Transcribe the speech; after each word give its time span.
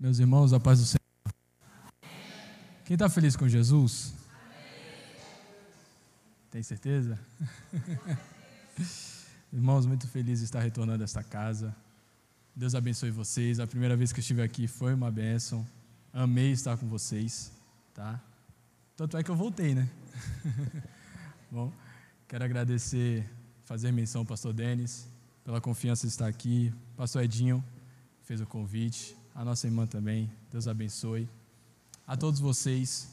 Meus 0.00 0.20
irmãos, 0.20 0.52
a 0.52 0.60
paz 0.60 0.78
do 0.78 0.86
Senhor. 0.86 1.34
Quem 2.84 2.94
está 2.94 3.08
feliz 3.08 3.34
com 3.34 3.48
Jesus? 3.48 4.14
Tem 6.52 6.62
certeza? 6.62 7.18
Irmãos, 9.52 9.86
muito 9.86 10.06
feliz 10.06 10.38
de 10.38 10.44
estar 10.44 10.60
retornando 10.60 11.02
a 11.02 11.04
esta 11.04 11.24
casa. 11.24 11.74
Deus 12.54 12.76
abençoe 12.76 13.10
vocês. 13.10 13.58
A 13.58 13.66
primeira 13.66 13.96
vez 13.96 14.12
que 14.12 14.20
eu 14.20 14.20
estive 14.20 14.40
aqui 14.40 14.68
foi 14.68 14.94
uma 14.94 15.10
bênção. 15.10 15.66
Amei 16.12 16.52
estar 16.52 16.76
com 16.76 16.86
vocês, 16.86 17.50
tá? 17.92 18.22
Tanto 18.96 19.16
é 19.16 19.22
que 19.24 19.30
eu 19.32 19.36
voltei, 19.36 19.74
né? 19.74 19.88
Bom, 21.50 21.72
quero 22.28 22.44
agradecer, 22.44 23.28
fazer 23.64 23.90
menção 23.90 24.20
ao 24.20 24.26
pastor 24.26 24.52
Denis 24.52 25.08
pela 25.44 25.60
confiança 25.60 26.06
de 26.06 26.12
estar 26.12 26.28
aqui. 26.28 26.72
Pastor 26.96 27.24
Edinho 27.24 27.64
fez 28.22 28.40
o 28.40 28.46
convite 28.46 29.16
a 29.38 29.44
nossa 29.44 29.68
irmã 29.68 29.86
também. 29.86 30.28
Deus 30.50 30.66
abençoe. 30.66 31.28
A 32.04 32.16
todos 32.16 32.40
vocês, 32.40 33.08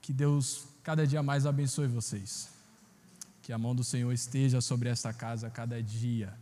que 0.00 0.14
Deus 0.14 0.66
cada 0.82 1.06
dia 1.06 1.22
mais 1.22 1.44
abençoe 1.44 1.86
vocês. 1.86 2.48
Que 3.42 3.52
a 3.52 3.58
mão 3.58 3.74
do 3.74 3.84
Senhor 3.84 4.10
esteja 4.12 4.62
sobre 4.62 4.88
esta 4.88 5.12
casa 5.12 5.50
cada 5.50 5.82
dia. 5.82 6.32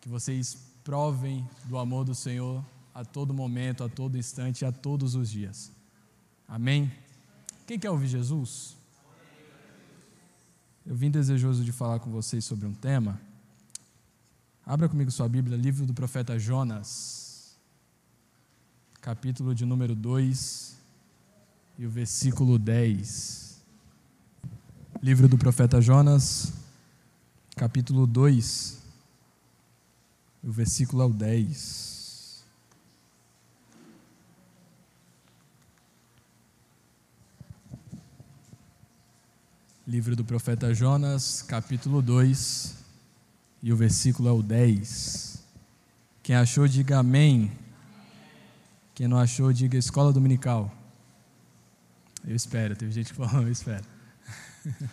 Que 0.00 0.08
vocês 0.08 0.58
provem 0.82 1.48
do 1.66 1.78
amor 1.78 2.04
do 2.04 2.16
Senhor 2.16 2.64
a 2.92 3.04
todo 3.04 3.32
momento, 3.32 3.84
a 3.84 3.88
todo 3.88 4.18
instante, 4.18 4.64
a 4.64 4.72
todos 4.72 5.14
os 5.14 5.30
dias. 5.30 5.70
Amém? 6.48 6.90
Quem 7.64 7.78
quer 7.78 7.90
ouvir 7.90 8.08
Jesus? 8.08 8.76
Eu 10.84 10.96
vim 10.96 11.12
desejoso 11.12 11.62
de 11.62 11.70
falar 11.70 12.00
com 12.00 12.10
vocês 12.10 12.44
sobre 12.44 12.66
um 12.66 12.74
tema. 12.74 13.20
Abra 14.66 14.88
comigo 14.88 15.12
sua 15.12 15.28
Bíblia, 15.28 15.56
livro 15.56 15.86
do 15.86 15.94
profeta 15.94 16.36
Jonas 16.40 17.27
capítulo 19.08 19.54
de 19.54 19.64
número 19.64 19.94
2 19.94 20.76
e 21.78 21.86
o 21.86 21.90
versículo 21.90 22.58
10. 22.58 23.58
Livro 25.02 25.26
do 25.26 25.38
profeta 25.38 25.80
Jonas, 25.80 26.52
capítulo 27.56 28.06
2, 28.06 28.82
o 30.44 30.52
versículo 30.52 31.00
ao 31.00 31.10
10. 31.10 32.44
Livro 39.86 40.14
do 40.14 40.22
profeta 40.22 40.74
Jonas, 40.74 41.40
capítulo 41.40 42.02
2, 42.02 42.74
e 43.62 43.72
o 43.72 43.76
versículo 43.76 44.28
é 44.28 44.32
o 44.32 44.42
10. 44.42 45.42
Quem 46.22 46.36
achou, 46.36 46.68
diga 46.68 46.98
amém. 46.98 47.50
Quem 48.98 49.06
não 49.06 49.16
achou, 49.16 49.52
diga 49.52 49.78
escola 49.78 50.12
dominical. 50.12 50.74
Eu 52.26 52.34
espero, 52.34 52.74
teve 52.74 52.90
gente 52.90 53.12
que 53.12 53.14
falou, 53.14 53.42
eu 53.42 53.52
espero. 53.52 53.84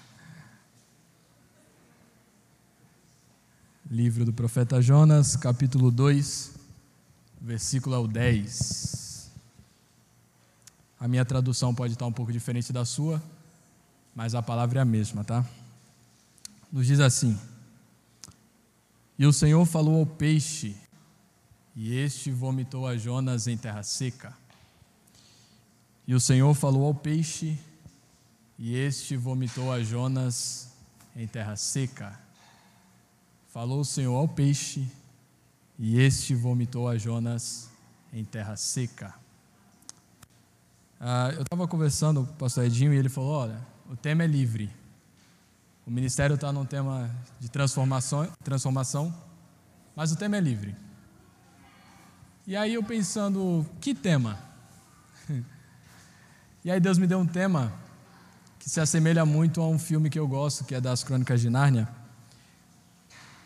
Livro 3.89 4.23
do 4.23 4.31
profeta 4.31 4.79
Jonas, 4.79 5.35
capítulo 5.35 5.89
2, 5.89 6.53
versículo 7.41 7.95
ao 7.95 8.07
10. 8.07 9.31
A 10.99 11.07
minha 11.07 11.25
tradução 11.25 11.73
pode 11.73 11.93
estar 11.93 12.05
um 12.05 12.13
pouco 12.13 12.31
diferente 12.31 12.71
da 12.71 12.85
sua, 12.85 13.19
mas 14.13 14.35
a 14.35 14.41
palavra 14.43 14.77
é 14.77 14.83
a 14.83 14.85
mesma, 14.85 15.23
tá? 15.23 15.43
Nos 16.71 16.85
diz 16.85 16.99
assim: 16.99 17.35
E 19.17 19.25
o 19.25 19.33
Senhor 19.33 19.65
falou 19.65 19.97
ao 19.97 20.05
peixe, 20.05 20.77
e 21.75 21.97
este 21.97 22.31
vomitou 22.31 22.87
a 22.87 22.95
Jonas 22.95 23.47
em 23.47 23.57
terra 23.57 23.83
seca. 23.83 24.33
E 26.07 26.15
o 26.15 26.19
Senhor 26.19 26.53
falou 26.53 26.85
ao 26.85 26.95
peixe, 26.95 27.59
e 28.57 28.75
este 28.75 29.17
vomitou 29.17 29.71
a 29.73 29.83
Jonas 29.83 30.69
em 31.15 31.27
terra 31.27 31.57
seca. 31.57 32.17
Falou 33.49 33.81
o 33.81 33.85
Senhor 33.85 34.15
ao 34.15 34.27
peixe, 34.27 34.87
e 35.77 35.99
este 35.99 36.33
vomitou 36.33 36.87
a 36.87 36.97
Jonas 36.97 37.69
em 38.13 38.23
terra 38.23 38.55
seca. 38.55 39.13
Ah, 40.99 41.31
eu 41.33 41.41
estava 41.41 41.67
conversando 41.67 42.23
com 42.23 42.31
o 42.31 42.35
pastor 42.35 42.63
Edinho 42.63 42.93
e 42.93 42.97
ele 42.97 43.09
falou: 43.09 43.31
olha, 43.31 43.59
o 43.89 43.97
tema 43.97 44.23
é 44.23 44.27
livre. 44.27 44.71
O 45.85 45.91
ministério 45.91 46.35
está 46.35 46.51
num 46.51 46.65
tema 46.65 47.11
de 47.39 47.49
transformação, 47.49 48.27
transformação, 48.43 49.13
mas 49.95 50.11
o 50.11 50.15
tema 50.15 50.37
é 50.37 50.39
livre. 50.39 50.84
E 52.47 52.55
aí 52.55 52.75
eu 52.75 52.83
pensando, 52.83 53.65
que 53.81 53.93
tema? 53.95 54.37
E 56.63 56.71
aí 56.71 56.79
Deus 56.79 56.97
me 56.97 57.05
deu 57.05 57.19
um 57.19 57.27
tema 57.27 57.71
que 58.57 58.67
se 58.67 58.79
assemelha 58.79 59.23
muito 59.23 59.61
a 59.61 59.67
um 59.67 59.77
filme 59.77 60.09
que 60.09 60.17
eu 60.17 60.27
gosto, 60.27 60.63
que 60.63 60.73
é 60.73 60.81
das 60.81 61.03
Crônicas 61.03 61.39
de 61.39 61.47
Nárnia. 61.47 61.87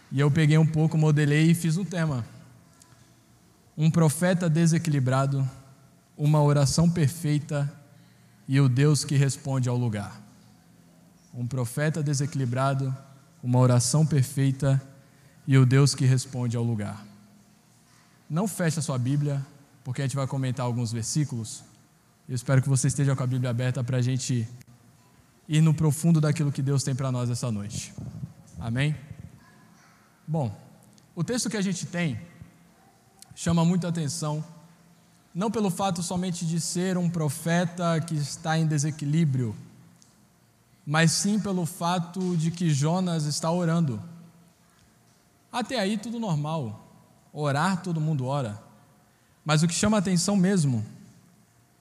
E 0.09 0.21
eu 0.21 0.31
peguei 0.31 0.57
um 0.57 0.65
pouco, 0.65 0.97
modelei 0.97 1.51
e 1.51 1.53
fiz 1.53 1.75
um 1.75 1.83
tema. 1.83 2.25
Um 3.77 3.91
profeta 3.91 4.49
desequilibrado, 4.49 5.45
uma 6.17 6.41
oração 6.41 6.89
perfeita 6.89 7.69
e 8.47 8.61
o 8.61 8.69
Deus 8.69 9.03
que 9.03 9.17
responde 9.17 9.67
ao 9.67 9.75
lugar. 9.75 10.21
Um 11.33 11.45
profeta 11.45 12.01
desequilibrado, 12.01 12.95
uma 13.43 13.59
oração 13.59 14.05
perfeita 14.05 14.81
e 15.45 15.57
o 15.57 15.65
Deus 15.65 15.93
que 15.93 16.05
responde 16.05 16.55
ao 16.55 16.63
lugar. 16.63 17.08
Não 18.29 18.47
feche 18.47 18.77
a 18.77 18.81
sua 18.81 18.97
Bíblia, 18.97 19.43
porque 19.83 20.01
a 20.01 20.05
gente 20.05 20.15
vai 20.15 20.27
comentar 20.27 20.65
alguns 20.65 20.91
versículos. 20.91 21.63
Eu 22.27 22.35
espero 22.35 22.61
que 22.61 22.69
você 22.69 22.87
esteja 22.87 23.15
com 23.15 23.23
a 23.23 23.27
Bíblia 23.27 23.49
aberta 23.49 23.83
para 23.83 23.97
a 23.97 24.01
gente 24.01 24.47
ir 25.47 25.61
no 25.61 25.73
profundo 25.73 26.21
daquilo 26.21 26.51
que 26.51 26.61
Deus 26.61 26.83
tem 26.83 26.93
para 26.93 27.11
nós 27.11 27.27
essa 27.29 27.51
noite. 27.51 27.91
Amém? 28.59 28.95
Bom, 30.27 30.55
o 31.15 31.23
texto 31.23 31.49
que 31.49 31.57
a 31.57 31.61
gente 31.61 31.87
tem 31.87 32.21
chama 33.33 33.65
muita 33.65 33.87
atenção, 33.87 34.43
não 35.33 35.49
pelo 35.49 35.71
fato 35.71 36.03
somente 36.03 36.45
de 36.45 36.59
ser 36.59 36.97
um 36.97 37.09
profeta 37.09 37.99
que 37.99 38.13
está 38.13 38.59
em 38.59 38.67
desequilíbrio, 38.67 39.55
mas 40.85 41.13
sim 41.13 41.39
pelo 41.39 41.65
fato 41.65 42.37
de 42.37 42.51
que 42.51 42.69
Jonas 42.69 43.25
está 43.25 43.49
orando. 43.49 43.99
Até 45.51 45.79
aí 45.79 45.97
tudo 45.97 46.19
normal. 46.19 46.88
Orar, 47.33 47.81
todo 47.81 48.01
mundo 48.01 48.25
ora. 48.25 48.61
Mas 49.45 49.63
o 49.63 49.67
que 49.67 49.73
chama 49.73 49.97
atenção 49.97 50.35
mesmo 50.35 50.85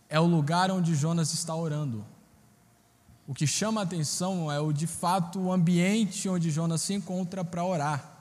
é 0.08 0.18
o 0.18 0.24
lugar 0.24 0.70
onde 0.70 0.94
Jonas 0.94 1.32
está 1.32 1.54
orando. 1.54 2.04
O 3.26 3.34
que 3.34 3.46
chama 3.46 3.82
atenção 3.82 4.50
é 4.50 4.58
o 4.58 4.72
de 4.72 4.86
fato 4.86 5.38
o 5.38 5.52
ambiente 5.52 6.28
onde 6.28 6.50
Jonas 6.50 6.80
se 6.80 6.94
encontra 6.94 7.44
para 7.44 7.62
orar. 7.62 8.18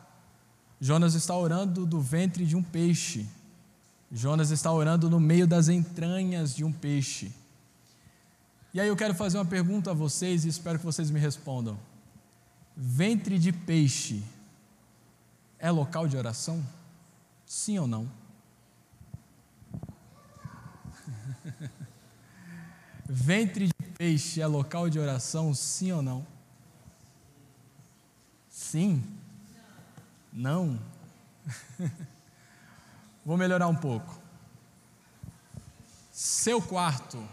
Jonas 0.81 1.13
está 1.13 1.35
orando 1.35 1.85
do 1.85 2.01
ventre 2.01 2.45
de 2.45 2.55
um 2.55 2.61
peixe. 2.61 3.25
Jonas 4.11 4.51
está 4.51 4.71
orando 4.71 5.09
no 5.09 5.19
meio 5.19 5.47
das 5.47 5.69
entranhas 5.69 6.53
de 6.53 6.63
um 6.63 6.71
peixe. 6.71 7.31
E 8.73 8.81
aí 8.81 8.88
eu 8.88 8.95
quero 8.95 9.15
fazer 9.15 9.38
uma 9.38 9.45
pergunta 9.45 9.91
a 9.91 9.94
vocês 9.94 10.45
e 10.45 10.49
espero 10.49 10.77
que 10.77 10.85
vocês 10.85 11.09
me 11.09 11.19
respondam. 11.19 11.79
Ventre 12.75 13.39
de 13.39 13.51
peixe 13.51 14.23
é 15.57 15.71
local 15.71 16.07
de 16.07 16.15
oração? 16.15 16.63
Sim 17.47 17.80
ou 17.80 17.88
não? 17.88 18.12
Ventre 23.08 23.68
de 23.68 23.74
peixe 23.97 24.41
é 24.41 24.47
local 24.47 24.90
de 24.90 25.00
oração, 25.00 25.53
sim 25.53 25.94
ou 25.94 26.02
não? 26.02 26.28
Sim? 28.50 29.02
Não? 30.34 30.78
Vou 33.25 33.38
melhorar 33.38 33.68
um 33.68 33.75
pouco. 33.75 34.19
Seu 36.12 36.62
quarto 36.62 37.25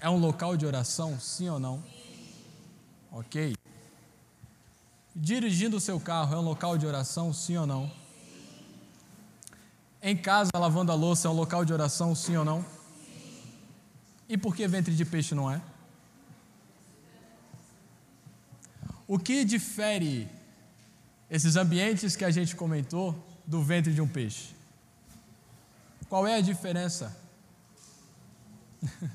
é 0.00 0.08
um 0.08 0.16
local 0.16 0.56
de 0.56 0.64
oração, 0.64 1.20
sim 1.20 1.50
ou 1.50 1.60
não? 1.60 1.84
Ok. 3.12 3.54
Dirigindo 5.14 5.76
o 5.76 5.80
seu 5.80 6.00
carro 6.00 6.34
é 6.34 6.38
um 6.38 6.42
local 6.42 6.78
de 6.78 6.86
oração, 6.86 7.30
sim 7.34 7.58
ou 7.58 7.66
não? 7.66 8.05
Em 10.08 10.16
casa, 10.16 10.52
lavando 10.54 10.92
a 10.92 10.94
louça 10.94 11.26
é 11.26 11.30
um 11.32 11.34
local 11.34 11.64
de 11.64 11.72
oração, 11.72 12.14
sim 12.14 12.36
ou 12.36 12.44
não? 12.44 12.64
E 14.28 14.38
por 14.38 14.54
que 14.54 14.64
ventre 14.68 14.94
de 14.94 15.04
peixe 15.04 15.34
não 15.34 15.50
é? 15.50 15.60
O 19.04 19.18
que 19.18 19.44
difere 19.44 20.28
esses 21.28 21.56
ambientes 21.56 22.14
que 22.14 22.24
a 22.24 22.30
gente 22.30 22.54
comentou 22.54 23.16
do 23.44 23.60
ventre 23.60 23.92
de 23.92 24.00
um 24.00 24.06
peixe? 24.06 24.54
Qual 26.08 26.24
é 26.24 26.36
a 26.36 26.40
diferença? 26.40 27.16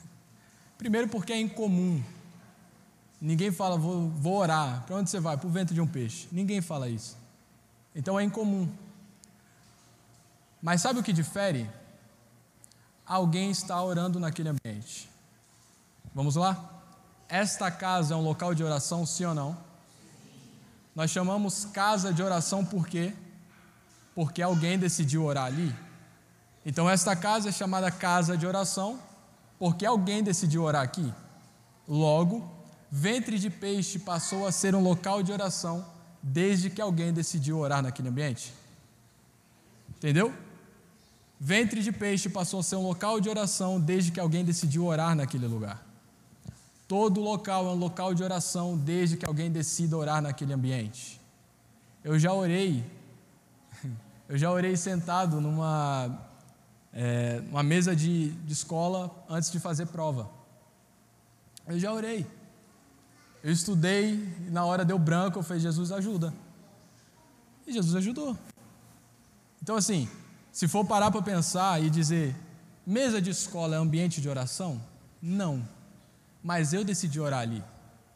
Primeiro, 0.77 1.07
porque 1.07 1.31
é 1.31 1.39
incomum. 1.39 2.03
Ninguém 3.21 3.49
fala, 3.49 3.77
vou, 3.77 4.09
vou 4.09 4.39
orar. 4.39 4.83
Para 4.85 4.97
onde 4.97 5.09
você 5.09 5.21
vai? 5.21 5.37
Para 5.37 5.47
o 5.47 5.51
ventre 5.51 5.73
de 5.73 5.79
um 5.79 5.87
peixe. 5.87 6.27
Ninguém 6.33 6.59
fala 6.59 6.89
isso. 6.89 7.17
Então 7.95 8.19
é 8.19 8.25
incomum. 8.25 8.69
Mas 10.61 10.81
sabe 10.81 10.99
o 10.99 11.03
que 11.03 11.13
difere? 11.13 11.69
alguém 13.11 13.51
está 13.51 13.81
orando 13.83 14.21
naquele 14.21 14.47
ambiente. 14.47 15.09
Vamos 16.15 16.37
lá? 16.37 16.81
Esta 17.27 17.69
casa 17.69 18.13
é 18.13 18.17
um 18.17 18.23
local 18.23 18.55
de 18.55 18.63
oração, 18.63 19.05
sim 19.05 19.25
ou 19.25 19.33
não? 19.33 19.57
Nós 20.95 21.11
chamamos 21.11 21.65
casa 21.65 22.13
de 22.13 22.23
oração 22.23 22.65
por 22.65 22.87
quê? 22.87 23.13
Porque 24.15 24.41
alguém 24.41 24.79
decidiu 24.79 25.25
orar 25.25 25.45
ali. 25.45 25.75
Então, 26.65 26.89
esta 26.89 27.13
casa 27.13 27.49
é 27.49 27.51
chamada 27.51 27.91
casa 27.91 28.37
de 28.37 28.47
oração 28.47 28.97
porque 29.59 29.85
alguém 29.85 30.23
decidiu 30.23 30.63
orar 30.63 30.81
aqui. 30.81 31.13
Logo, 31.87 32.49
ventre 32.89 33.37
de 33.37 33.49
peixe 33.49 33.99
passou 33.99 34.47
a 34.47 34.53
ser 34.53 34.73
um 34.73 34.81
local 34.81 35.21
de 35.21 35.33
oração 35.33 35.85
desde 36.23 36.69
que 36.69 36.81
alguém 36.81 37.11
decidiu 37.11 37.59
orar 37.59 37.81
naquele 37.81 38.07
ambiente. 38.07 38.53
Entendeu? 39.97 40.33
Ventre 41.43 41.81
de 41.81 41.91
peixe 41.91 42.29
passou 42.29 42.59
a 42.59 42.63
ser 42.63 42.75
um 42.75 42.83
local 42.83 43.19
de 43.19 43.27
oração 43.27 43.79
desde 43.79 44.11
que 44.11 44.19
alguém 44.19 44.45
decidiu 44.45 44.85
orar 44.85 45.15
naquele 45.15 45.47
lugar. 45.47 45.83
Todo 46.87 47.19
local 47.19 47.65
é 47.65 47.71
um 47.71 47.79
local 47.79 48.13
de 48.13 48.21
oração 48.21 48.77
desde 48.77 49.17
que 49.17 49.25
alguém 49.25 49.51
decida 49.51 49.97
orar 49.97 50.21
naquele 50.21 50.53
ambiente. 50.53 51.19
Eu 52.03 52.19
já 52.19 52.31
orei, 52.31 52.85
eu 54.29 54.37
já 54.37 54.51
orei 54.51 54.77
sentado 54.77 55.41
numa, 55.41 56.15
é, 56.93 57.41
uma 57.49 57.63
mesa 57.63 57.95
de, 57.95 58.29
de 58.29 58.53
escola 58.53 59.09
antes 59.27 59.51
de 59.51 59.59
fazer 59.59 59.87
prova. 59.87 60.29
Eu 61.65 61.79
já 61.79 61.91
orei. 61.91 62.23
Eu 63.43 63.51
estudei, 63.51 64.13
e 64.45 64.51
na 64.51 64.63
hora 64.63 64.85
deu 64.85 64.99
branco, 64.99 65.39
eu 65.39 65.43
falei, 65.43 65.59
Jesus 65.59 65.91
ajuda. 65.91 66.31
E 67.65 67.73
Jesus 67.73 67.95
ajudou. 67.95 68.37
Então, 69.59 69.75
assim, 69.75 70.07
se 70.51 70.67
for 70.67 70.85
parar 70.85 71.11
para 71.11 71.21
pensar 71.21 71.81
e 71.81 71.89
dizer, 71.89 72.35
mesa 72.85 73.21
de 73.21 73.29
escola 73.29 73.75
é 73.75 73.79
ambiente 73.79 74.19
de 74.19 74.27
oração? 74.27 74.81
Não. 75.21 75.65
Mas 76.43 76.73
eu 76.73 76.83
decidi 76.83 77.19
orar 77.19 77.41
ali. 77.41 77.63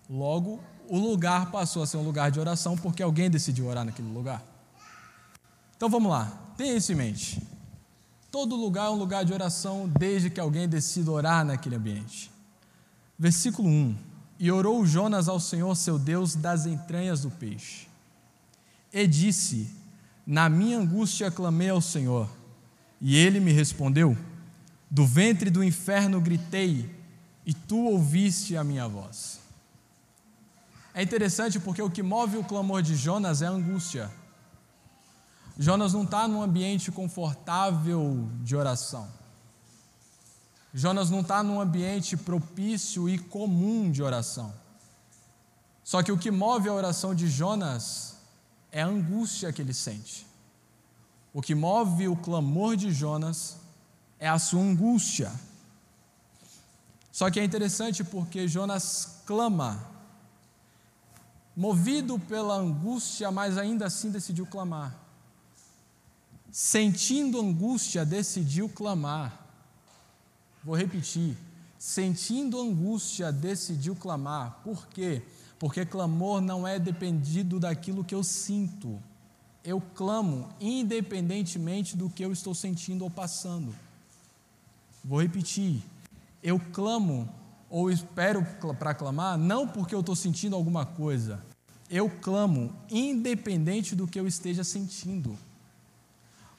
Logo, 0.10 0.60
o 0.88 0.98
lugar 0.98 1.52
passou 1.52 1.84
a 1.84 1.88
ser 1.88 1.98
um 1.98 2.04
lugar 2.04 2.30
de 2.32 2.40
oração 2.40 2.76
porque 2.78 3.02
alguém 3.02 3.30
decidiu 3.30 3.68
orar 3.68 3.86
naquele 3.86 4.12
lugar. 4.12 4.44
Então 5.78 5.90
vamos 5.90 6.12
lá, 6.12 6.32
tenha 6.58 6.76
isso 6.76 6.92
em 6.92 6.96
mente. 6.96 7.42
Todo 8.32 8.56
lugar 8.56 8.88
é 8.88 8.90
um 8.90 8.96
lugar 8.96 9.24
de 9.24 9.34
oração 9.34 9.88
desde 9.88 10.30
que 10.30 10.40
alguém 10.40 10.68
decida 10.68 11.12
orar 11.12 11.46
naquele 11.46 11.76
ambiente. 11.76 12.32
Versículo 13.18 13.68
1: 13.68 13.96
E 14.40 14.52
orou 14.52 14.86
Jonas 14.86 15.30
ao 15.30 15.40
Senhor 15.40 15.74
seu 15.76 15.98
Deus 15.98 16.36
das 16.36 16.66
entranhas 16.66 17.22
do 17.22 17.32
peixe. 17.32 17.88
E 18.92 19.08
disse: 19.08 19.74
Na 20.26 20.50
minha 20.50 20.80
angústia 20.80 21.30
clamei 21.30 21.70
ao 21.70 21.82
Senhor, 21.82 22.28
e 23.00 23.16
ele 23.16 23.40
me 23.40 23.52
respondeu: 23.52 24.18
Do 24.90 25.06
ventre 25.06 25.50
do 25.50 25.64
inferno 25.64 26.20
gritei, 26.20 26.90
e 27.46 27.54
tu 27.54 27.86
ouviste 27.86 28.58
a 28.58 28.64
minha 28.64 28.88
voz. 28.88 29.40
É 30.94 31.04
interessante 31.04 31.60
porque 31.60 31.82
o 31.82 31.90
que 31.90 32.02
move 32.02 32.38
o 32.38 32.44
clamor 32.44 32.82
de 32.82 32.96
Jonas 32.96 33.42
é 33.42 33.48
a 33.48 33.52
angústia. 33.52 34.10
Jonas 35.58 35.94
não 35.94 36.04
está 36.04 36.28
num 36.28 36.42
ambiente 36.42 36.92
confortável 36.92 38.28
de 38.42 38.56
oração. 38.56 39.08
Jonas 40.74 41.10
não 41.10 41.22
está 41.22 41.44
num 41.44 41.62
ambiente 41.62 42.18
propício 42.18 43.08
e 43.08 43.18
comum 43.18 43.92
de 43.92 44.02
oração. 44.02 44.54
Só 45.84 46.02
que 46.02 46.12
o 46.12 46.18
que 46.18 46.32
move 46.32 46.68
a 46.68 46.74
oração 46.74 47.14
de 47.14 47.30
Jonas 47.30 48.15
é 48.76 48.82
a 48.82 48.88
angústia 48.88 49.54
que 49.54 49.62
ele 49.62 49.74
sente. 49.74 50.28
O 51.34 51.42
que 51.42 51.56
move 51.56 52.10
o 52.10 52.16
clamor 52.18 52.76
de 52.76 52.92
Jonas 52.92 53.56
é 54.20 54.28
a 54.28 54.38
sua 54.38 54.60
angústia. 54.60 55.32
Só 57.10 57.32
que 57.32 57.40
é 57.40 57.44
interessante 57.46 58.04
porque 58.04 58.50
Jonas 58.50 59.22
clama, 59.26 59.82
movido 61.56 62.20
pela 62.20 62.54
angústia, 62.56 63.32
mas 63.32 63.58
ainda 63.58 63.86
assim 63.86 64.12
decidiu 64.12 64.46
clamar. 64.46 64.94
Sentindo 66.52 67.40
angústia, 67.40 68.06
decidiu 68.06 68.68
clamar. 68.68 69.42
Vou 70.66 70.76
repetir. 70.76 71.38
Sentindo 71.80 72.60
angústia, 72.60 73.32
decidiu 73.32 73.96
clamar. 73.96 74.60
Por 74.66 74.86
quê? 74.88 75.24
Porque 75.66 75.84
clamor 75.84 76.42
não 76.42 76.68
é 76.68 76.78
dependido 76.78 77.60
daquilo 77.60 78.04
que 78.04 78.14
eu 78.14 78.24
sinto. 78.24 79.02
Eu 79.64 79.82
clamo 79.82 80.48
independentemente 80.62 81.98
do 81.98 82.08
que 82.08 82.24
eu 82.24 82.32
estou 82.32 82.54
sentindo 82.54 83.04
ou 83.04 83.10
passando. 83.10 83.74
Vou 85.04 85.24
repetir 85.24 85.82
eu 86.44 86.60
clamo 86.72 87.28
ou 87.68 87.90
espero 87.90 88.46
para 88.78 88.94
clamar, 88.94 89.40
não 89.40 89.68
porque 89.68 89.96
eu 89.96 90.02
estou 90.02 90.16
sentindo 90.16 90.56
alguma 90.56 90.86
coisa, 90.86 91.44
eu 91.90 92.12
clamo 92.22 92.72
independente 92.88 93.96
do 93.96 94.06
que 94.08 94.20
eu 94.20 94.28
esteja 94.28 94.64
sentindo. 94.64 95.36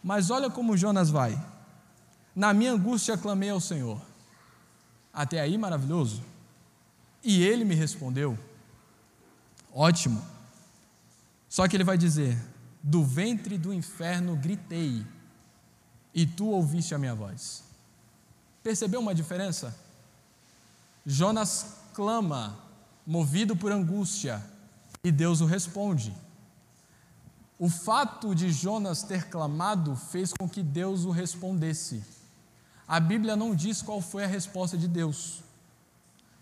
Mas 0.02 0.30
olha 0.30 0.50
como 0.50 0.76
Jonas 0.76 1.10
vai. 1.10 1.40
Na 2.34 2.52
minha 2.52 2.72
angústia 2.72 3.16
clamei 3.16 3.50
ao 3.50 3.60
Senhor. 3.60 4.00
Até 5.12 5.38
aí 5.38 5.56
maravilhoso. 5.56 6.20
E 7.22 7.44
ele 7.44 7.64
me 7.64 7.76
respondeu. 7.76 8.36
Ótimo. 9.78 10.24
Só 11.50 11.68
que 11.68 11.76
ele 11.76 11.84
vai 11.84 11.98
dizer: 11.98 12.34
Do 12.82 13.04
ventre 13.04 13.58
do 13.58 13.74
inferno 13.74 14.34
gritei, 14.34 15.06
e 16.14 16.26
tu 16.26 16.46
ouviste 16.46 16.94
a 16.94 16.98
minha 16.98 17.14
voz. 17.14 17.62
Percebeu 18.62 19.00
uma 19.00 19.14
diferença? 19.14 19.78
Jonas 21.04 21.76
clama, 21.92 22.58
movido 23.06 23.54
por 23.54 23.70
angústia, 23.70 24.42
e 25.04 25.12
Deus 25.12 25.42
o 25.42 25.46
responde. 25.46 26.16
O 27.58 27.68
fato 27.68 28.34
de 28.34 28.50
Jonas 28.50 29.02
ter 29.02 29.28
clamado 29.28 29.94
fez 29.94 30.32
com 30.32 30.48
que 30.48 30.62
Deus 30.62 31.04
o 31.04 31.10
respondesse. 31.10 32.02
A 32.88 32.98
Bíblia 32.98 33.36
não 33.36 33.54
diz 33.54 33.82
qual 33.82 34.00
foi 34.00 34.24
a 34.24 34.26
resposta 34.26 34.78
de 34.78 34.88
Deus, 34.88 35.42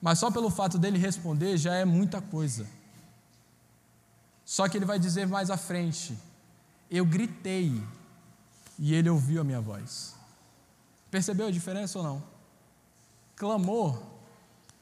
mas 0.01 0.21
só 0.21 0.31
pelo 0.31 0.51
fato 0.51 0.79
dele 0.79 0.99
responder 0.99 1.57
já 1.57 1.75
é 1.75 1.85
muita 1.85 2.23
coisa. 2.23 2.65
Só 4.45 4.69
que 4.69 4.77
ele 4.77 4.85
vai 4.85 4.99
dizer 4.99 5.27
mais 5.27 5.51
à 5.51 5.57
frente: 5.57 6.17
Eu 6.91 7.05
gritei 7.05 7.83
e 8.79 8.95
ele 8.95 9.09
ouviu 9.09 9.41
a 9.41 9.45
minha 9.45 9.61
voz. 9.61 10.15
Percebeu 11.11 11.47
a 11.47 11.51
diferença 11.51 11.99
ou 11.99 12.05
não? 12.05 12.23
Clamor, 13.37 14.03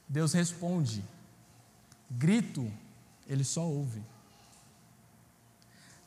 Deus 0.08 0.32
responde. 0.32 1.04
Grito, 2.10 2.70
Ele 3.26 3.44
só 3.44 3.62
ouve. 3.62 4.02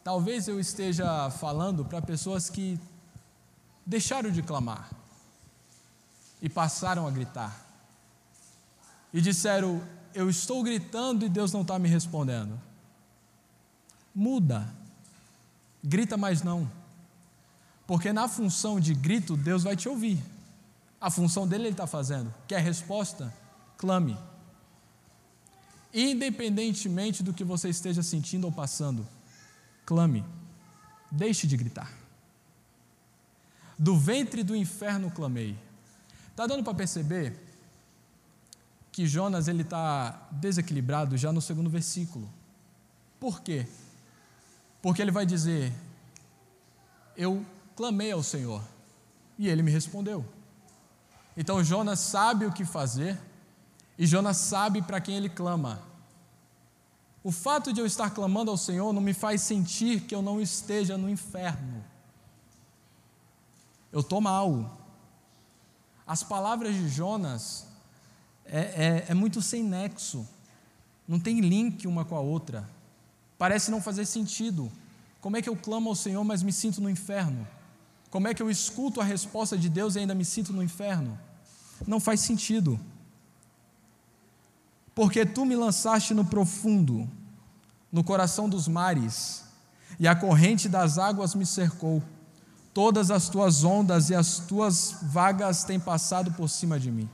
Talvez 0.03 0.47
eu 0.47 0.59
esteja 0.59 1.31
falando 1.31 1.83
para 1.83 2.01
pessoas 2.01 2.49
que 2.49 2.79
deixaram 3.83 4.29
de 4.29 4.43
clamar 4.43 4.89
e 6.41 6.47
passaram 6.47 7.07
a 7.07 7.11
gritar. 7.11 7.65
E 9.11 9.19
disseram: 9.19 9.81
Eu 10.13 10.29
estou 10.29 10.61
gritando 10.61 11.25
e 11.25 11.29
Deus 11.29 11.51
não 11.51 11.61
está 11.61 11.79
me 11.79 11.89
respondendo. 11.89 12.59
Muda. 14.15 14.73
Grita 15.83 16.15
mais 16.15 16.41
não. 16.41 16.71
Porque 17.85 18.13
na 18.13 18.27
função 18.27 18.79
de 18.79 18.93
grito, 18.93 19.35
Deus 19.35 19.63
vai 19.63 19.75
te 19.75 19.89
ouvir. 19.89 20.23
A 20.99 21.11
função 21.11 21.47
dele 21.47 21.65
ele 21.65 21.71
está 21.71 21.85
fazendo. 21.85 22.33
Quer 22.47 22.61
resposta? 22.61 23.31
Clame. 23.77 24.17
Independentemente 25.93 27.21
do 27.21 27.33
que 27.33 27.43
você 27.43 27.69
esteja 27.69 28.01
sentindo 28.01 28.45
ou 28.45 28.51
passando, 28.51 29.07
clame. 29.85 30.25
Deixe 31.11 31.45
de 31.45 31.55
gritar. 31.55 31.91
Do 33.77 33.97
ventre 33.97 34.43
do 34.43 34.55
inferno 34.55 35.11
clamei. 35.11 35.57
Está 36.31 36.47
dando 36.47 36.63
para 36.63 36.73
perceber 36.73 37.37
que 38.91 39.05
Jonas 39.05 39.47
ele 39.47 39.61
está 39.61 40.27
desequilibrado 40.31 41.17
já 41.17 41.31
no 41.31 41.41
segundo 41.41 41.69
versículo. 41.69 42.29
Por 43.19 43.41
quê? 43.41 43.67
Porque 44.85 45.01
ele 45.01 45.09
vai 45.09 45.25
dizer: 45.25 45.73
Eu 47.17 47.43
clamei 47.75 48.11
ao 48.11 48.21
Senhor 48.21 48.61
e 49.35 49.49
ele 49.49 49.63
me 49.63 49.71
respondeu. 49.71 50.23
Então 51.35 51.63
Jonas 51.63 51.99
sabe 51.99 52.45
o 52.45 52.51
que 52.51 52.63
fazer 52.63 53.19
e 53.97 54.05
Jonas 54.05 54.37
sabe 54.37 54.83
para 54.83 55.01
quem 55.01 55.17
ele 55.17 55.27
clama. 55.27 55.81
O 57.23 57.31
fato 57.31 57.73
de 57.73 57.79
eu 57.81 57.87
estar 57.87 58.11
clamando 58.11 58.51
ao 58.51 58.57
Senhor 58.57 58.93
não 58.93 59.01
me 59.01 59.15
faz 59.15 59.41
sentir 59.41 60.01
que 60.01 60.13
eu 60.13 60.21
não 60.21 60.39
esteja 60.39 60.99
no 60.99 61.09
inferno. 61.09 61.83
Eu 63.91 64.01
estou 64.01 64.21
mal. 64.21 64.77
As 66.05 66.21
palavras 66.21 66.75
de 66.75 66.87
Jonas 66.89 67.65
é, 68.45 68.59
é, 68.59 69.05
é 69.09 69.13
muito 69.15 69.41
sem 69.41 69.63
nexo, 69.63 70.29
não 71.07 71.19
tem 71.19 71.39
link 71.39 71.87
uma 71.87 72.05
com 72.05 72.15
a 72.15 72.19
outra, 72.19 72.74
parece 73.37 73.71
não 73.71 73.81
fazer 73.81 74.05
sentido. 74.05 74.71
Como 75.21 75.37
é 75.37 75.41
que 75.41 75.49
eu 75.49 75.55
clamo 75.55 75.89
ao 75.89 75.95
Senhor, 75.95 76.23
mas 76.23 76.43
me 76.43 76.51
sinto 76.51 76.81
no 76.81 76.89
inferno? 76.89 77.47
Como 78.09 78.27
é 78.27 78.33
que 78.33 78.41
eu 78.41 78.49
escuto 78.49 79.01
a 79.01 79.03
resposta 79.03 79.57
de 79.57 79.67
Deus 79.67 79.95
e 79.95 79.99
ainda 79.99 80.15
me 80.15 80.23
sinto 80.23 80.53
no 80.53 80.63
inferno? 80.63 81.19
Não 81.85 81.99
faz 81.99 82.21
sentido. 82.21 82.79
Porque 84.93 85.25
tu 85.25 85.45
me 85.45 85.55
lançaste 85.55 86.13
no 86.13 86.23
profundo, 86.23 87.09
no 87.91 88.03
coração 88.03 88.47
dos 88.47 88.67
mares, 88.67 89.43
e 89.99 90.07
a 90.07 90.15
corrente 90.15 90.69
das 90.69 90.97
águas 90.97 91.35
me 91.35 91.45
cercou. 91.45 92.01
Todas 92.73 93.11
as 93.11 93.29
tuas 93.29 93.63
ondas 93.63 94.09
e 94.09 94.15
as 94.15 94.39
tuas 94.39 94.97
vagas 95.01 95.63
têm 95.63 95.79
passado 95.79 96.31
por 96.33 96.49
cima 96.49 96.79
de 96.79 96.91
mim. 96.91 97.09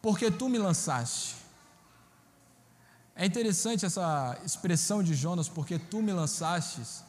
Porque 0.00 0.30
tu 0.30 0.48
me 0.48 0.58
lançaste. 0.58 1.39
É 3.14 3.26
interessante 3.26 3.84
essa 3.84 4.38
expressão 4.44 5.02
de 5.02 5.14
Jonas, 5.14 5.48
porque 5.48 5.78
tu 5.78 6.00
me 6.00 6.12
lançastes, 6.12 7.04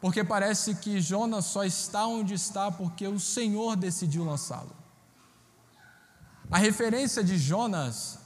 porque 0.00 0.22
parece 0.22 0.74
que 0.74 1.00
Jonas 1.00 1.46
só 1.46 1.64
está 1.64 2.06
onde 2.06 2.34
está 2.34 2.70
porque 2.70 3.06
o 3.08 3.18
Senhor 3.18 3.74
decidiu 3.74 4.24
lançá-lo. 4.24 4.76
A 6.50 6.58
referência 6.58 7.24
de 7.24 7.38
Jonas 7.38 8.18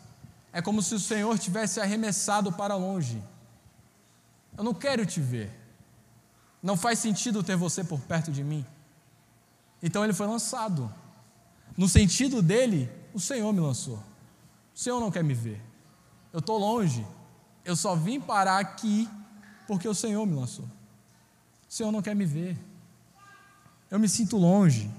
é 0.52 0.60
como 0.60 0.82
se 0.82 0.94
o 0.94 0.98
Senhor 0.98 1.38
tivesse 1.38 1.80
arremessado 1.80 2.52
para 2.52 2.74
longe. 2.74 3.22
Eu 4.56 4.64
não 4.64 4.74
quero 4.74 5.06
te 5.06 5.20
ver. 5.20 5.50
Não 6.62 6.76
faz 6.76 6.98
sentido 6.98 7.44
ter 7.44 7.56
você 7.56 7.84
por 7.84 8.00
perto 8.00 8.32
de 8.32 8.42
mim. 8.42 8.66
Então 9.82 10.02
ele 10.02 10.12
foi 10.12 10.26
lançado. 10.26 10.92
No 11.76 11.88
sentido 11.88 12.42
dele, 12.42 12.90
o 13.14 13.20
Senhor 13.20 13.52
me 13.52 13.60
lançou. 13.60 14.02
O 14.74 14.78
Senhor 14.78 15.00
não 15.00 15.12
quer 15.12 15.22
me 15.22 15.34
ver. 15.34 15.62
Eu 16.32 16.40
estou 16.40 16.58
longe. 16.58 17.06
Eu 17.64 17.76
só 17.76 17.94
vim 17.94 18.20
parar 18.20 18.58
aqui 18.58 19.08
porque 19.66 19.88
o 19.88 19.94
Senhor 19.94 20.24
me 20.26 20.34
lançou. 20.34 20.64
O 21.68 21.72
Senhor 21.72 21.92
não 21.92 22.00
quer 22.00 22.14
me 22.14 22.24
ver. 22.24 22.58
Eu 23.90 23.98
me 23.98 24.08
sinto 24.08 24.36
longe. 24.36 24.90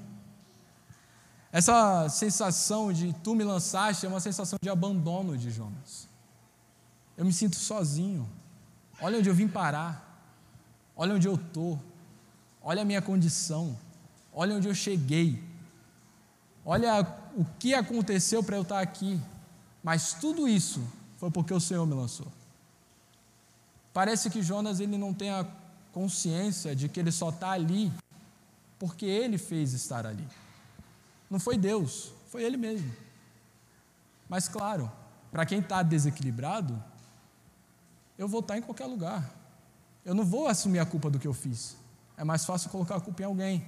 Essa 1.51 2.07
sensação 2.09 2.93
de 2.93 3.11
tu 3.23 3.33
me 3.33 3.43
lançaste 3.43 4.05
é 4.05 4.09
uma 4.09 4.19
sensação 4.19 4.59
de 4.61 4.69
abandono 4.69 5.37
de 5.37 5.49
Jonas. 5.49 6.07
Eu 7.17 7.25
me 7.25 7.33
sinto 7.33 7.55
sozinho. 7.55 8.29
Olha 9.01 9.17
onde 9.17 9.29
eu 9.29 9.33
vim 9.33 9.47
parar. 9.47 10.05
Olha 10.95 11.15
onde 11.15 11.27
eu 11.27 11.35
estou. 11.35 11.81
Olha 12.61 12.83
a 12.83 12.85
minha 12.85 13.01
condição. 13.01 13.75
Olha 14.31 14.55
onde 14.55 14.67
eu 14.67 14.75
cheguei. 14.75 15.43
Olha 16.63 17.01
o 17.35 17.43
que 17.57 17.73
aconteceu 17.73 18.43
para 18.43 18.57
eu 18.57 18.61
estar 18.61 18.79
aqui. 18.79 19.19
Mas 19.83 20.13
tudo 20.13 20.47
isso 20.47 20.81
foi 21.19 21.29
porque 21.29 21.53
o 21.53 21.59
Senhor 21.59 21.85
me 21.85 21.93
lançou. 21.93 22.27
Parece 23.93 24.29
que 24.29 24.41
Jonas 24.41 24.79
ele 24.79 24.97
não 24.97 25.13
tem 25.13 25.29
a 25.29 25.45
consciência 25.91 26.73
de 26.73 26.87
que 26.87 26.97
ele 26.97 27.11
só 27.11 27.29
está 27.29 27.51
ali 27.51 27.91
porque 28.79 29.05
ele 29.05 29.37
fez 29.37 29.73
estar 29.73 30.05
ali. 30.05 30.25
Não 31.29 31.37
foi 31.37 31.57
Deus, 31.57 32.13
foi 32.29 32.43
ele 32.43 32.55
mesmo. 32.55 32.89
Mas 34.29 34.47
claro, 34.47 34.89
para 35.29 35.45
quem 35.45 35.59
está 35.59 35.83
desequilibrado, 35.83 36.81
eu 38.17 38.27
vou 38.27 38.39
estar 38.39 38.53
tá 38.53 38.57
em 38.57 38.61
qualquer 38.61 38.85
lugar. 38.85 39.29
Eu 40.05 40.15
não 40.15 40.23
vou 40.23 40.47
assumir 40.47 40.79
a 40.79 40.85
culpa 40.85 41.09
do 41.09 41.19
que 41.19 41.27
eu 41.27 41.33
fiz. 41.33 41.75
É 42.15 42.23
mais 42.23 42.45
fácil 42.45 42.69
colocar 42.69 42.95
a 42.95 43.01
culpa 43.01 43.23
em 43.23 43.25
alguém. 43.25 43.65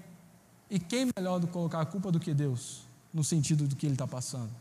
E 0.69 0.79
quem 0.79 1.09
melhor 1.17 1.39
do 1.39 1.47
que 1.47 1.53
colocar 1.53 1.81
a 1.81 1.85
culpa 1.85 2.09
do 2.13 2.19
que 2.19 2.33
Deus, 2.33 2.83
no 3.13 3.25
sentido 3.25 3.67
do 3.67 3.75
que 3.75 3.85
ele 3.85 3.95
está 3.95 4.07
passando? 4.07 4.51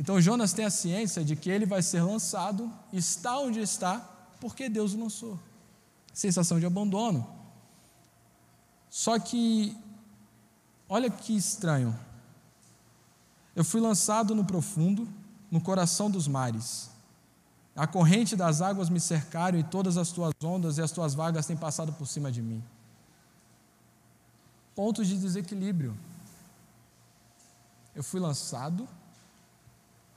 Então 0.00 0.18
Jonas 0.18 0.54
tem 0.54 0.64
a 0.64 0.70
ciência 0.70 1.22
de 1.22 1.36
que 1.36 1.50
ele 1.50 1.66
vai 1.66 1.82
ser 1.82 2.00
lançado, 2.00 2.72
está 2.90 3.38
onde 3.38 3.60
está, 3.60 3.98
porque 4.40 4.66
Deus 4.66 4.94
o 4.94 4.98
lançou 4.98 5.38
sensação 6.14 6.58
de 6.58 6.64
abandono. 6.64 7.26
Só 8.88 9.18
que, 9.18 9.76
olha 10.88 11.10
que 11.10 11.36
estranho. 11.36 11.94
Eu 13.54 13.62
fui 13.62 13.78
lançado 13.78 14.34
no 14.34 14.42
profundo, 14.44 15.06
no 15.50 15.60
coração 15.60 16.10
dos 16.10 16.26
mares. 16.26 16.90
A 17.76 17.86
corrente 17.86 18.34
das 18.34 18.62
águas 18.62 18.88
me 18.88 19.00
cercaram 19.00 19.58
e 19.58 19.62
todas 19.62 19.98
as 19.98 20.10
tuas 20.10 20.32
ondas 20.42 20.78
e 20.78 20.82
as 20.82 20.90
tuas 20.90 21.12
vagas 21.12 21.46
têm 21.46 21.56
passado 21.56 21.92
por 21.92 22.06
cima 22.06 22.32
de 22.32 22.40
mim. 22.40 22.64
Pontos 24.74 25.06
de 25.06 25.18
desequilíbrio. 25.18 25.94
Eu 27.94 28.02
fui 28.02 28.18
lançado 28.18 28.88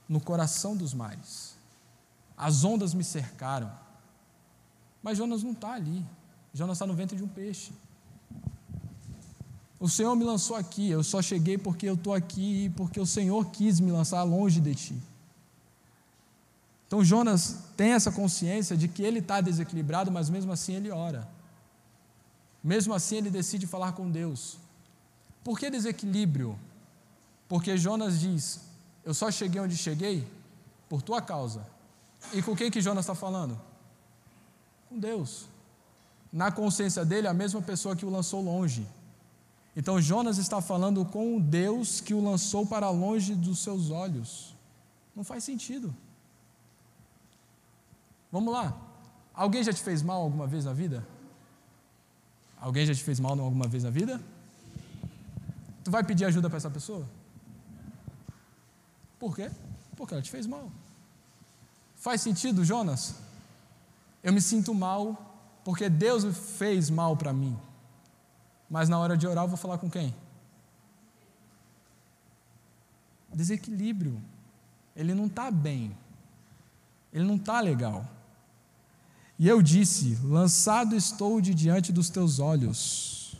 no 0.08 0.20
coração 0.20 0.76
dos 0.76 0.92
mares. 0.92 1.54
As 2.36 2.64
ondas 2.64 2.94
me 2.94 3.04
cercaram. 3.04 3.70
Mas 5.02 5.18
Jonas 5.18 5.42
não 5.42 5.52
está 5.52 5.72
ali. 5.72 6.04
Jonas 6.52 6.76
está 6.76 6.86
no 6.86 6.94
ventre 6.94 7.16
de 7.16 7.22
um 7.22 7.28
peixe. 7.28 7.72
O 9.78 9.88
Senhor 9.88 10.14
me 10.16 10.24
lançou 10.24 10.56
aqui, 10.56 10.88
eu 10.88 11.02
só 11.02 11.20
cheguei 11.20 11.58
porque 11.58 11.86
eu 11.86 11.94
estou 11.94 12.14
aqui 12.14 12.64
e 12.64 12.70
porque 12.70 12.98
o 12.98 13.04
Senhor 13.04 13.50
quis 13.50 13.80
me 13.80 13.92
lançar 13.92 14.22
longe 14.22 14.60
de 14.60 14.74
ti. 14.74 14.96
Então 16.86 17.04
Jonas 17.04 17.64
tem 17.76 17.92
essa 17.92 18.10
consciência 18.10 18.76
de 18.76 18.88
que 18.88 19.02
ele 19.02 19.18
está 19.18 19.40
desequilibrado, 19.40 20.10
mas 20.10 20.30
mesmo 20.30 20.52
assim 20.52 20.74
ele 20.74 20.90
ora. 20.90 21.28
Mesmo 22.62 22.94
assim 22.94 23.16
ele 23.16 23.30
decide 23.30 23.66
falar 23.66 23.92
com 23.92 24.10
Deus. 24.10 24.56
Por 25.42 25.58
que 25.58 25.68
desequilíbrio? 25.68 26.58
Porque 27.48 27.76
Jonas 27.76 28.20
diz: 28.20 28.60
Eu 29.04 29.14
só 29.14 29.30
cheguei 29.30 29.60
onde 29.60 29.76
cheguei 29.76 30.26
por 30.88 31.02
tua 31.02 31.20
causa. 31.20 31.66
E 32.32 32.42
com 32.42 32.56
quem 32.56 32.70
que 32.70 32.80
Jonas 32.80 33.04
está 33.04 33.14
falando? 33.14 33.60
com 34.94 34.98
Deus. 34.98 35.46
Na 36.32 36.50
consciência 36.50 37.04
dele, 37.04 37.26
a 37.26 37.34
mesma 37.34 37.60
pessoa 37.60 37.96
que 37.96 38.06
o 38.06 38.10
lançou 38.10 38.40
longe. 38.42 38.86
Então 39.76 40.00
Jonas 40.00 40.38
está 40.38 40.60
falando 40.60 41.04
com 41.04 41.36
o 41.36 41.40
Deus 41.40 42.00
que 42.00 42.14
o 42.14 42.22
lançou 42.22 42.64
para 42.64 42.88
longe 42.90 43.34
dos 43.34 43.58
seus 43.58 43.90
olhos. 43.90 44.54
Não 45.14 45.24
faz 45.24 45.42
sentido. 45.42 45.94
Vamos 48.30 48.52
lá. 48.52 48.76
Alguém 49.32 49.62
já 49.64 49.72
te 49.72 49.82
fez 49.82 50.02
mal 50.02 50.22
alguma 50.22 50.46
vez 50.46 50.64
na 50.64 50.72
vida? 50.72 51.04
Alguém 52.60 52.86
já 52.86 52.94
te 52.94 53.02
fez 53.02 53.18
mal 53.18 53.38
alguma 53.38 53.66
vez 53.66 53.82
na 53.82 53.90
vida? 53.90 54.20
Tu 55.82 55.90
vai 55.90 56.02
pedir 56.04 56.24
ajuda 56.24 56.48
para 56.48 56.56
essa 56.56 56.70
pessoa? 56.70 57.04
Por 59.24 59.34
quê? 59.34 59.50
Porque 59.96 60.12
ela 60.12 60.22
te 60.22 60.30
fez 60.30 60.46
mal. 60.46 60.70
Faz 61.96 62.20
sentido, 62.20 62.62
Jonas? 62.62 63.14
Eu 64.22 64.34
me 64.34 64.40
sinto 64.42 64.74
mal 64.74 65.02
porque 65.64 65.88
Deus 65.88 66.24
fez 66.58 66.90
mal 66.90 67.16
para 67.16 67.32
mim. 67.32 67.56
Mas 68.68 68.86
na 68.90 68.98
hora 68.98 69.16
de 69.16 69.26
orar 69.26 69.44
eu 69.44 69.48
vou 69.48 69.56
falar 69.56 69.78
com 69.78 69.88
quem? 69.88 70.14
Desequilíbrio. 73.32 74.20
Ele 74.94 75.14
não 75.14 75.24
está 75.24 75.50
bem. 75.50 75.96
Ele 77.10 77.24
não 77.24 77.36
está 77.36 77.62
legal. 77.62 78.06
E 79.38 79.48
eu 79.48 79.62
disse: 79.62 80.18
Lançado 80.22 80.94
estou 80.94 81.40
de 81.40 81.54
diante 81.54 81.94
dos 81.94 82.10
teus 82.10 82.40
olhos. 82.40 83.38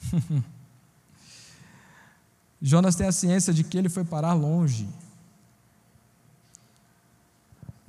Jonas 2.62 2.96
tem 2.96 3.06
a 3.06 3.12
ciência 3.12 3.52
de 3.52 3.62
que 3.62 3.76
ele 3.76 3.90
foi 3.90 4.06
parar 4.06 4.32
longe. 4.32 4.88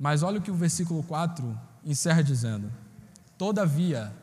Mas 0.04 0.22
olha 0.22 0.38
o 0.38 0.42
que 0.42 0.50
o 0.50 0.54
versículo 0.54 1.02
4 1.02 1.58
encerra 1.82 2.22
dizendo: 2.22 2.70
Todavia, 3.38 4.14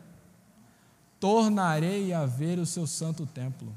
tornarei 1.19 2.13
a 2.13 2.23
ver 2.23 2.59
o 2.59 2.67
seu 2.67 2.85
santo 2.85 3.25
templo. 3.25 3.75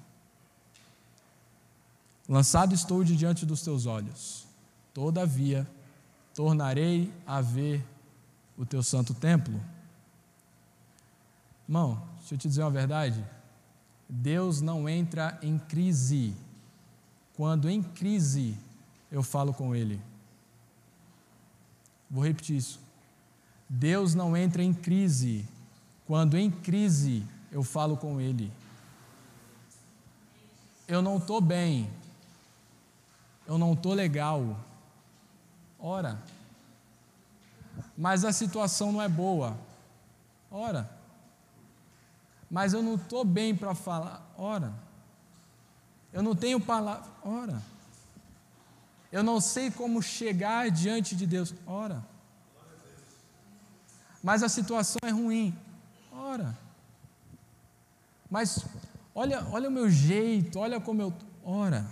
Lançado 2.28 2.75
estou 2.75 3.02
de 3.02 3.16
diante 3.16 3.46
dos 3.46 3.62
teus 3.62 3.87
olhos. 3.87 4.46
Todavia, 4.92 5.66
tornarei 6.34 7.11
a 7.26 7.40
ver 7.40 7.82
o 8.58 8.66
teu 8.66 8.82
santo 8.82 9.14
templo. 9.14 9.58
Irmão, 11.66 12.02
deixa 12.18 12.34
eu 12.34 12.38
te 12.38 12.49
dizer 12.49 12.64
uma 12.64 12.70
verdade. 12.70 13.25
Deus 14.06 14.61
não 14.61 14.87
entra 14.87 15.38
em 15.40 15.58
crise. 15.58 16.37
Quando 17.34 17.66
em 17.66 17.82
crise 17.82 18.58
eu 19.11 19.23
falo 19.23 19.54
com 19.54 19.75
Ele. 19.75 19.99
Vou 22.14 22.23
repetir 22.23 22.56
isso. 22.56 22.78
Deus 23.68 24.14
não 24.14 24.37
entra 24.37 24.62
em 24.62 24.73
crise 24.73 25.44
quando 26.06 26.38
em 26.38 26.49
crise 26.49 27.26
eu 27.50 27.64
falo 27.64 27.97
com 27.97 28.21
Ele. 28.21 28.52
Eu 30.87 31.02
não 31.02 31.16
estou 31.16 31.40
bem, 31.40 31.90
eu 33.49 33.59
não 33.59 33.73
estou 33.73 33.94
legal. 33.94 34.56
Ora, 35.76 36.23
mas 37.99 38.25
a 38.25 38.33
situação 38.33 38.92
não 38.92 39.02
é 39.02 39.09
boa. 39.09 39.59
Ora, 40.52 40.88
mas 42.49 42.73
eu 42.73 42.80
não 42.80 42.94
estou 42.94 43.25
bem 43.25 43.56
para 43.56 43.75
falar. 43.75 44.25
Ora, 44.38 44.73
eu 46.12 46.23
não 46.23 46.37
tenho 46.37 46.61
palavra. 46.61 47.11
Ora, 47.25 47.61
eu 49.16 49.23
não 49.23 49.38
sei 49.40 49.71
como 49.71 50.02
chegar 50.02 50.71
diante 50.71 51.14
de 51.14 51.26
Deus. 51.26 51.54
Ora 51.66 52.14
mas 54.25 54.42
a 54.42 54.49
situação 54.49 54.99
é 55.04 55.11
ruim. 55.11 55.54
Ora, 56.11 56.56
Mas 58.30 58.64
olha, 59.14 59.47
olha 59.52 59.68
o 59.68 59.73
meu 59.73 59.90
jeito, 59.90 60.59
olha 60.59 60.80
como 60.80 61.02
eu. 61.02 61.12
Ora, 61.44 61.87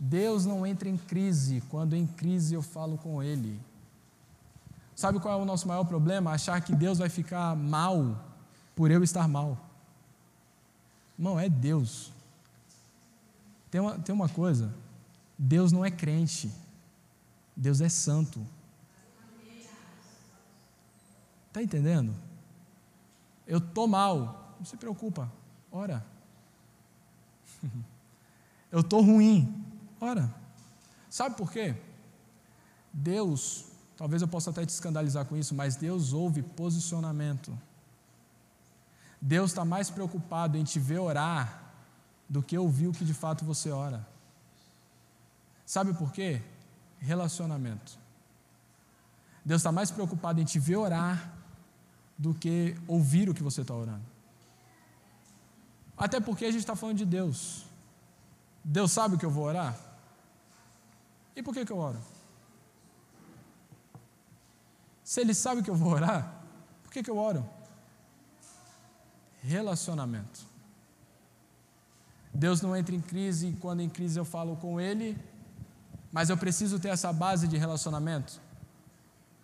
Deus 0.00 0.46
não 0.46 0.66
entra 0.66 0.88
em 0.88 0.96
crise 0.96 1.62
quando 1.68 1.94
em 1.94 2.06
crise 2.06 2.54
eu 2.54 2.62
falo 2.62 2.96
com 2.96 3.22
Ele. 3.22 3.60
Sabe 4.96 5.20
qual 5.20 5.38
é 5.38 5.42
o 5.42 5.44
nosso 5.44 5.68
maior 5.68 5.84
problema? 5.84 6.32
Achar 6.32 6.58
que 6.62 6.74
Deus 6.74 6.98
vai 6.98 7.10
ficar 7.10 7.54
mal 7.54 8.18
por 8.74 8.90
eu 8.90 9.04
estar 9.04 9.28
mal. 9.28 9.58
Não, 11.18 11.38
é 11.38 11.50
Deus. 11.50 12.10
Tem 13.70 13.78
uma, 13.82 13.98
tem 13.98 14.14
uma 14.14 14.28
coisa: 14.30 14.72
Deus 15.46 15.70
não 15.72 15.84
é 15.84 15.90
crente, 15.90 16.50
Deus 17.54 17.82
é 17.82 17.88
santo. 17.90 18.40
Está 21.48 21.62
entendendo? 21.62 22.14
Eu 23.46 23.58
estou 23.58 23.86
mal, 23.86 24.56
não 24.58 24.64
se 24.64 24.74
preocupa, 24.78 25.30
ora. 25.70 26.04
Eu 28.72 28.80
estou 28.80 29.02
ruim, 29.02 29.64
ora. 30.00 30.34
Sabe 31.08 31.36
por 31.36 31.52
quê? 31.52 31.76
Deus, 32.92 33.66
talvez 33.96 34.20
eu 34.20 34.26
possa 34.26 34.50
até 34.50 34.66
te 34.66 34.70
escandalizar 34.70 35.26
com 35.26 35.36
isso, 35.36 35.54
mas 35.54 35.76
Deus 35.76 36.12
ouve 36.12 36.42
posicionamento. 36.42 37.56
Deus 39.20 39.52
está 39.52 39.64
mais 39.64 39.90
preocupado 39.90 40.58
em 40.58 40.64
te 40.64 40.80
ver 40.80 40.98
orar 40.98 41.72
do 42.28 42.42
que 42.42 42.58
ouvir 42.58 42.88
o 42.88 42.92
que 42.92 43.04
de 43.04 43.14
fato 43.14 43.44
você 43.44 43.70
ora. 43.70 44.13
Sabe 45.64 45.94
por 45.94 46.12
quê? 46.12 46.42
Relacionamento. 46.98 47.98
Deus 49.44 49.60
está 49.60 49.70
mais 49.72 49.90
preocupado 49.90 50.40
em 50.40 50.44
te 50.44 50.58
ver 50.58 50.76
orar 50.76 51.32
do 52.16 52.34
que 52.34 52.76
ouvir 52.86 53.28
o 53.28 53.34
que 53.34 53.42
você 53.42 53.60
está 53.60 53.74
orando. 53.74 54.04
Até 55.96 56.20
porque 56.20 56.44
a 56.44 56.50
gente 56.50 56.60
está 56.60 56.74
falando 56.74 56.98
de 56.98 57.06
Deus. 57.06 57.64
Deus 58.62 58.92
sabe 58.92 59.16
o 59.16 59.18
que 59.18 59.26
eu 59.26 59.30
vou 59.30 59.44
orar? 59.44 59.78
E 61.36 61.42
por 61.42 61.52
que, 61.52 61.64
que 61.64 61.72
eu 61.72 61.78
oro? 61.78 62.00
Se 65.02 65.20
Ele 65.20 65.34
sabe 65.34 65.62
que 65.62 65.70
eu 65.70 65.74
vou 65.74 65.92
orar, 65.92 66.42
por 66.82 66.92
que, 66.92 67.02
que 67.02 67.10
eu 67.10 67.18
oro? 67.18 67.44
relacionamento. 69.44 70.40
Deus 72.32 72.60
não 72.62 72.74
entra 72.74 72.94
em 72.94 73.00
crise 73.00 73.56
quando 73.60 73.80
em 73.80 73.88
crise 73.88 74.18
eu 74.18 74.24
falo 74.24 74.56
com 74.56 74.80
Ele, 74.80 75.16
mas 76.14 76.30
eu 76.30 76.36
preciso 76.36 76.78
ter 76.78 76.90
essa 76.90 77.12
base 77.12 77.48
de 77.48 77.58
relacionamento. 77.58 78.40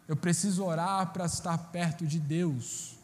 Eu 0.06 0.14
preciso 0.14 0.64
orar 0.64 1.12
para 1.12 1.26
estar 1.26 1.58
perto 1.58 2.06
de 2.06 2.20
Deus. 2.20 2.94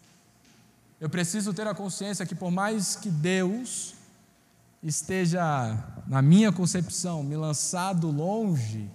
Eu 1.01 1.11
preciso 1.11 1.53
ter 1.53 1.67
a 1.67 1.75
consciência 1.75 2.25
que, 2.25 2.37
por 2.37 2.53
mais 2.53 2.95
que 2.95 3.11
Deus 3.11 3.97
esteja, 4.81 5.43
na 6.07 6.23
minha 6.23 6.53
concepção, 6.53 7.25
me 7.25 7.37
lançado 7.37 8.09
longe, 8.09 8.89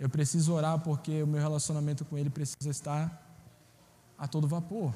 eu 0.00 0.08
preciso 0.08 0.52
orar 0.52 0.80
porque 0.80 1.22
o 1.22 1.26
meu 1.28 1.40
relacionamento 1.40 2.04
com 2.04 2.18
Ele 2.18 2.28
precisa 2.28 2.70
estar 2.70 3.24
a 4.18 4.26
todo 4.26 4.48
vapor. 4.48 4.92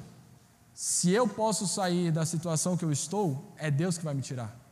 Se 0.73 1.11
eu 1.11 1.29
posso 1.29 1.65
sair 1.65 2.11
da 2.11 2.25
situação 2.25 2.75
que 2.75 2.83
eu 2.83 2.91
estou, 2.91 3.53
é 3.55 3.71
Deus 3.71 3.97
que 3.97 4.03
vai 4.03 4.13
me 4.13 4.21
tirar. 4.21 4.66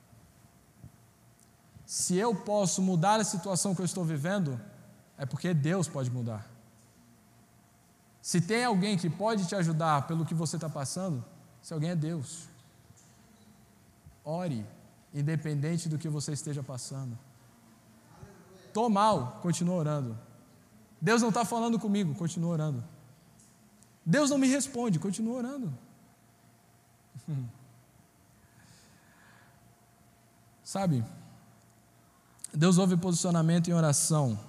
Se 1.86 2.16
eu 2.16 2.34
posso 2.36 2.82
mudar 2.82 3.20
a 3.20 3.24
situação 3.24 3.76
que 3.76 3.82
eu 3.82 3.86
estou 3.86 4.04
vivendo, 4.04 4.60
é 5.18 5.26
porque 5.26 5.54
Deus 5.54 5.88
pode 5.88 6.10
mudar. 6.10 6.50
Se 8.22 8.42
tem 8.42 8.66
alguém 8.66 8.98
que 8.98 9.10
pode 9.10 9.46
te 9.46 9.56
ajudar 9.56 10.08
pelo 10.08 10.26
que 10.26 10.34
você 10.34 10.58
está 10.58 10.68
passando, 10.68 11.24
se 11.62 11.74
alguém 11.74 11.92
é 11.92 11.96
Deus. 11.96 12.50
Ore, 14.24 14.66
independente 15.14 15.88
do 15.88 15.98
que 15.98 16.10
você 16.10 16.34
esteja 16.34 16.64
passando. 16.64 17.18
Estou 18.66 18.90
mal, 18.90 19.40
continua 19.44 19.76
orando. 19.76 20.18
Deus 21.00 21.22
não 21.22 21.30
está 21.30 21.46
falando 21.46 21.80
comigo, 21.80 22.16
continua 22.16 22.50
orando. 22.50 22.84
Deus 24.04 24.32
não 24.32 24.40
me 24.40 24.48
responde, 24.48 24.98
continua 24.98 25.38
orando. 25.38 25.72
Sabe, 30.64 31.06
Deus 32.56 32.78
ouve 32.78 32.96
posicionamento 32.98 33.70
em 33.70 33.74
oração. 33.74 34.40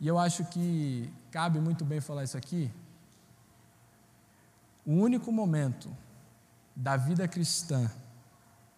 E 0.00 0.06
eu 0.06 0.18
acho 0.18 0.44
que 0.46 1.12
cabe 1.30 1.60
muito 1.60 1.84
bem 1.84 2.00
falar 2.00 2.24
isso 2.24 2.36
aqui. 2.36 2.70
O 4.86 4.92
único 4.92 5.30
momento 5.30 5.94
da 6.74 6.96
vida 6.96 7.28
cristã, 7.28 7.90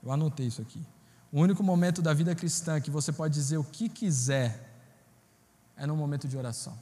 eu 0.03 0.11
anotei 0.11 0.47
isso 0.47 0.61
aqui. 0.61 0.85
O 1.31 1.41
único 1.41 1.63
momento 1.63 2.03
da 2.03 2.13
vida 2.13 2.35
cristã 2.35 2.81
que 2.81 2.91
você 2.91 3.13
pode 3.13 3.35
dizer 3.35 3.57
o 3.57 3.65
que 3.65 3.89
quiser 3.89 4.69
é 5.77 5.87
no 5.87 5.97
momento 5.97 6.27
de 6.27 6.37
oração. 6.37 6.77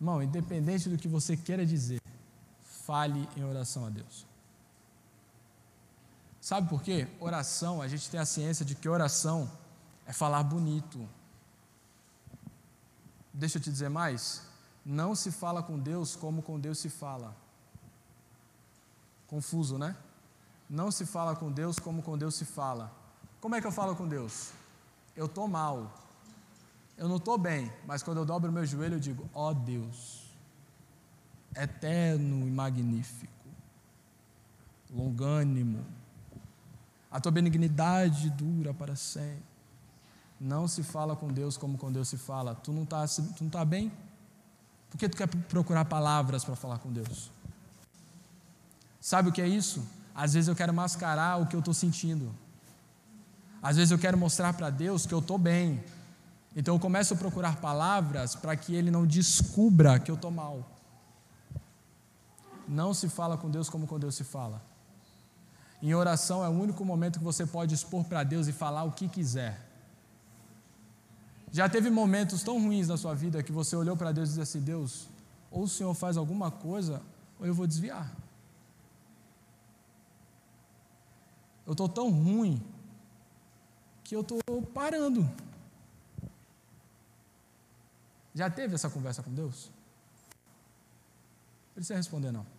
Irmão, 0.00 0.22
independente 0.22 0.88
do 0.88 0.96
que 0.96 1.06
você 1.06 1.36
queira 1.36 1.64
dizer, 1.64 2.00
fale 2.62 3.28
em 3.36 3.44
oração 3.44 3.86
a 3.86 3.90
Deus. 3.90 4.26
Sabe 6.44 6.68
por 6.68 6.82
quê? 6.82 7.08
Oração, 7.18 7.80
a 7.80 7.88
gente 7.88 8.10
tem 8.10 8.20
a 8.20 8.26
ciência 8.26 8.66
de 8.66 8.74
que 8.74 8.86
oração 8.86 9.50
é 10.04 10.12
falar 10.12 10.42
bonito. 10.42 11.08
Deixa 13.32 13.56
eu 13.56 13.62
te 13.62 13.70
dizer 13.70 13.88
mais. 13.88 14.42
Não 14.84 15.14
se 15.14 15.32
fala 15.32 15.62
com 15.62 15.78
Deus 15.78 16.14
como 16.14 16.42
com 16.42 16.60
Deus 16.60 16.78
se 16.80 16.90
fala. 16.90 17.34
Confuso, 19.26 19.78
né? 19.78 19.96
Não 20.68 20.90
se 20.90 21.06
fala 21.06 21.34
com 21.34 21.50
Deus 21.50 21.78
como 21.78 22.02
com 22.02 22.18
Deus 22.18 22.34
se 22.34 22.44
fala. 22.44 22.92
Como 23.40 23.54
é 23.54 23.60
que 23.62 23.66
eu 23.66 23.72
falo 23.72 23.96
com 23.96 24.06
Deus? 24.06 24.52
Eu 25.16 25.24
estou 25.24 25.48
mal. 25.48 25.94
Eu 26.98 27.08
não 27.08 27.16
estou 27.16 27.38
bem, 27.38 27.72
mas 27.86 28.02
quando 28.02 28.18
eu 28.18 28.26
dobro 28.26 28.50
o 28.50 28.52
meu 28.52 28.66
joelho, 28.66 28.96
eu 28.96 29.00
digo: 29.00 29.26
Ó 29.32 29.48
oh 29.48 29.54
Deus 29.54 30.22
eterno 31.56 32.46
e 32.46 32.50
magnífico, 32.50 33.48
longânimo. 34.90 36.03
A 37.14 37.20
tua 37.20 37.30
benignidade 37.30 38.28
dura 38.30 38.74
para 38.74 38.96
sempre. 38.96 39.44
Não 40.40 40.66
se 40.66 40.82
fala 40.82 41.14
com 41.14 41.28
Deus 41.28 41.56
como 41.56 41.78
com 41.78 41.92
Deus 41.92 42.08
se 42.08 42.18
fala. 42.18 42.56
Tu 42.56 42.72
não 42.72 42.82
está 42.82 43.04
tá 43.52 43.64
bem? 43.64 43.92
Por 44.90 44.98
que 44.98 45.08
tu 45.08 45.16
quer 45.16 45.28
procurar 45.28 45.84
palavras 45.84 46.44
para 46.44 46.56
falar 46.56 46.78
com 46.80 46.92
Deus? 46.92 47.30
Sabe 49.00 49.28
o 49.28 49.32
que 49.32 49.40
é 49.40 49.46
isso? 49.46 49.86
Às 50.12 50.34
vezes 50.34 50.48
eu 50.48 50.56
quero 50.56 50.74
mascarar 50.74 51.40
o 51.40 51.46
que 51.46 51.54
eu 51.54 51.60
estou 51.60 51.72
sentindo. 51.72 52.34
Às 53.62 53.76
vezes 53.76 53.92
eu 53.92 53.98
quero 53.98 54.18
mostrar 54.18 54.52
para 54.52 54.68
Deus 54.68 55.06
que 55.06 55.14
eu 55.14 55.20
estou 55.20 55.38
bem. 55.38 55.84
Então 56.56 56.74
eu 56.74 56.80
começo 56.80 57.14
a 57.14 57.16
procurar 57.16 57.60
palavras 57.60 58.34
para 58.34 58.56
que 58.56 58.74
Ele 58.74 58.90
não 58.90 59.06
descubra 59.06 60.00
que 60.00 60.10
eu 60.10 60.16
estou 60.16 60.32
mal. 60.32 60.68
Não 62.66 62.92
se 62.92 63.08
fala 63.08 63.38
com 63.38 63.48
Deus 63.48 63.70
como 63.70 63.86
com 63.86 64.00
Deus 64.00 64.16
se 64.16 64.24
fala. 64.24 64.73
Em 65.82 65.94
oração 65.94 66.44
é 66.44 66.48
o 66.48 66.52
único 66.52 66.84
momento 66.84 67.18
que 67.18 67.24
você 67.24 67.46
pode 67.46 67.74
expor 67.74 68.04
para 68.04 68.22
Deus 68.24 68.46
e 68.46 68.52
falar 68.52 68.84
o 68.84 68.92
que 68.92 69.08
quiser. 69.08 69.60
Já 71.50 71.68
teve 71.68 71.88
momentos 71.90 72.42
tão 72.42 72.60
ruins 72.60 72.88
na 72.88 72.96
sua 72.96 73.14
vida 73.14 73.42
que 73.42 73.52
você 73.52 73.76
olhou 73.76 73.96
para 73.96 74.10
Deus 74.10 74.28
e 74.28 74.32
disse 74.32 74.40
assim: 74.40 74.60
Deus, 74.60 75.08
ou 75.50 75.64
o 75.64 75.68
Senhor 75.68 75.94
faz 75.94 76.16
alguma 76.16 76.50
coisa, 76.50 77.00
ou 77.38 77.46
eu 77.46 77.54
vou 77.54 77.66
desviar. 77.66 78.10
Eu 81.66 81.72
estou 81.72 81.88
tão 81.88 82.10
ruim 82.10 82.60
que 84.02 84.16
eu 84.16 84.20
estou 84.20 84.40
parando. 84.74 85.30
Já 88.34 88.50
teve 88.50 88.74
essa 88.74 88.90
conversa 88.90 89.22
com 89.22 89.32
Deus? 89.32 89.70
Não 91.68 91.74
precisa 91.74 91.96
responder, 91.96 92.32
não. 92.32 92.53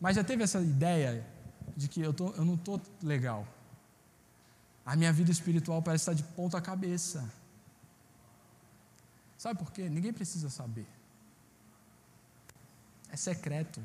Mas 0.00 0.16
já 0.16 0.24
teve 0.24 0.42
essa 0.42 0.60
ideia 0.60 1.26
de 1.76 1.86
que 1.88 2.00
eu, 2.00 2.12
tô, 2.12 2.30
eu 2.30 2.44
não 2.44 2.54
estou 2.54 2.80
legal. 3.02 3.46
A 4.84 4.96
minha 4.96 5.12
vida 5.12 5.30
espiritual 5.30 5.82
parece 5.82 6.02
estar 6.02 6.14
de 6.14 6.22
ponta 6.22 6.60
cabeça. 6.60 7.30
Sabe 9.36 9.58
por 9.58 9.70
quê? 9.70 9.88
Ninguém 9.88 10.12
precisa 10.12 10.48
saber. 10.48 10.86
É 13.10 13.16
secreto. 13.16 13.80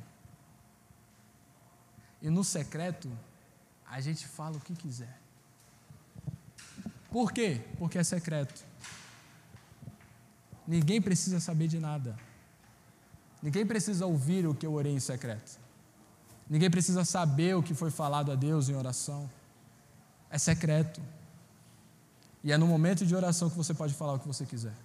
E 2.22 2.30
no 2.30 2.44
secreto, 2.44 3.12
a 3.86 4.00
gente 4.00 4.26
fala 4.26 4.58
o 4.58 4.60
que 4.60 4.74
quiser. 4.74 5.20
Por 7.12 7.32
quê? 7.32 7.62
Porque 7.78 7.98
é 7.98 8.04
secreto. 8.04 8.66
Ninguém 10.68 11.02
precisa 11.02 11.40
saber 11.40 11.68
de 11.68 11.80
nada. 11.80 12.18
Ninguém 13.42 13.66
precisa 13.66 14.06
ouvir 14.06 14.48
o 14.48 14.56
que 14.56 14.66
eu 14.66 14.74
orei 14.74 14.94
em 14.94 15.00
secreto. 15.00 15.65
Ninguém 16.50 16.70
precisa 16.70 17.04
saber 17.04 17.56
o 17.56 17.64
que 17.64 17.74
foi 17.74 17.90
falado 17.90 18.32
a 18.32 18.36
Deus 18.36 18.70
em 18.70 18.76
oração. 18.76 19.30
É 20.30 20.38
secreto. 20.38 21.02
E 22.44 22.52
é 22.52 22.58
no 22.58 22.68
momento 22.68 23.06
de 23.06 23.16
oração 23.16 23.50
que 23.50 23.58
você 23.58 23.74
pode 23.74 23.94
falar 23.94 24.14
o 24.14 24.20
que 24.20 24.28
você 24.28 24.46
quiser. 24.46 24.76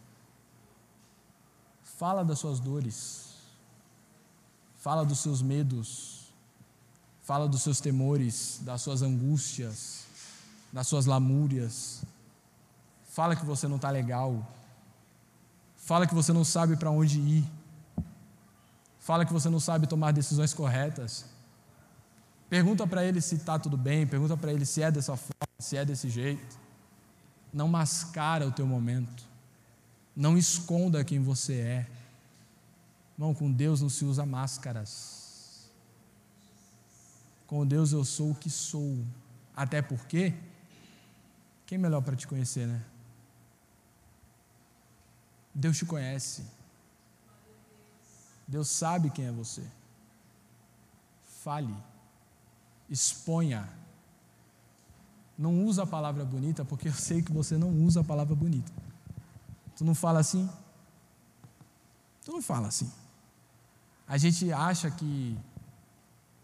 Fala 1.82 2.24
das 2.24 2.38
suas 2.38 2.58
dores. 2.58 3.34
Fala 4.76 5.04
dos 5.04 5.18
seus 5.18 5.42
medos. 5.42 6.32
Fala 7.22 7.46
dos 7.46 7.62
seus 7.62 7.80
temores, 7.80 8.60
das 8.62 8.80
suas 8.80 9.02
angústias, 9.02 10.04
das 10.72 10.86
suas 10.86 11.04
lamúrias. 11.04 12.02
Fala 13.10 13.36
que 13.36 13.44
você 13.44 13.68
não 13.68 13.76
está 13.76 13.90
legal. 13.90 14.46
Fala 15.76 16.06
que 16.06 16.14
você 16.14 16.32
não 16.32 16.44
sabe 16.44 16.76
para 16.76 16.90
onde 16.90 17.20
ir. 17.20 17.44
Fala 18.98 19.26
que 19.26 19.32
você 19.32 19.50
não 19.50 19.60
sabe 19.60 19.86
tomar 19.86 20.12
decisões 20.12 20.54
corretas. 20.54 21.26
Pergunta 22.50 22.84
para 22.84 23.04
ele 23.04 23.20
se 23.20 23.36
está 23.36 23.60
tudo 23.60 23.76
bem, 23.76 24.04
pergunta 24.04 24.36
para 24.36 24.52
ele 24.52 24.66
se 24.66 24.82
é 24.82 24.90
dessa 24.90 25.16
forma, 25.16 25.46
se 25.60 25.76
é 25.76 25.84
desse 25.84 26.10
jeito. 26.10 26.58
Não 27.52 27.68
mascara 27.68 28.44
o 28.44 28.50
teu 28.50 28.66
momento. 28.66 29.22
Não 30.16 30.36
esconda 30.36 31.04
quem 31.04 31.20
você 31.20 31.54
é. 31.54 31.86
Irmão, 33.14 33.32
com 33.32 33.50
Deus 33.52 33.80
não 33.80 33.88
se 33.88 34.04
usa 34.04 34.26
máscaras. 34.26 35.70
Com 37.46 37.64
Deus 37.64 37.92
eu 37.92 38.04
sou 38.04 38.32
o 38.32 38.34
que 38.34 38.50
sou. 38.50 38.98
Até 39.54 39.80
porque, 39.80 40.34
quem 41.66 41.76
é 41.76 41.80
melhor 41.80 42.02
para 42.02 42.16
te 42.16 42.26
conhecer, 42.26 42.66
né? 42.66 42.82
Deus 45.54 45.76
te 45.78 45.86
conhece. 45.86 46.44
Deus 48.46 48.68
sabe 48.68 49.08
quem 49.10 49.26
é 49.26 49.32
você. 49.32 49.62
Fale. 51.44 51.89
Exponha. 52.90 53.68
Não 55.38 55.64
usa 55.64 55.84
a 55.84 55.86
palavra 55.86 56.24
bonita, 56.24 56.64
porque 56.64 56.88
eu 56.88 56.92
sei 56.92 57.22
que 57.22 57.32
você 57.32 57.56
não 57.56 57.70
usa 57.70 58.00
a 58.00 58.04
palavra 58.04 58.34
bonita. 58.34 58.70
Tu 59.76 59.84
não 59.84 59.94
fala 59.94 60.18
assim? 60.18 60.50
Tu 62.24 62.32
não 62.32 62.42
fala 62.42 62.68
assim. 62.68 62.90
A 64.06 64.18
gente 64.18 64.52
acha 64.52 64.90
que 64.90 65.38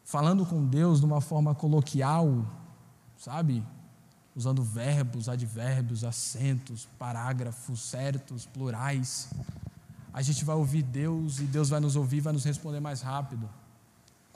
falando 0.04 0.46
com 0.46 0.64
Deus 0.64 1.00
de 1.00 1.04
uma 1.04 1.20
forma 1.20 1.54
coloquial, 1.54 2.46
sabe? 3.18 3.62
Usando 4.34 4.62
verbos, 4.62 5.28
advérbios, 5.28 6.04
acentos, 6.04 6.88
parágrafos 6.98 7.80
certos, 7.80 8.46
plurais, 8.46 9.28
a 10.12 10.22
gente 10.22 10.44
vai 10.44 10.56
ouvir 10.56 10.82
Deus 10.82 11.40
e 11.40 11.42
Deus 11.42 11.68
vai 11.68 11.80
nos 11.80 11.96
ouvir, 11.96 12.20
vai 12.20 12.32
nos 12.32 12.44
responder 12.44 12.80
mais 12.80 13.02
rápido. 13.02 13.46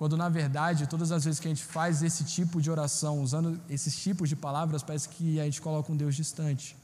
Quando 0.01 0.17
na 0.17 0.31
verdade, 0.31 0.87
todas 0.87 1.13
as 1.13 1.27
vezes 1.27 1.39
que 1.39 1.47
a 1.47 1.51
gente 1.51 1.63
faz 1.63 2.03
esse 2.03 2.25
tipo 2.25 2.59
de 2.59 2.71
oração, 2.71 3.21
usando 3.21 3.61
esses 3.69 3.95
tipos 4.03 4.31
de 4.31 4.35
palavras, 4.35 4.83
parece 4.83 5.07
que 5.11 5.39
a 5.39 5.45
gente 5.45 5.61
coloca 5.61 5.93
um 5.93 5.97
Deus 6.03 6.17
distante. 6.17 6.75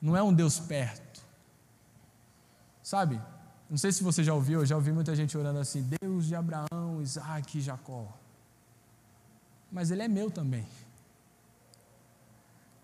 Não 0.00 0.16
é 0.16 0.22
um 0.22 0.32
Deus 0.32 0.58
perto. 0.58 1.20
Sabe? 2.82 3.20
Não 3.68 3.76
sei 3.76 3.92
se 3.92 4.02
você 4.02 4.24
já 4.24 4.32
ouviu, 4.32 4.60
eu 4.60 4.64
já 4.64 4.76
ouvi 4.76 4.92
muita 4.92 5.14
gente 5.14 5.36
orando 5.36 5.58
assim: 5.58 5.86
Deus 6.00 6.24
de 6.24 6.34
Abraão, 6.34 7.02
Isaac 7.02 7.58
e 7.58 7.60
Jacó. 7.60 8.08
Mas 9.70 9.90
ele 9.90 10.00
é 10.00 10.08
meu 10.08 10.30
também. 10.30 10.66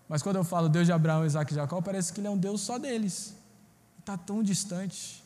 Mas 0.07 0.21
quando 0.21 0.35
eu 0.35 0.43
falo 0.43 0.69
Deus 0.69 0.85
de 0.85 0.91
Abraão, 0.91 1.25
Isaac 1.25 1.51
e 1.51 1.55
Jacó, 1.55 1.81
parece 1.81 2.13
que 2.13 2.19
ele 2.19 2.27
é 2.27 2.29
um 2.29 2.37
Deus 2.37 2.61
só 2.61 2.77
deles. 2.77 3.35
Está 3.99 4.15
tão 4.15 4.43
distante, 4.43 5.23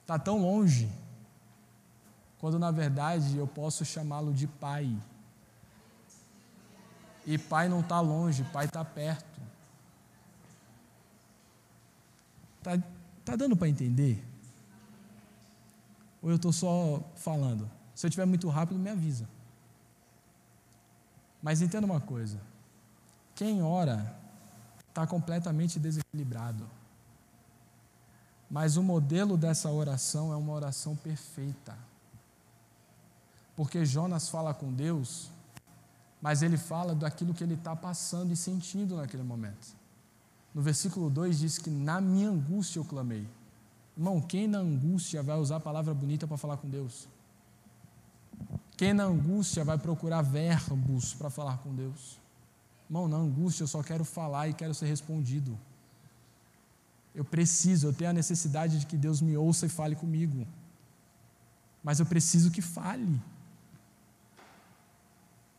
está 0.00 0.18
tão 0.18 0.40
longe, 0.40 0.90
quando 2.42 2.58
na 2.58 2.72
verdade 2.72 3.38
eu 3.38 3.46
posso 3.46 3.84
chamá-lo 3.84 4.34
de 4.34 4.48
Pai. 4.48 4.92
E 7.24 7.38
Pai 7.38 7.68
não 7.68 7.78
está 7.78 8.00
longe, 8.00 8.42
Pai 8.52 8.64
está 8.64 8.84
perto. 8.84 9.40
Está 12.58 12.82
tá 13.24 13.36
dando 13.36 13.56
para 13.56 13.68
entender? 13.68 14.24
Ou 16.20 16.30
eu 16.30 16.34
estou 16.34 16.52
só 16.52 17.00
falando? 17.14 17.70
Se 17.94 18.06
eu 18.06 18.08
estiver 18.08 18.26
muito 18.26 18.48
rápido, 18.48 18.76
me 18.76 18.90
avisa. 18.90 19.28
Mas 21.40 21.62
entenda 21.62 21.86
uma 21.86 22.00
coisa: 22.00 22.40
quem 23.36 23.62
ora 23.62 24.18
está 24.88 25.06
completamente 25.06 25.78
desequilibrado. 25.78 26.68
Mas 28.50 28.76
o 28.76 28.82
modelo 28.82 29.36
dessa 29.36 29.70
oração 29.70 30.32
é 30.32 30.36
uma 30.36 30.52
oração 30.52 30.96
perfeita. 30.96 31.91
Porque 33.54 33.84
Jonas 33.84 34.28
fala 34.28 34.54
com 34.54 34.72
Deus, 34.72 35.30
mas 36.20 36.42
ele 36.42 36.56
fala 36.56 36.94
daquilo 36.94 37.34
que 37.34 37.44
ele 37.44 37.54
está 37.54 37.76
passando 37.76 38.32
e 38.32 38.36
sentindo 38.36 38.96
naquele 38.96 39.22
momento. 39.22 39.76
No 40.54 40.62
versículo 40.62 41.10
2 41.10 41.38
diz 41.38 41.58
que 41.58 41.70
na 41.70 42.00
minha 42.00 42.28
angústia 42.28 42.78
eu 42.78 42.84
clamei. 42.84 43.26
Irmão, 43.96 44.20
quem 44.20 44.46
na 44.46 44.58
angústia 44.58 45.22
vai 45.22 45.38
usar 45.38 45.56
a 45.56 45.60
palavra 45.60 45.92
bonita 45.92 46.26
para 46.26 46.36
falar 46.36 46.56
com 46.56 46.68
Deus? 46.68 47.08
Quem 48.76 48.92
na 48.92 49.04
angústia 49.04 49.64
vai 49.64 49.78
procurar 49.78 50.22
verbos 50.22 51.14
para 51.14 51.30
falar 51.30 51.58
com 51.58 51.74
Deus? 51.74 52.18
Irmão, 52.88 53.08
na 53.08 53.16
angústia 53.16 53.64
eu 53.64 53.68
só 53.68 53.82
quero 53.82 54.04
falar 54.04 54.48
e 54.48 54.54
quero 54.54 54.74
ser 54.74 54.86
respondido. 54.86 55.58
Eu 57.14 57.24
preciso, 57.24 57.86
eu 57.86 57.92
tenho 57.92 58.10
a 58.10 58.14
necessidade 58.14 58.80
de 58.80 58.86
que 58.86 58.96
Deus 58.96 59.20
me 59.20 59.36
ouça 59.36 59.66
e 59.66 59.68
fale 59.68 59.94
comigo. 59.94 60.46
Mas 61.82 62.00
eu 62.00 62.06
preciso 62.06 62.50
que 62.50 62.62
fale. 62.62 63.20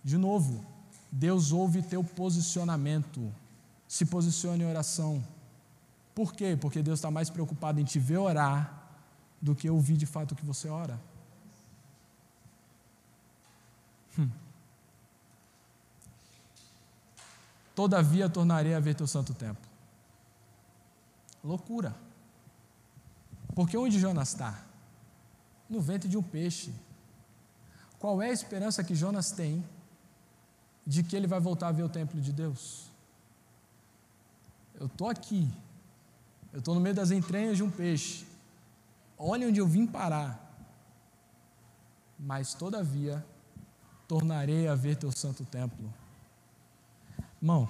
De 0.04 0.18
novo, 0.18 0.66
Deus 1.12 1.52
ouve 1.52 1.82
teu 1.82 2.04
posicionamento 2.04 3.32
se 3.88 4.06
posicione 4.06 4.64
em 4.64 4.68
oração. 4.68 5.24
Por 6.16 6.34
quê? 6.34 6.58
Porque 6.60 6.82
Deus 6.82 6.98
está 6.98 7.12
mais 7.12 7.30
preocupado 7.30 7.80
em 7.80 7.84
te 7.84 8.00
ver 8.00 8.18
orar 8.18 8.82
do 9.40 9.54
que 9.54 9.70
ouvir 9.70 9.98
de 9.98 10.08
fato 10.08 10.32
o 10.32 10.36
que 10.36 10.46
você 10.46 10.68
ora. 10.68 11.00
Hum. 14.18 14.30
Todavia 17.76 18.30
tornarei 18.30 18.74
a 18.74 18.80
ver 18.80 18.96
teu 18.96 19.06
santo 19.06 19.34
templo. 19.34 19.64
Loucura. 21.44 21.96
Porque 23.54 23.78
onde 23.78 24.00
Jonas 24.00 24.30
está? 24.30 24.64
No 25.70 25.82
ventre 25.82 26.10
de 26.10 26.18
um 26.18 26.24
peixe. 26.24 26.74
Qual 28.00 28.22
é 28.22 28.30
a 28.30 28.34
esperança 28.34 28.84
que 28.84 28.96
Jonas 28.96 29.32
tem 29.32 29.64
de 30.86 31.04
que 31.04 31.16
ele 31.16 31.28
vai 31.28 31.40
voltar 31.40 31.70
a 31.70 31.72
ver 31.72 31.84
o 31.84 31.90
templo 31.90 32.20
de 32.20 32.32
Deus? 32.34 32.92
Eu 34.80 34.88
estou 34.88 35.10
aqui, 35.10 35.50
eu 36.52 36.60
estou 36.60 36.76
no 36.76 36.82
meio 36.82 36.96
das 36.96 37.12
entranhas 37.12 37.58
de 37.58 37.64
um 37.64 37.70
peixe. 37.70 38.26
Olha 39.18 39.48
onde 39.48 39.60
eu 39.60 39.68
vim 39.68 39.86
parar. 39.86 40.40
Mas, 42.20 42.54
todavia, 42.54 43.26
tornarei 44.08 44.68
a 44.68 44.76
ver 44.76 44.96
teu 44.96 45.12
santo 45.12 45.46
templo. 45.46 45.94
Irmão, 47.42 47.70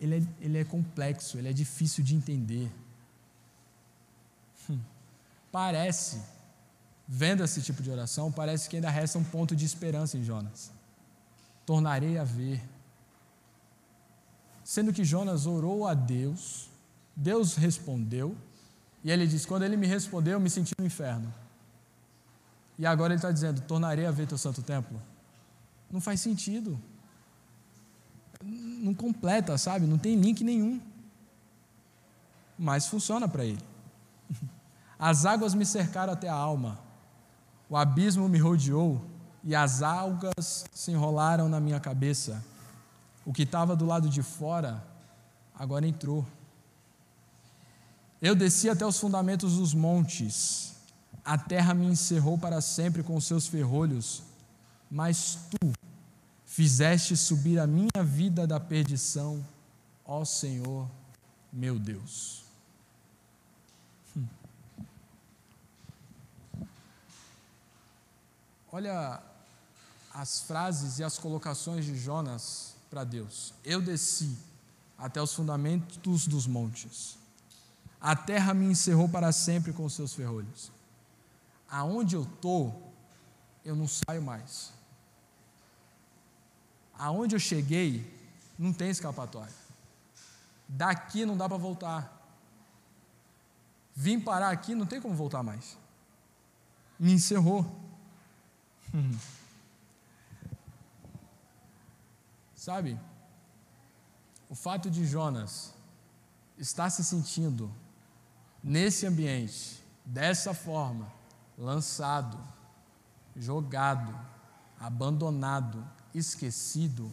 ele 0.00 0.16
é, 0.16 0.22
ele 0.40 0.58
é 0.58 0.64
complexo, 0.64 1.38
ele 1.38 1.48
é 1.48 1.52
difícil 1.52 2.02
de 2.02 2.14
entender. 2.14 2.70
Hum. 4.68 4.78
Parece, 5.52 6.22
vendo 7.06 7.44
esse 7.44 7.60
tipo 7.60 7.82
de 7.82 7.90
oração, 7.90 8.32
parece 8.32 8.68
que 8.68 8.76
ainda 8.76 8.88
resta 8.88 9.18
um 9.18 9.24
ponto 9.24 9.54
de 9.54 9.64
esperança 9.64 10.16
em 10.16 10.24
Jonas. 10.24 10.72
Tornarei 11.70 12.18
a 12.18 12.24
ver 12.24 12.60
sendo 14.64 14.92
que 14.92 15.04
Jonas 15.04 15.46
orou 15.46 15.86
a 15.86 15.94
Deus, 15.94 16.68
Deus 17.14 17.54
respondeu, 17.54 18.36
e 19.04 19.10
ele 19.12 19.24
diz: 19.24 19.46
Quando 19.46 19.62
ele 19.62 19.76
me 19.76 19.86
respondeu, 19.86 20.32
eu 20.32 20.40
me 20.40 20.50
senti 20.50 20.72
no 20.76 20.84
inferno. 20.84 21.32
E 22.76 22.84
agora 22.84 23.12
ele 23.12 23.18
está 23.18 23.30
dizendo: 23.30 23.60
Tornarei 23.60 24.04
a 24.04 24.10
ver 24.10 24.26
teu 24.26 24.36
santo 24.36 24.62
templo. 24.62 25.00
Não 25.88 26.00
faz 26.00 26.18
sentido. 26.18 26.76
Não 28.42 28.92
completa, 28.92 29.56
sabe? 29.56 29.86
Não 29.86 29.96
tem 29.96 30.16
link 30.16 30.42
nenhum. 30.42 30.80
Mas 32.58 32.88
funciona 32.88 33.28
para 33.28 33.44
ele. 33.44 33.62
As 34.98 35.24
águas 35.24 35.54
me 35.54 35.64
cercaram 35.64 36.12
até 36.12 36.28
a 36.28 36.34
alma, 36.34 36.80
o 37.68 37.76
abismo 37.76 38.28
me 38.28 38.38
rodeou 38.38 39.04
e 39.42 39.54
as 39.54 39.82
algas 39.82 40.64
se 40.72 40.90
enrolaram 40.90 41.48
na 41.48 41.60
minha 41.60 41.80
cabeça. 41.80 42.44
O 43.24 43.32
que 43.32 43.42
estava 43.42 43.74
do 43.76 43.86
lado 43.86 44.08
de 44.08 44.22
fora 44.22 44.82
agora 45.58 45.86
entrou. 45.86 46.26
Eu 48.20 48.34
desci 48.34 48.68
até 48.68 48.84
os 48.84 48.98
fundamentos 48.98 49.56
dos 49.56 49.72
montes, 49.72 50.74
a 51.24 51.38
terra 51.38 51.72
me 51.74 51.86
encerrou 51.86 52.36
para 52.36 52.60
sempre 52.60 53.02
com 53.02 53.20
seus 53.20 53.46
ferrolhos, 53.46 54.22
mas 54.90 55.38
tu 55.50 55.72
fizeste 56.44 57.16
subir 57.16 57.58
a 57.58 57.66
minha 57.66 58.04
vida 58.04 58.46
da 58.46 58.58
perdição, 58.58 59.44
ó 60.04 60.24
Senhor 60.24 60.88
meu 61.52 61.78
Deus. 61.78 62.44
Hum. 64.16 64.26
Olha 68.72 69.22
as 70.12 70.40
frases 70.40 70.98
e 70.98 71.04
as 71.04 71.18
colocações 71.18 71.84
de 71.84 71.96
Jonas 71.96 72.74
para 72.90 73.04
Deus: 73.04 73.54
Eu 73.64 73.80
desci 73.80 74.36
até 74.98 75.22
os 75.22 75.32
fundamentos 75.32 76.26
dos 76.26 76.46
montes. 76.46 77.18
A 78.00 78.16
terra 78.16 78.54
me 78.54 78.66
encerrou 78.66 79.08
para 79.08 79.30
sempre 79.30 79.72
com 79.72 79.88
seus 79.88 80.14
ferrolhos. 80.14 80.72
Aonde 81.68 82.16
eu 82.16 82.22
estou, 82.22 82.92
eu 83.64 83.76
não 83.76 83.86
saio 83.86 84.22
mais. 84.22 84.72
aonde 86.98 87.34
eu 87.34 87.40
cheguei, 87.40 88.06
não 88.58 88.74
tem 88.74 88.90
escapatória. 88.90 89.54
Daqui 90.68 91.24
não 91.24 91.36
dá 91.36 91.48
para 91.48 91.56
voltar. 91.56 92.20
Vim 93.96 94.20
parar 94.20 94.50
aqui, 94.50 94.74
não 94.74 94.86
tem 94.86 95.00
como 95.00 95.14
voltar 95.14 95.42
mais. 95.42 95.78
Me 96.98 97.12
encerrou. 97.12 97.64
Sabe? 102.60 103.00
O 104.46 104.54
fato 104.54 104.90
de 104.90 105.06
Jonas 105.06 105.72
estar 106.58 106.90
se 106.90 107.02
sentindo 107.02 107.72
nesse 108.62 109.06
ambiente, 109.06 109.82
dessa 110.04 110.52
forma, 110.52 111.10
lançado, 111.56 112.38
jogado, 113.34 114.14
abandonado, 114.78 115.82
esquecido, 116.14 117.10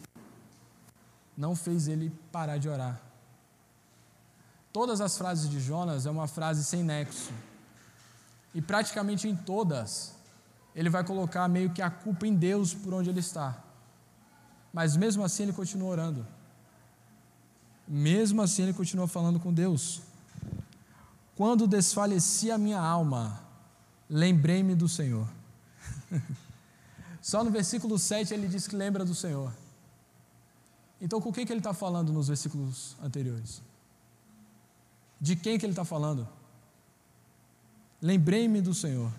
não 1.34 1.56
fez 1.56 1.88
ele 1.88 2.10
parar 2.30 2.58
de 2.58 2.68
orar. 2.68 3.00
Todas 4.70 5.00
as 5.00 5.16
frases 5.16 5.48
de 5.48 5.60
Jonas 5.60 6.04
é 6.04 6.10
uma 6.10 6.28
frase 6.28 6.62
sem 6.62 6.82
nexo. 6.82 7.32
E 8.54 8.60
praticamente 8.60 9.26
em 9.26 9.34
todas, 9.34 10.14
ele 10.74 10.90
vai 10.90 11.02
colocar 11.02 11.48
meio 11.48 11.72
que 11.72 11.80
a 11.80 11.90
culpa 11.90 12.26
em 12.26 12.34
Deus 12.34 12.74
por 12.74 12.92
onde 12.92 13.08
ele 13.08 13.20
está. 13.20 13.64
Mas 14.72 14.96
mesmo 14.96 15.24
assim 15.24 15.44
ele 15.44 15.52
continua 15.52 15.88
orando. 15.88 16.26
Mesmo 17.86 18.42
assim 18.42 18.64
ele 18.64 18.74
continua 18.74 19.08
falando 19.08 19.40
com 19.40 19.52
Deus. 19.52 20.02
Quando 21.34 21.66
desfaleci 21.66 22.50
a 22.50 22.58
minha 22.58 22.80
alma, 22.80 23.40
lembrei-me 24.10 24.74
do 24.74 24.88
Senhor. 24.88 25.28
Só 27.22 27.44
no 27.44 27.50
versículo 27.50 27.98
7 27.98 28.34
ele 28.34 28.48
diz 28.48 28.66
que 28.66 28.74
lembra 28.74 29.04
do 29.04 29.14
Senhor. 29.14 29.52
Então, 31.00 31.20
com 31.20 31.28
o 31.28 31.32
que, 31.32 31.40
ele 31.40 31.58
está 31.58 31.72
falando 31.72 32.12
nos 32.12 32.26
versículos 32.26 32.96
anteriores? 33.02 33.62
De 35.20 35.36
quem 35.36 35.58
que 35.58 35.64
ele 35.64 35.72
está 35.72 35.84
falando? 35.84 36.28
Lembrei-me 38.02 38.60
do 38.60 38.74
Senhor. 38.74 39.12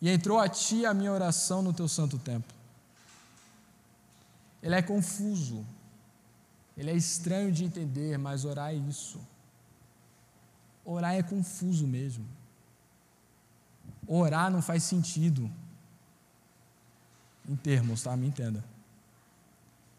E 0.00 0.08
entrou 0.08 0.38
a 0.38 0.48
ti 0.48 0.84
a 0.84 0.92
minha 0.92 1.12
oração 1.12 1.62
no 1.62 1.72
teu 1.72 1.86
santo 1.86 2.18
templo. 2.18 2.55
Ele 4.66 4.74
é 4.74 4.82
confuso. 4.82 5.64
Ele 6.76 6.90
é 6.90 6.94
estranho 6.94 7.52
de 7.52 7.64
entender, 7.64 8.18
mas 8.18 8.44
orar 8.44 8.72
é 8.72 8.74
isso. 8.74 9.20
Orar 10.84 11.14
é 11.14 11.22
confuso 11.22 11.86
mesmo. 11.86 12.26
Orar 14.08 14.50
não 14.50 14.60
faz 14.60 14.82
sentido. 14.82 15.48
Em 17.48 17.54
termos, 17.54 18.02
tá? 18.02 18.16
Me 18.16 18.26
entenda. 18.26 18.64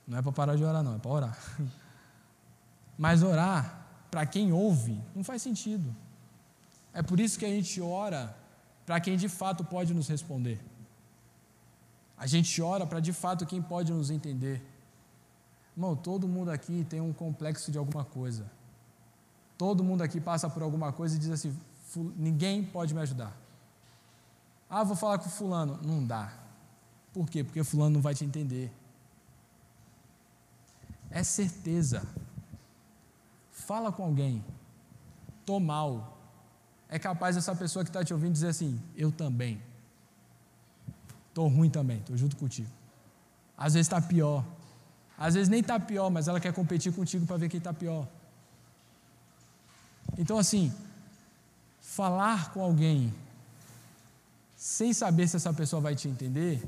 Não 0.06 0.18
é 0.18 0.22
para 0.22 0.34
parar 0.34 0.58
de 0.58 0.66
orar, 0.66 0.84
não, 0.84 0.96
é 0.96 1.00
para 1.00 1.12
orar. 1.12 1.38
Mas 2.98 3.24
orar, 3.24 3.88
para 4.12 4.26
quem 4.26 4.52
ouve, 4.52 5.02
não 5.16 5.24
faz 5.24 5.42
sentido. 5.42 5.96
É 6.94 7.02
por 7.02 7.22
isso 7.22 7.40
que 7.40 7.46
a 7.46 7.50
gente 7.50 7.80
ora 7.80 8.36
para 8.86 9.00
quem 9.00 9.16
de 9.16 9.30
fato 9.30 9.64
pode 9.64 9.94
nos 9.94 10.10
responder. 10.10 10.60
A 12.18 12.26
gente 12.26 12.62
ora 12.62 12.86
para 12.86 13.00
de 13.00 13.14
fato 13.14 13.46
quem 13.46 13.62
pode 13.62 13.94
nos 13.94 14.10
entender. 14.10 14.62
Irmão, 15.76 15.96
todo 15.96 16.28
mundo 16.28 16.50
aqui 16.50 16.86
tem 16.90 17.00
um 17.00 17.14
complexo 17.14 17.72
de 17.72 17.78
alguma 17.78 18.04
coisa. 18.04 18.50
Todo 19.58 19.84
mundo 19.84 20.02
aqui 20.02 20.20
passa 20.20 20.50
por 20.50 20.64
alguma 20.64 20.92
coisa 20.92 21.16
e 21.16 21.20
diz 21.20 21.30
assim: 21.30 21.56
ninguém 22.16 22.64
pode 22.64 22.94
me 22.94 23.02
ajudar. 23.02 23.36
Ah, 24.70 24.84
vou 24.84 24.96
falar 24.96 25.20
com 25.20 25.30
fulano. 25.30 25.80
Não 25.84 26.06
dá. 26.06 26.34
Por 27.14 27.30
quê? 27.30 27.44
Porque 27.44 27.64
fulano 27.64 27.92
não 27.92 28.02
vai 28.02 28.14
te 28.14 28.26
entender. 28.26 28.72
É 31.10 31.24
certeza. 31.24 32.06
Fala 33.52 33.92
com 33.92 34.04
alguém. 34.04 34.44
Tô 35.46 35.60
mal. 35.60 36.18
É 36.90 37.00
capaz 37.00 37.38
essa 37.38 37.56
pessoa 37.56 37.84
que 37.84 37.90
está 37.90 38.04
te 38.04 38.14
ouvindo 38.14 38.34
dizer 38.34 38.50
assim: 38.50 38.82
Eu 38.96 39.12
também. 39.12 39.62
Estou 41.38 41.50
ruim 41.50 41.70
também, 41.70 42.00
estou 42.00 42.18
junto 42.18 42.36
contigo. 42.36 42.68
Às 43.56 43.76
vezes 43.76 43.86
está 43.86 44.02
pior. 44.02 44.44
Às 45.16 45.36
vezes 45.36 45.48
nem 45.48 45.60
está 45.60 45.80
pior, 45.80 46.10
mas 46.10 46.28
ela 46.28 46.40
quer 46.40 46.52
competir 46.52 46.92
contigo 46.92 47.28
para 47.28 47.38
ver 47.38 47.48
quem 47.48 47.60
está 47.60 47.72
pior. 47.72 48.08
Então, 50.18 50.40
assim, 50.40 50.74
falar 51.80 52.52
com 52.54 52.60
alguém 52.60 53.14
sem 54.56 54.92
saber 54.94 55.28
se 55.28 55.36
essa 55.36 55.54
pessoa 55.54 55.80
vai 55.80 55.96
te 55.96 56.08
entender 56.08 56.68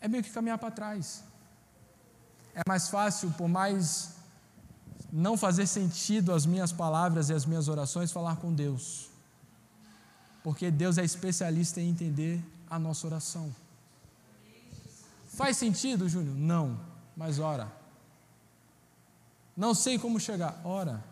é 0.00 0.08
meio 0.08 0.24
que 0.24 0.30
caminhar 0.30 0.56
para 0.56 0.70
trás. 0.70 1.22
É 2.54 2.62
mais 2.66 2.88
fácil, 2.88 3.30
por 3.32 3.48
mais 3.48 4.14
não 5.12 5.36
fazer 5.36 5.66
sentido 5.66 6.32
as 6.32 6.46
minhas 6.46 6.72
palavras 6.72 7.28
e 7.28 7.34
as 7.34 7.44
minhas 7.44 7.68
orações, 7.68 8.10
falar 8.10 8.36
com 8.36 8.50
Deus. 8.50 9.10
Porque 10.42 10.70
Deus 10.70 10.96
é 10.96 11.04
especialista 11.04 11.82
em 11.82 11.90
entender 11.90 12.42
a 12.68 12.78
nossa 12.78 13.06
oração. 13.06 13.54
Faz 15.28 15.56
sentido, 15.56 16.08
Júnior? 16.08 16.34
Não, 16.34 16.80
mas 17.16 17.38
ora. 17.38 17.70
Não 19.56 19.74
sei 19.74 19.98
como 19.98 20.18
chegar, 20.20 20.60
ora. 20.64 21.02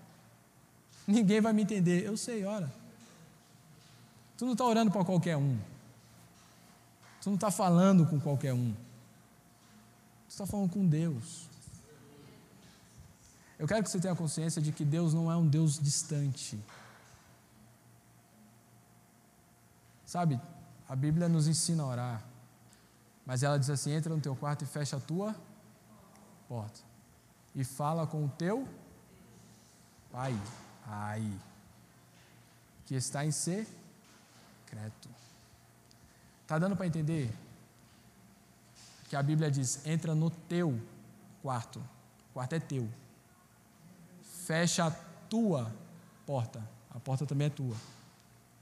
Ninguém 1.07 1.41
vai 1.41 1.53
me 1.53 1.63
entender, 1.63 2.05
eu 2.05 2.17
sei, 2.17 2.45
ora. 2.45 2.73
Tu 4.37 4.45
não 4.45 4.53
está 4.53 4.65
orando 4.65 4.91
para 4.91 5.05
qualquer 5.05 5.37
um. 5.37 5.59
Tu 7.23 7.31
não 7.31 7.35
está 7.35 7.51
falando 7.51 8.07
com 8.07 8.21
qualquer 8.21 8.53
um. 8.53 8.73
Tu 10.27 10.31
está 10.31 10.47
falando 10.47 10.71
com 10.71 10.87
Deus. 10.87 11.47
Eu 13.59 13.69
quero 13.69 13.83
que 13.83 13.91
você 13.91 14.01
tenha 14.01 14.17
consciência 14.17 14.61
de 14.61 14.73
que 14.73 14.85
Deus 14.85 15.15
não 15.15 15.31
é 15.31 15.37
um 15.37 15.47
Deus 15.47 15.79
distante. 15.79 16.59
Sabe, 20.05 20.41
a 20.89 20.95
Bíblia 20.95 21.29
nos 21.29 21.47
ensina 21.47 21.83
a 21.83 21.87
orar, 21.87 22.25
mas 23.25 23.43
ela 23.43 23.59
diz 23.59 23.71
assim: 23.71 23.93
entra 23.93 24.15
no 24.15 24.21
teu 24.21 24.37
quarto 24.37 24.63
e 24.63 24.67
fecha 24.67 24.97
a 24.97 25.01
tua 25.01 25.35
porta, 26.49 26.81
e 27.55 27.65
fala 27.65 28.07
com 28.07 28.25
o 28.25 28.29
teu 28.29 28.69
pai, 30.13 30.39
aí, 30.87 31.41
que 32.87 32.95
está 32.95 33.25
em 33.25 33.33
secreto. 33.33 35.09
Está 36.43 36.59
dando 36.59 36.77
para 36.77 36.87
entender 36.87 37.35
que 39.09 39.17
a 39.17 39.23
Bíblia 39.23 39.51
diz: 39.51 39.85
entra 39.87 40.15
no 40.15 40.31
teu 40.31 40.79
quarto, 41.43 41.79
o 41.79 42.35
quarto 42.35 42.55
é 42.55 42.61
teu, 42.61 42.89
fecha 44.23 44.87
a 44.87 44.91
tua 45.31 45.73
porta, 46.27 46.63
a 46.91 47.01
porta 47.01 47.25
também 47.25 47.47
é 47.47 47.51
tua, 47.51 47.77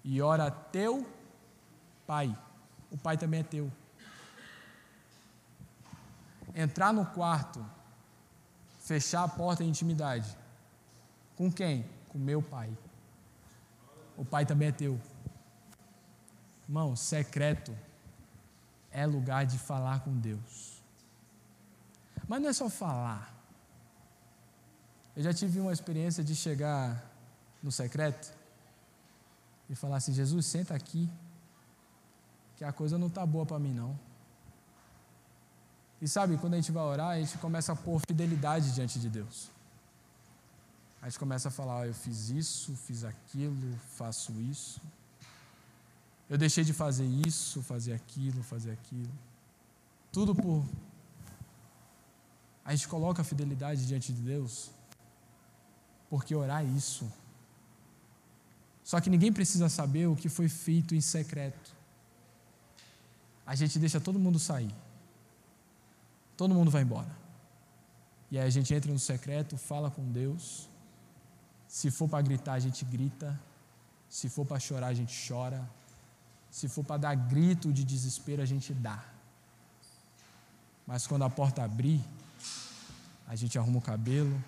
e 0.04 0.22
ora 0.22 0.50
teu 0.50 1.04
pai. 2.06 2.36
O 2.90 2.98
pai 2.98 3.16
também 3.16 3.40
é 3.40 3.42
teu. 3.42 3.70
Entrar 6.54 6.92
no 6.92 7.06
quarto, 7.06 7.64
fechar 8.78 9.24
a 9.24 9.28
porta 9.28 9.64
em 9.64 9.68
intimidade. 9.68 10.36
Com 11.36 11.50
quem? 11.50 11.86
Com 12.08 12.18
meu 12.18 12.42
pai. 12.42 12.76
O 14.16 14.24
pai 14.24 14.44
também 14.44 14.68
é 14.68 14.72
teu. 14.72 15.00
Irmão, 16.64 16.94
secreto 16.94 17.76
é 18.90 19.06
lugar 19.06 19.46
de 19.46 19.58
falar 19.58 20.00
com 20.00 20.16
Deus. 20.18 20.82
Mas 22.28 22.40
não 22.40 22.48
é 22.48 22.52
só 22.52 22.68
falar. 22.68 23.34
Eu 25.16 25.22
já 25.22 25.32
tive 25.32 25.60
uma 25.60 25.72
experiência 25.72 26.22
de 26.22 26.34
chegar 26.34 27.02
no 27.62 27.72
secreto 27.72 28.32
e 29.68 29.74
falar 29.74 29.96
assim: 29.96 30.12
Jesus, 30.12 30.46
senta 30.46 30.74
aqui 30.74 31.10
que 32.62 32.66
a 32.66 32.72
coisa 32.72 32.96
não 32.96 33.09
está 33.09 33.27
boa 33.27 33.44
para 33.44 33.59
mim, 33.59 33.75
não. 33.75 33.98
E 36.01 36.07
sabe, 36.07 36.37
quando 36.37 36.55
a 36.55 36.57
gente 36.59 36.70
vai 36.70 36.85
orar, 36.85 37.09
a 37.09 37.18
gente 37.18 37.37
começa 37.38 37.72
a 37.72 37.77
pôr 37.77 38.01
fidelidade 38.07 38.72
diante 38.72 39.01
de 39.01 39.09
Deus. 39.09 39.51
A 41.01 41.09
gente 41.09 41.18
começa 41.18 41.48
a 41.48 41.51
falar: 41.51 41.81
oh, 41.81 41.85
eu 41.85 41.92
fiz 41.92 42.31
isso, 42.31 42.77
fiz 42.77 43.03
aquilo, 43.03 43.77
faço 43.96 44.31
isso. 44.53 44.81
Eu 46.31 46.38
deixei 46.38 46.62
de 46.62 46.72
fazer 46.72 47.05
isso, 47.05 47.62
fazer 47.62 47.94
aquilo, 47.94 48.44
fazer 48.44 48.70
aquilo. 48.70 49.12
Tudo 50.12 50.33
por. 50.33 50.64
A 52.64 52.77
gente 52.77 52.87
coloca 52.87 53.22
a 53.22 53.25
fidelidade 53.25 53.85
diante 53.88 54.12
de 54.12 54.22
Deus, 54.22 54.70
porque 56.09 56.33
orar 56.33 56.62
é 56.62 56.66
isso. 56.66 57.11
Só 58.85 59.01
que 59.01 59.11
ninguém 59.11 59.33
precisa 59.33 59.68
saber 59.68 60.07
o 60.07 60.14
que 60.14 60.29
foi 60.29 60.48
feito 60.48 60.94
em 60.94 61.01
secreto 61.01 61.71
a 63.46 63.55
gente 63.55 63.78
deixa 63.78 64.00
todo 64.00 64.18
mundo 64.18 64.38
sair. 64.38 64.74
Todo 66.37 66.55
mundo 66.55 66.70
vai 66.70 66.83
embora. 66.83 67.11
E 68.31 68.38
aí 68.38 68.46
a 68.46 68.50
gente 68.50 68.72
entra 68.72 68.90
no 68.90 68.98
secreto, 68.98 69.57
fala 69.57 69.90
com 69.90 70.11
Deus. 70.11 70.68
Se 71.68 71.90
for 71.90 72.09
para 72.09 72.22
gritar, 72.22 72.55
a 72.55 72.59
gente 72.59 72.85
grita. 72.85 73.38
Se 74.09 74.28
for 74.28 74.46
para 74.46 74.59
chorar, 74.59 74.88
a 74.88 74.94
gente 74.94 75.14
chora. 75.28 75.68
Se 76.50 76.68
for 76.68 76.85
para 76.85 76.98
dar 76.98 77.14
grito 77.14 77.72
de 77.72 77.85
desespero, 77.85 78.42
a 78.42 78.46
gente 78.46 78.72
dá. 78.74 79.05
Mas 80.87 81.07
quando 81.07 81.24
a 81.24 81.31
porta 81.31 81.62
abrir, 81.62 82.02
a 83.26 83.35
gente 83.35 83.59
arruma 83.59 83.78
o 83.78 83.83
cabelo, 83.83 84.42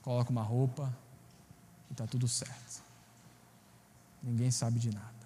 coloca 0.00 0.30
uma 0.30 0.42
roupa 0.42 0.92
e 1.88 1.92
está 1.92 2.06
tudo 2.06 2.26
certo. 2.26 2.82
Ninguém 4.22 4.50
sabe 4.50 4.78
de 4.78 4.92
nada. 4.92 5.21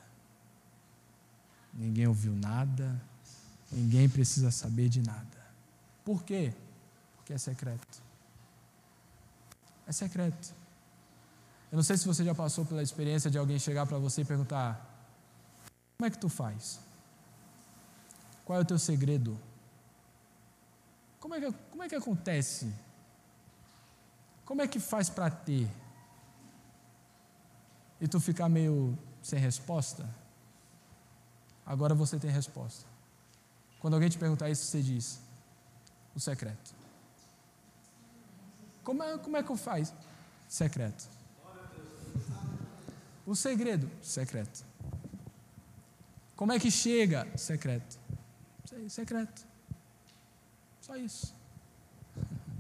Ninguém 1.79 2.07
ouviu 2.07 2.33
nada. 2.33 3.01
Ninguém 3.71 4.09
precisa 4.09 4.51
saber 4.51 4.89
de 4.89 5.03
nada. 5.03 5.47
Por 6.05 6.23
quê? 6.23 6.53
Porque 7.17 7.33
é 7.33 7.39
secreto. 7.39 8.03
É 9.87 9.93
secreto. 9.93 10.55
Eu 11.71 11.77
não 11.77 11.83
sei 11.83 11.97
se 11.97 12.07
você 12.07 12.25
já 12.25 12.35
passou 12.35 12.65
pela 12.65 12.83
experiência 12.83 13.31
de 13.31 13.39
alguém 13.39 13.59
chegar 13.59 13.87
para 13.87 13.99
você 13.99 14.23
e 14.23 14.25
perguntar: 14.25 14.81
Como 15.97 16.07
é 16.07 16.11
que 16.11 16.19
tu 16.19 16.29
faz? 16.29 16.81
Qual 18.45 18.59
é 18.59 18.63
o 18.63 18.65
teu 18.65 18.79
segredo? 18.79 19.39
Como 21.19 21.35
é 21.35 21.41
que, 21.41 21.53
como 21.71 21.83
é 21.83 21.89
que 21.89 21.95
acontece? 21.97 22.73
Como 24.45 24.63
é 24.63 24.69
que 24.69 24.79
faz 24.79 25.11
para 25.11 25.29
ter? 25.29 25.69
E 28.01 28.07
tu 28.07 28.21
ficar 28.21 28.49
meio 28.49 28.97
sem 29.21 29.39
resposta? 29.41 30.09
Agora 31.67 31.95
você 31.95 32.19
tem 32.19 32.31
resposta. 32.31 32.87
Quando 33.81 33.95
alguém 33.95 34.09
te 34.09 34.17
perguntar 34.17 34.49
isso, 34.49 34.65
você 34.65 34.81
diz: 34.81 35.21
O 36.15 36.21
secreto. 36.21 36.75
Como 38.85 39.03
é, 39.03 39.19
como 39.19 39.37
é 39.37 39.43
que 39.43 39.51
eu 39.51 39.57
faz? 39.57 39.93
Secreto. 40.49 41.09
O 43.27 43.35
segredo? 43.35 43.91
Secreto. 44.01 44.65
Como 46.37 46.53
é 46.53 46.61
que 46.61 46.71
chega? 46.71 47.27
Secreto. 47.37 47.99
Secreto. 48.89 49.45
Só 50.81 50.97
isso. 50.97 51.35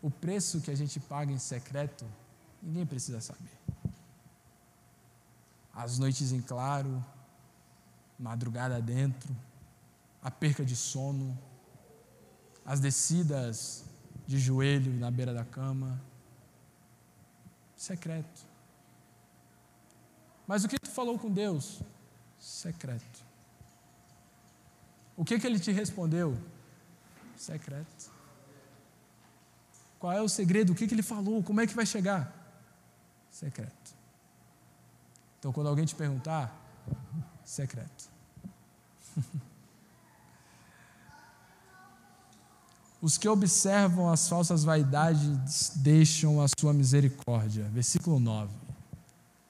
O 0.00 0.10
preço 0.10 0.60
que 0.60 0.68
a 0.68 0.74
gente 0.74 0.98
paga 0.98 1.30
em 1.30 1.38
secreto, 1.38 2.04
ninguém 2.60 2.84
precisa 2.84 3.20
saber. 3.20 3.56
As 5.72 5.96
noites 5.96 6.32
em 6.32 6.40
claro, 6.40 7.04
madrugada 8.22 8.80
dentro, 8.80 9.36
a 10.22 10.30
perca 10.30 10.64
de 10.64 10.76
sono, 10.76 11.36
as 12.64 12.78
descidas 12.78 13.84
de 14.26 14.38
joelho 14.38 14.92
na 14.98 15.10
beira 15.10 15.34
da 15.34 15.44
cama. 15.44 16.00
Secreto. 17.76 18.46
Mas 20.46 20.64
o 20.64 20.68
que 20.68 20.78
tu 20.78 20.90
falou 20.90 21.18
com 21.18 21.30
Deus? 21.30 21.82
Secreto. 22.38 23.24
O 25.16 25.24
que, 25.24 25.38
que 25.38 25.46
ele 25.46 25.58
te 25.58 25.72
respondeu? 25.72 26.38
Secreto. 27.36 28.10
Qual 29.98 30.12
é 30.12 30.22
o 30.22 30.28
segredo? 30.28 30.72
O 30.72 30.74
que, 30.76 30.86
que 30.86 30.94
ele 30.94 31.02
falou? 31.02 31.42
Como 31.42 31.60
é 31.60 31.66
que 31.66 31.74
vai 31.74 31.86
chegar? 31.86 32.32
Secreto. 33.30 33.94
Então, 35.38 35.52
quando 35.52 35.68
alguém 35.68 35.84
te 35.84 35.94
perguntar, 35.94 36.54
secreto. 37.44 38.11
Os 43.02 43.18
que 43.18 43.28
observam 43.28 44.10
as 44.12 44.28
falsas 44.28 44.62
vaidades 44.62 45.72
deixam 45.74 46.40
a 46.40 46.46
sua 46.56 46.72
misericórdia. 46.72 47.64
Versículo 47.64 48.20
9. 48.20 48.54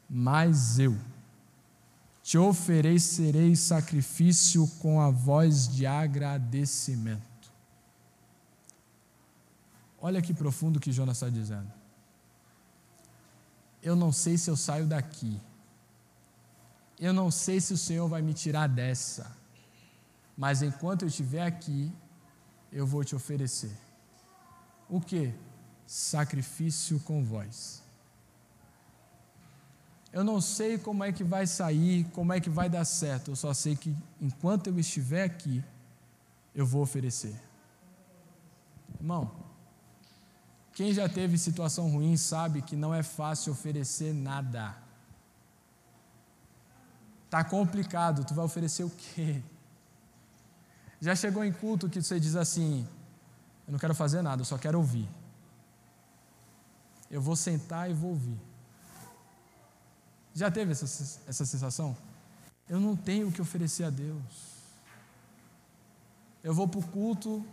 Mas 0.09 0.79
eu 0.79 0.97
te 2.23 2.39
oferecerei 2.39 3.55
sacrifício 3.55 4.67
com 4.81 5.01
a 5.01 5.11
voz 5.11 5.69
de 5.69 5.85
agradecimento. 5.85 7.21
Olha 10.01 10.23
que 10.23 10.33
profundo 10.33 10.81
que 10.81 10.91
Jonas 10.91 11.19
está 11.19 11.29
dizendo. 11.29 11.71
Eu 13.83 13.95
não 13.95 14.13
sei 14.13 14.39
se 14.39 14.49
eu 14.49 14.57
saio 14.57 14.87
daqui. 14.87 15.39
Eu 16.99 17.13
não 17.13 17.31
sei 17.31 17.61
se 17.61 17.75
o 17.75 17.79
Senhor 17.79 18.09
vai 18.09 18.23
me 18.23 18.33
tirar 18.33 18.67
dessa. 18.67 19.42
Mas 20.37 20.63
enquanto 20.63 21.03
eu 21.03 21.09
estiver 21.09 21.47
aqui, 21.47 21.93
eu 22.71 22.87
vou 22.87 23.05
te 23.05 23.15
oferecer. 23.15 23.77
O 24.89 25.01
que? 25.01 25.33
Sacrifício 25.87 26.99
com 27.01 27.23
voz. 27.25 27.83
Eu 30.13 30.23
não 30.23 30.41
sei 30.41 30.77
como 30.77 31.03
é 31.03 31.11
que 31.11 31.25
vai 31.25 31.47
sair, 31.47 32.05
como 32.13 32.33
é 32.33 32.41
que 32.41 32.51
vai 32.51 32.69
dar 32.69 32.85
certo. 32.85 33.31
Eu 33.31 33.37
só 33.37 33.55
sei 33.55 33.75
que 33.75 33.97
enquanto 34.21 34.67
eu 34.67 34.79
estiver 34.79 35.25
aqui, 35.25 35.65
eu 36.55 36.67
vou 36.67 36.83
oferecer. 36.83 37.35
Irmão, 39.01 39.31
quem 40.75 40.93
já 40.93 41.09
teve 41.09 41.39
situação 41.39 41.91
ruim 41.91 42.17
sabe 42.17 42.63
que 42.63 42.77
não 42.77 42.95
é 42.95 43.03
fácil 43.03 43.53
oferecer 43.53 44.13
nada. 44.13 44.77
Tá 47.31 47.43
complicado, 47.43 48.25
tu 48.25 48.35
vai 48.35 48.45
oferecer 48.45 48.85
o 48.85 48.91
quê? 48.91 49.43
Já 51.03 51.17
chegou 51.17 51.45
em 51.45 51.53
culto 51.53 51.91
que 51.91 52.01
você 52.01 52.21
diz 52.21 52.37
assim: 52.37 52.87
Eu 53.67 53.73
não 53.73 53.79
quero 53.79 53.93
fazer 53.93 54.23
nada, 54.23 54.43
eu 54.43 54.45
só 54.47 54.57
quero 54.57 54.79
ouvir. 54.79 55.09
Eu 57.11 57.21
vou 57.21 57.35
sentar 57.35 57.91
e 57.91 57.93
vou 57.93 58.11
ouvir. 58.11 58.39
Já 60.33 60.49
teve 60.49 60.71
essa, 60.71 60.85
essa 61.27 61.45
sensação? 61.45 61.97
Eu 62.69 62.79
não 62.79 62.95
tenho 62.95 63.29
o 63.29 63.33
que 63.33 63.43
oferecer 63.43 63.83
a 63.83 63.91
Deus. 63.91 64.53
Eu 66.43 66.55
vou 66.55 66.69
para 66.69 66.79
o 66.79 66.83
culto, 66.83 67.45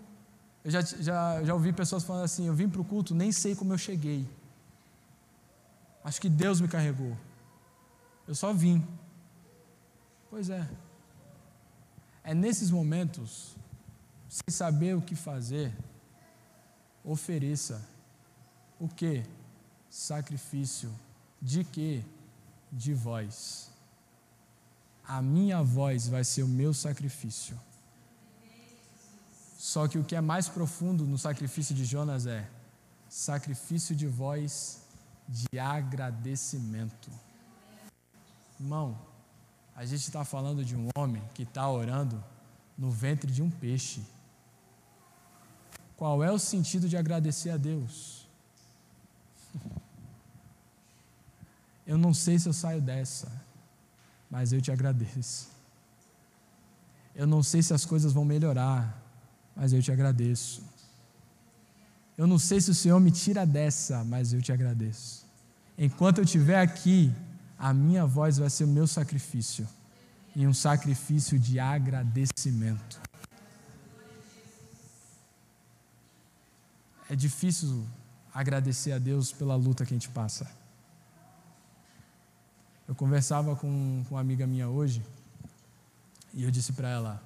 eu 0.64 0.70
já, 0.70 0.82
já, 0.82 1.44
já 1.44 1.54
ouvi 1.56 1.74
pessoas 1.74 2.04
falando 2.04 2.26
assim: 2.26 2.46
Eu 2.46 2.54
vim 2.54 2.70
para 2.70 2.82
o 2.82 2.86
culto, 2.86 3.16
nem 3.16 3.32
sei 3.32 3.56
como 3.56 3.74
eu 3.74 3.80
cheguei. 3.80 4.30
Acho 6.04 6.22
que 6.22 6.30
Deus 6.30 6.62
me 6.62 6.68
carregou. 6.68 7.18
Eu 8.28 8.36
só 8.36 8.54
vim. 8.54 8.88
Pois 10.30 10.52
é. 10.52 10.70
É 12.24 12.34
nesses 12.34 12.70
momentos, 12.70 13.56
sem 14.28 14.54
saber 14.54 14.96
o 14.96 15.02
que 15.02 15.16
fazer, 15.16 15.76
ofereça 17.04 17.82
o 18.80 18.88
que? 18.88 19.24
Sacrifício. 19.90 20.94
De 21.42 21.64
quê? 21.64 22.04
De 22.72 22.94
voz. 22.94 23.72
A 25.04 25.22
minha 25.22 25.64
voz 25.64 26.08
vai 26.08 26.24
ser 26.24 26.44
o 26.44 26.48
meu 26.48 26.74
sacrifício. 26.74 27.60
Só 29.58 29.88
que 29.88 29.98
o 29.98 30.04
que 30.04 30.16
é 30.16 30.22
mais 30.22 30.48
profundo 30.48 31.06
no 31.06 31.18
sacrifício 31.18 31.76
de 31.76 31.84
Jonas 31.84 32.26
é 32.26 32.48
sacrifício 33.10 33.96
de 33.96 34.08
voz 34.08 34.82
de 35.28 35.60
agradecimento. 35.60 37.12
Irmão, 38.60 38.98
a 39.80 39.86
gente 39.86 40.02
está 40.02 40.26
falando 40.26 40.66
de 40.66 40.76
um 40.76 40.90
homem 40.98 41.24
que 41.34 41.44
está 41.44 41.66
orando 41.70 42.22
no 42.78 42.92
ventre 42.92 43.32
de 43.32 43.42
um 43.42 43.50
peixe. 43.50 44.02
Qual 45.96 46.22
é 46.22 46.30
o 46.30 46.38
sentido 46.38 46.90
de 46.90 46.98
agradecer 46.98 47.50
a 47.50 47.56
Deus? 47.56 48.28
Eu 51.88 51.98
não 51.98 52.14
sei 52.14 52.38
se 52.38 52.50
eu 52.50 52.52
saio 52.52 52.82
dessa, 52.82 53.32
mas 54.30 54.52
eu 54.52 54.62
te 54.62 54.70
agradeço. 54.70 55.48
Eu 57.16 57.26
não 57.26 57.42
sei 57.42 57.64
se 57.64 57.74
as 57.74 57.86
coisas 57.86 58.12
vão 58.12 58.26
melhorar, 58.26 59.02
mas 59.56 59.72
eu 59.72 59.82
te 59.82 59.94
agradeço. 59.94 60.62
Eu 62.18 62.28
não 62.28 62.38
sei 62.38 62.60
se 62.60 62.70
o 62.70 62.76
Senhor 62.76 63.00
me 63.00 63.12
tira 63.12 63.46
dessa, 63.46 64.04
mas 64.04 64.34
eu 64.34 64.42
te 64.42 64.52
agradeço. 64.52 65.26
Enquanto 65.78 66.18
eu 66.18 66.26
estiver 66.26 66.60
aqui, 66.60 67.14
a 67.60 67.74
minha 67.74 68.06
voz 68.06 68.38
vai 68.38 68.50
ser 68.50 68.64
o 68.64 68.68
meu 68.68 68.88
sacrifício 68.88 69.68
e 70.34 70.48
um 70.48 70.54
sacrifício 70.54 71.38
de 71.38 71.60
agradecimento. 71.60 73.02
É 77.10 77.16
difícil 77.16 77.86
agradecer 78.34 78.94
a 78.94 78.98
Deus 78.98 79.34
pela 79.34 79.56
luta 79.56 79.86
que 79.86 79.94
a 79.94 79.98
gente 79.98 80.08
passa. 80.10 80.50
Eu 82.88 82.96
conversava 82.96 83.56
com, 83.58 84.06
com 84.08 84.16
uma 84.16 84.22
amiga 84.22 84.48
minha 84.48 84.70
hoje 84.70 85.04
e 86.34 86.44
eu 86.44 86.52
disse 86.52 86.72
para 86.72 86.88
ela: 86.88 87.22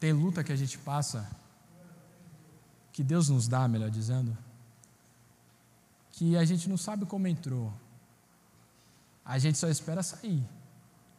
tem 0.00 0.12
luta 0.12 0.42
que 0.42 0.52
a 0.52 0.56
gente 0.56 0.78
passa, 0.78 1.30
que 2.92 3.04
Deus 3.04 3.28
nos 3.28 3.46
dá, 3.46 3.68
melhor 3.68 3.90
dizendo, 3.90 4.36
que 6.10 6.36
a 6.36 6.44
gente 6.44 6.68
não 6.68 6.76
sabe 6.76 7.06
como 7.06 7.28
entrou, 7.28 7.72
a 9.26 9.38
gente 9.38 9.58
só 9.58 9.68
espera 9.68 10.02
sair. 10.04 10.42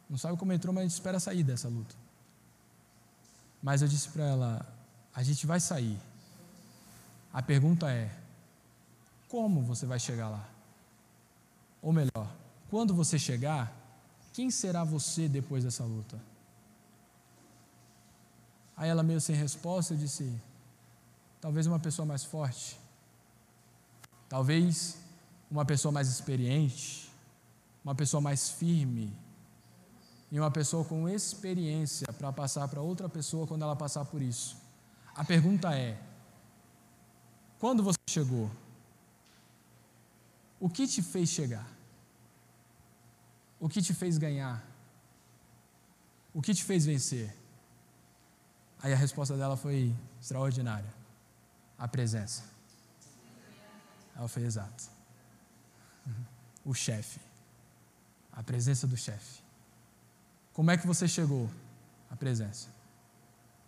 Não 0.08 0.16
sabe 0.16 0.38
como 0.38 0.52
entrou, 0.52 0.72
mas 0.72 0.80
a 0.80 0.84
gente 0.86 0.94
espera 0.94 1.20
sair 1.20 1.44
dessa 1.44 1.68
luta. 1.68 1.94
Mas 3.62 3.82
eu 3.82 3.88
disse 3.88 4.08
para 4.08 4.24
ela: 4.24 4.66
a 5.14 5.22
gente 5.22 5.46
vai 5.46 5.60
sair. 5.60 6.00
A 7.30 7.42
pergunta 7.42 7.90
é: 7.90 8.10
como 9.28 9.62
você 9.62 9.84
vai 9.84 10.00
chegar 10.00 10.30
lá? 10.30 10.48
Ou 11.82 11.92
melhor, 11.92 12.32
quando 12.70 12.94
você 12.94 13.18
chegar, 13.18 13.70
quem 14.32 14.50
será 14.50 14.84
você 14.84 15.28
depois 15.28 15.64
dessa 15.64 15.84
luta? 15.84 16.18
Aí 18.74 18.88
ela, 18.88 19.02
meio 19.02 19.20
sem 19.20 19.36
resposta, 19.36 19.94
disse: 19.94 20.40
talvez 21.42 21.66
uma 21.66 21.78
pessoa 21.78 22.06
mais 22.06 22.24
forte, 22.24 22.80
talvez 24.30 24.96
uma 25.50 25.64
pessoa 25.66 25.92
mais 25.92 26.08
experiente, 26.08 27.07
uma 27.88 27.94
pessoa 27.94 28.20
mais 28.20 28.50
firme, 28.50 29.16
e 30.30 30.38
uma 30.38 30.50
pessoa 30.50 30.84
com 30.84 31.08
experiência 31.08 32.06
para 32.12 32.30
passar 32.30 32.68
para 32.68 32.82
outra 32.82 33.08
pessoa 33.08 33.46
quando 33.46 33.62
ela 33.62 33.74
passar 33.74 34.04
por 34.04 34.20
isso. 34.20 34.58
A 35.14 35.24
pergunta 35.24 35.74
é: 35.74 35.98
quando 37.58 37.82
você 37.82 37.98
chegou? 38.06 38.50
O 40.60 40.68
que 40.68 40.86
te 40.86 41.00
fez 41.00 41.30
chegar? 41.30 41.66
O 43.58 43.70
que 43.70 43.80
te 43.80 43.94
fez 43.94 44.18
ganhar? 44.18 44.62
O 46.34 46.42
que 46.42 46.52
te 46.52 46.64
fez 46.64 46.84
vencer? 46.84 47.34
Aí 48.82 48.92
a 48.92 48.96
resposta 48.96 49.34
dela 49.34 49.56
foi 49.56 49.96
extraordinária: 50.20 50.92
a 51.78 51.88
presença. 51.88 52.44
Ela 54.14 54.28
foi 54.28 54.42
exata. 54.42 54.84
O 56.66 56.74
chefe. 56.74 57.27
A 58.38 58.42
presença 58.44 58.86
do 58.86 58.96
chefe. 58.96 59.42
Como 60.52 60.70
é 60.70 60.76
que 60.76 60.86
você 60.86 61.08
chegou? 61.08 61.50
A 62.08 62.14
presença. 62.14 62.68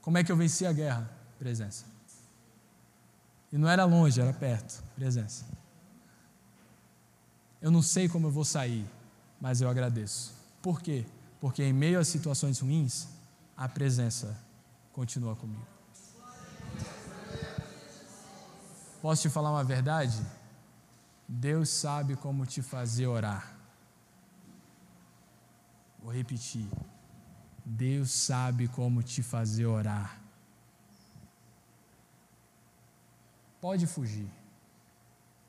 Como 0.01 0.17
é 0.17 0.23
que 0.23 0.31
eu 0.31 0.37
venci 0.37 0.65
a 0.65 0.73
guerra? 0.73 1.11
Presença. 1.41 1.85
E 3.51 3.59
não 3.59 3.69
era 3.69 3.85
longe, 3.85 4.21
era 4.21 4.33
perto. 4.33 4.81
Presença. 4.95 5.45
Eu 7.61 7.73
não 7.73 7.83
sei 7.83 8.09
como 8.09 8.29
eu 8.29 8.31
vou 8.31 8.45
sair, 8.45 8.89
mas 9.41 9.61
eu 9.61 9.69
agradeço. 9.69 10.33
Por 10.63 10.81
quê? 10.81 11.05
Porque 11.41 11.65
em 11.65 11.73
meio 11.73 11.99
a 11.99 12.05
situações 12.05 12.61
ruins, 12.61 13.09
a 13.57 13.69
presença 13.69 14.39
continua 14.93 15.35
comigo. 15.35 15.67
Posso 19.03 19.23
te 19.23 19.29
falar 19.29 19.51
uma 19.51 19.65
verdade? 19.65 20.25
Deus 21.27 21.71
sabe 21.71 22.15
como 22.15 22.47
te 22.47 22.63
fazer 22.63 23.09
orar. 23.09 23.60
Vou 26.03 26.13
repetir. 26.13 26.67
Deus 27.65 28.11
sabe 28.11 28.69
como 28.69 29.03
te 29.03 29.23
fazer 29.23 29.67
orar. 29.67 30.21
Pode 33.61 33.87
fugir, 33.87 34.29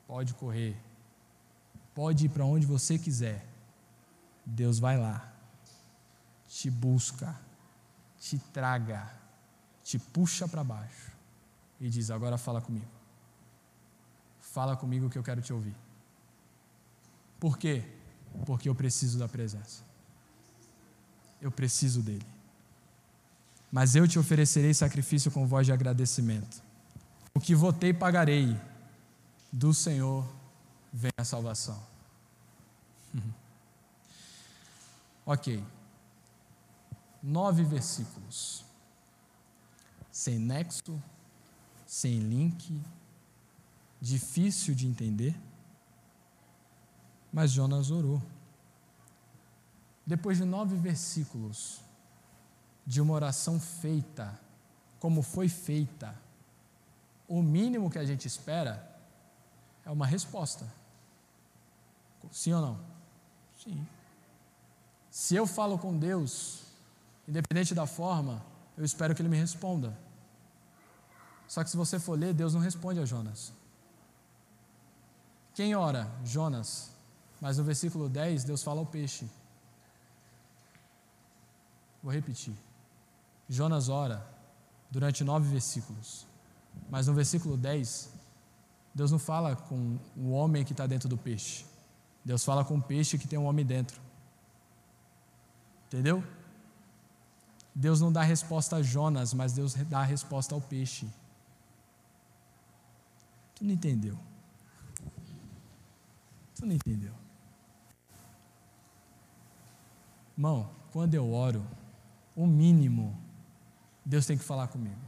pode 0.06 0.34
correr, 0.34 0.76
pode 1.94 2.26
ir 2.26 2.28
para 2.28 2.44
onde 2.44 2.66
você 2.66 2.98
quiser. 2.98 3.46
Deus 4.44 4.78
vai 4.78 4.98
lá, 4.98 5.32
te 6.46 6.70
busca, 6.70 7.34
te 8.20 8.38
traga, 8.38 9.10
te 9.82 9.98
puxa 9.98 10.46
para 10.46 10.62
baixo 10.62 11.10
e 11.80 11.88
diz: 11.88 12.10
Agora 12.10 12.36
fala 12.36 12.60
comigo. 12.60 12.90
Fala 14.40 14.76
comigo 14.76 15.08
que 15.08 15.16
eu 15.16 15.22
quero 15.22 15.40
te 15.40 15.52
ouvir. 15.52 15.74
Por 17.40 17.56
quê? 17.56 17.82
Porque 18.44 18.68
eu 18.68 18.74
preciso 18.74 19.18
da 19.18 19.26
presença 19.26 19.91
eu 21.42 21.50
preciso 21.50 22.00
dele. 22.00 22.24
Mas 23.70 23.96
eu 23.96 24.06
te 24.06 24.18
oferecerei 24.18 24.72
sacrifício 24.72 25.30
com 25.30 25.46
voz 25.46 25.66
de 25.66 25.72
agradecimento. 25.72 26.62
O 27.34 27.40
que 27.40 27.54
votei, 27.54 27.92
pagarei. 27.92 28.56
Do 29.50 29.74
Senhor 29.74 30.26
vem 30.92 31.10
a 31.16 31.24
salvação. 31.24 31.82
ok. 35.26 35.62
Nove 37.22 37.64
versículos. 37.64 38.64
Sem 40.10 40.38
nexo, 40.38 41.02
sem 41.86 42.18
link, 42.18 42.80
difícil 44.00 44.74
de 44.74 44.86
entender. 44.86 45.34
Mas 47.32 47.50
Jonas 47.50 47.90
orou 47.90 48.22
depois 50.06 50.38
de 50.38 50.44
nove 50.44 50.76
versículos 50.76 51.80
de 52.86 53.00
uma 53.00 53.14
oração 53.14 53.60
feita, 53.60 54.38
como 54.98 55.22
foi 55.22 55.48
feita, 55.48 56.14
o 57.28 57.42
mínimo 57.42 57.90
que 57.90 57.98
a 57.98 58.04
gente 58.04 58.26
espera 58.26 58.90
é 59.84 59.90
uma 59.90 60.06
resposta. 60.06 60.66
Sim 62.30 62.52
ou 62.52 62.60
não? 62.60 62.80
Sim. 63.62 63.86
Se 65.10 65.34
eu 65.34 65.46
falo 65.46 65.78
com 65.78 65.96
Deus, 65.96 66.62
independente 67.26 67.74
da 67.74 67.86
forma, 67.86 68.42
eu 68.76 68.84
espero 68.84 69.14
que 69.14 69.22
Ele 69.22 69.28
me 69.28 69.36
responda. 69.36 69.96
Só 71.46 71.62
que 71.62 71.70
se 71.70 71.76
você 71.76 71.98
for 71.98 72.18
ler, 72.18 72.32
Deus 72.32 72.54
não 72.54 72.60
responde 72.60 72.98
a 72.98 73.04
Jonas. 73.04 73.52
Quem 75.54 75.74
ora? 75.74 76.10
Jonas. 76.24 76.90
Mas 77.40 77.58
no 77.58 77.64
versículo 77.64 78.08
10, 78.08 78.44
Deus 78.44 78.62
fala 78.62 78.80
ao 78.80 78.86
peixe. 78.86 79.28
Vou 82.02 82.12
repetir. 82.12 82.54
Jonas 83.48 83.88
ora 83.88 84.26
durante 84.90 85.22
nove 85.22 85.48
versículos. 85.48 86.26
Mas 86.90 87.06
no 87.06 87.14
versículo 87.14 87.56
10, 87.56 88.12
Deus 88.94 89.10
não 89.10 89.18
fala 89.18 89.56
com 89.56 89.98
o 90.16 90.30
homem 90.30 90.64
que 90.64 90.72
está 90.72 90.86
dentro 90.86 91.08
do 91.08 91.16
peixe. 91.16 91.64
Deus 92.24 92.44
fala 92.44 92.64
com 92.64 92.76
o 92.76 92.82
peixe 92.82 93.18
que 93.18 93.26
tem 93.26 93.38
um 93.38 93.44
homem 93.44 93.64
dentro. 93.64 94.00
Entendeu? 95.86 96.22
Deus 97.74 98.00
não 98.00 98.12
dá 98.12 98.22
resposta 98.22 98.76
a 98.76 98.82
Jonas, 98.82 99.32
mas 99.32 99.52
Deus 99.52 99.74
dá 99.74 100.00
a 100.00 100.04
resposta 100.04 100.54
ao 100.54 100.60
peixe. 100.60 101.08
Tu 103.54 103.64
não 103.64 103.72
entendeu? 103.72 104.18
Tu 106.54 106.66
não 106.66 106.72
entendeu? 106.72 107.14
Irmão, 110.36 110.70
quando 110.92 111.14
eu 111.14 111.32
oro, 111.32 111.64
o 112.34 112.46
mínimo, 112.46 113.16
Deus 114.04 114.26
tem 114.26 114.36
que 114.36 114.44
falar 114.44 114.68
comigo. 114.68 115.00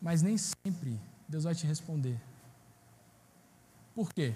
Mas 0.00 0.22
nem 0.22 0.36
sempre 0.38 1.00
Deus 1.28 1.44
vai 1.44 1.54
te 1.54 1.66
responder. 1.66 2.20
Por 3.94 4.12
quê? 4.12 4.34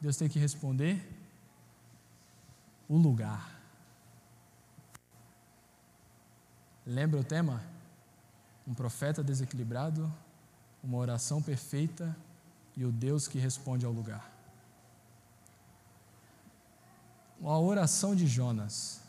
Deus 0.00 0.16
tem 0.16 0.28
que 0.28 0.38
responder 0.38 1.08
o 2.88 2.96
lugar. 2.96 3.60
Lembra 6.84 7.20
o 7.20 7.24
tema? 7.24 7.62
Um 8.66 8.74
profeta 8.74 9.22
desequilibrado, 9.22 10.12
uma 10.82 10.98
oração 10.98 11.40
perfeita 11.40 12.14
e 12.76 12.84
o 12.84 12.92
Deus 12.92 13.26
que 13.26 13.38
responde 13.38 13.86
ao 13.86 13.92
lugar 13.92 14.31
a 17.44 17.58
oração 17.58 18.14
de 18.14 18.26
Jonas 18.26 19.00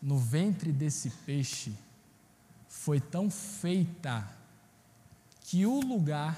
no 0.00 0.18
ventre 0.18 0.72
desse 0.72 1.10
peixe 1.10 1.74
foi 2.68 3.00
tão 3.00 3.30
feita 3.30 4.28
que 5.40 5.64
o 5.64 5.80
lugar 5.80 6.36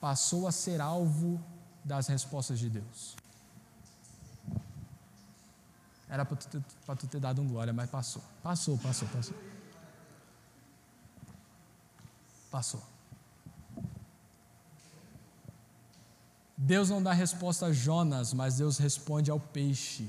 passou 0.00 0.46
a 0.46 0.52
ser 0.52 0.80
alvo 0.80 1.40
das 1.84 2.08
respostas 2.08 2.58
de 2.58 2.70
Deus. 2.70 3.16
Era 6.08 6.24
para 6.24 6.36
tu, 6.36 6.64
tu, 6.96 7.06
ter 7.06 7.20
dado 7.20 7.42
um 7.42 7.48
glória, 7.48 7.72
mas 7.72 7.90
passou. 7.90 8.22
Passou, 8.42 8.78
passou, 8.78 9.08
passou. 9.08 9.34
Passou. 12.50 12.82
Deus 16.56 16.88
não 16.88 17.02
dá 17.02 17.12
resposta 17.12 17.66
a 17.66 17.72
Jonas, 17.72 18.32
mas 18.32 18.56
Deus 18.56 18.78
responde 18.78 19.30
ao 19.30 19.40
peixe. 19.40 20.08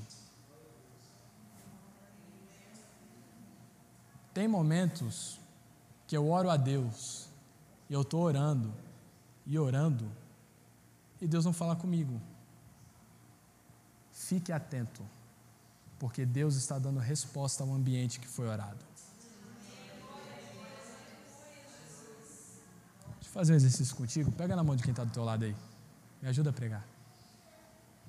Tem 4.36 4.50
momentos 4.50 5.40
que 6.06 6.16
eu 6.16 6.30
oro 6.30 6.50
a 6.50 6.58
Deus 6.58 7.30
e 7.90 7.94
eu 7.94 8.02
estou 8.02 8.22
orando 8.22 8.74
e 9.46 9.58
orando 9.58 10.12
e 11.22 11.28
Deus 11.28 11.46
não 11.46 11.54
fala 11.54 11.74
comigo. 11.74 12.22
Fique 14.12 14.52
atento, 14.52 15.02
porque 15.98 16.26
Deus 16.26 16.58
está 16.58 16.78
dando 16.78 17.00
resposta 17.00 17.64
ao 17.64 17.74
ambiente 17.74 18.20
que 18.20 18.28
foi 18.28 18.46
orado. 18.46 18.84
Deixa 23.14 23.30
eu 23.30 23.32
fazer 23.32 23.54
um 23.54 23.56
exercício 23.56 23.96
contigo. 23.96 24.34
Pega 24.34 24.54
na 24.54 24.66
mão 24.66 24.76
de 24.76 24.84
quem 24.84 24.92
está 24.92 25.06
do 25.06 25.12
teu 25.12 25.24
lado 25.24 25.46
aí. 25.46 25.56
Me 26.22 26.28
ajuda 26.28 26.50
a 26.50 26.54
pregar. 26.54 26.86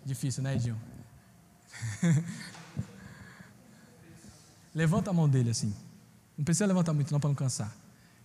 Difícil, 0.04 0.42
né, 0.42 0.56
Edinho? 0.56 0.80
Levanta 4.74 5.10
a 5.10 5.12
mão 5.12 5.28
dele 5.28 5.50
assim. 5.50 5.72
Não 6.36 6.44
precisa 6.44 6.66
levantar 6.66 6.92
muito 6.92 7.12
não 7.12 7.20
para 7.20 7.28
não 7.28 7.34
cansar. 7.34 7.74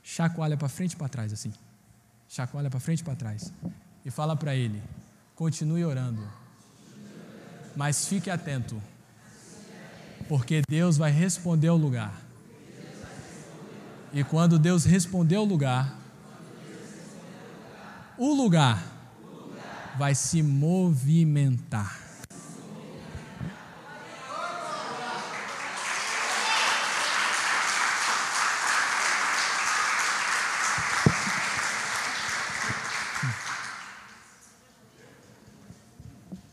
Chacoalha 0.04 0.58
para 0.58 0.68
frente 0.68 0.94
e 0.94 0.96
para 0.96 1.08
trás 1.08 1.32
assim. 1.32 1.54
Chacoalha 2.28 2.70
para 2.70 2.80
frente 2.80 3.02
e 3.02 3.04
para 3.04 3.16
trás. 3.16 3.54
E 4.06 4.12
fala 4.12 4.36
para 4.36 4.56
ele: 4.56 4.82
continue 5.36 5.86
orando. 5.86 6.22
Mas 7.76 8.08
fique 8.08 8.30
atento. 8.30 8.82
Porque 10.28 10.62
Deus 10.70 10.98
vai 10.98 11.12
responder 11.12 11.68
ao 11.68 11.78
lugar. 11.78 12.14
E 14.14 14.24
quando 14.24 14.60
Deus 14.60 14.84
respondeu 14.84 15.42
o 15.42 15.46
lugar, 15.46 15.98
o 18.18 18.34
lugar 18.34 18.84
vai 19.98 20.14
se 20.14 20.44
movimentar. 20.44 22.01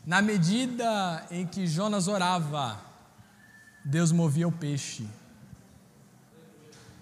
Na 0.05 0.21
medida 0.21 1.25
em 1.29 1.45
que 1.45 1.67
Jonas 1.67 2.07
orava, 2.07 2.79
Deus 3.85 4.11
movia 4.11 4.47
o 4.47 4.51
peixe. 4.51 5.07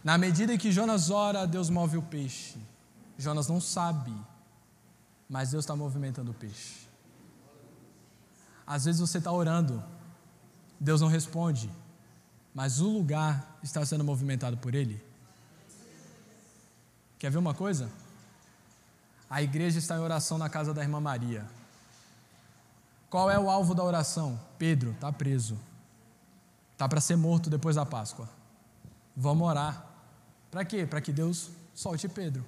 Na 0.04 0.18
medida 0.18 0.54
em 0.54 0.58
que 0.58 0.72
Jonas 0.72 1.10
ora, 1.10 1.46
Deus 1.46 1.70
move 1.70 1.98
o 1.98 2.02
peixe. 2.02 2.58
Jonas 3.18 3.48
não 3.48 3.60
sabe, 3.60 4.14
mas 5.30 5.52
Deus 5.52 5.64
está 5.64 5.76
movimentando 5.76 6.32
o 6.32 6.34
peixe. 6.34 6.88
Às 8.66 8.86
vezes 8.86 9.02
você 9.02 9.18
está 9.18 9.32
orando, 9.32 9.84
Deus 10.80 11.02
não 11.02 11.08
responde, 11.08 11.70
mas 12.54 12.80
o 12.80 12.90
lugar 12.90 13.58
está 13.64 13.86
sendo 13.86 14.04
movimentado 14.04 14.58
por 14.58 14.76
Ele. 14.76 15.02
Quer 17.18 17.32
ver 17.32 17.38
uma 17.38 17.54
coisa? 17.54 17.90
A 19.30 19.42
igreja 19.42 19.80
está 19.80 19.96
em 19.96 20.00
oração 20.00 20.38
na 20.38 20.50
casa 20.50 20.74
da 20.74 20.82
irmã 20.82 21.00
Maria. 21.00 21.46
Qual 23.10 23.30
é 23.30 23.40
o 23.40 23.50
alvo 23.50 23.74
da 23.76 23.84
oração? 23.84 24.40
Pedro 24.58 24.92
está 24.92 25.12
preso. 25.12 25.58
Está 26.74 26.88
para 26.88 27.02
ser 27.02 27.16
morto 27.16 27.50
depois 27.50 27.76
da 27.76 27.86
Páscoa. 27.86 28.30
Vamos 29.16 29.48
orar. 29.48 29.86
Para 30.52 30.64
quê? 30.64 30.86
Para 30.86 31.02
que 31.02 31.12
Deus 31.12 31.50
solte 31.74 32.08
Pedro. 32.08 32.46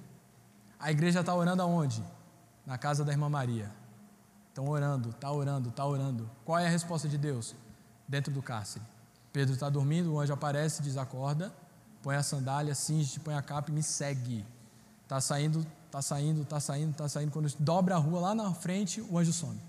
A 0.78 0.90
igreja 0.90 1.20
está 1.20 1.34
orando 1.34 1.62
aonde? 1.62 2.02
Na 2.64 2.78
casa 2.78 3.04
da 3.04 3.12
irmã 3.12 3.28
Maria. 3.28 3.70
Estão 4.48 4.68
orando, 4.68 5.10
está 5.10 5.30
orando, 5.30 5.68
está 5.68 5.84
orando. 5.84 6.30
Qual 6.44 6.58
é 6.58 6.66
a 6.66 6.70
resposta 6.70 7.08
de 7.08 7.18
Deus? 7.18 7.54
Dentro 8.08 8.32
do 8.32 8.42
cárcere. 8.42 8.84
Pedro 9.32 9.54
está 9.54 9.68
dormindo, 9.68 10.12
o 10.12 10.20
anjo 10.20 10.32
aparece, 10.32 10.82
diz: 10.82 10.96
acorda, 10.96 11.52
põe 12.02 12.16
a 12.16 12.22
sandália, 12.22 12.74
cinge, 12.74 13.20
põe 13.20 13.34
a 13.34 13.42
capa 13.42 13.70
e 13.70 13.74
me 13.74 13.82
segue. 13.82 14.44
Está 15.02 15.20
saindo, 15.20 15.64
está 15.90 16.00
saindo, 16.00 16.42
está 16.42 16.60
saindo, 16.60 16.90
está 16.92 17.08
saindo. 17.08 17.32
Quando 17.32 17.52
dobra 17.58 17.96
a 17.96 17.98
rua 17.98 18.20
lá 18.20 18.34
na 18.34 18.54
frente, 18.54 19.00
o 19.00 19.18
anjo 19.18 19.32
some. 19.32 19.60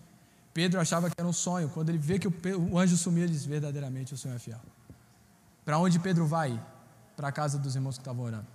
Pedro 0.54 0.80
achava 0.80 1.10
que 1.10 1.16
era 1.18 1.28
um 1.28 1.34
sonho. 1.34 1.70
Quando 1.70 1.90
ele 1.90 1.98
vê 1.98 2.20
que 2.20 2.28
o 2.28 2.78
anjo 2.78 2.96
sumiu, 2.96 3.24
ele 3.24 3.34
diz: 3.34 3.44
verdadeiramente 3.44 4.14
o 4.14 4.18
Senhor 4.18 4.36
é 4.36 4.40
fiel. 4.40 4.60
Para 5.66 5.78
onde 5.80 6.00
Pedro 6.00 6.26
vai? 6.28 6.62
Para 7.18 7.30
a 7.30 7.32
casa 7.32 7.58
dos 7.58 7.76
irmãos 7.76 7.98
que 7.98 8.02
estavam 8.02 8.24
orando. 8.24 8.48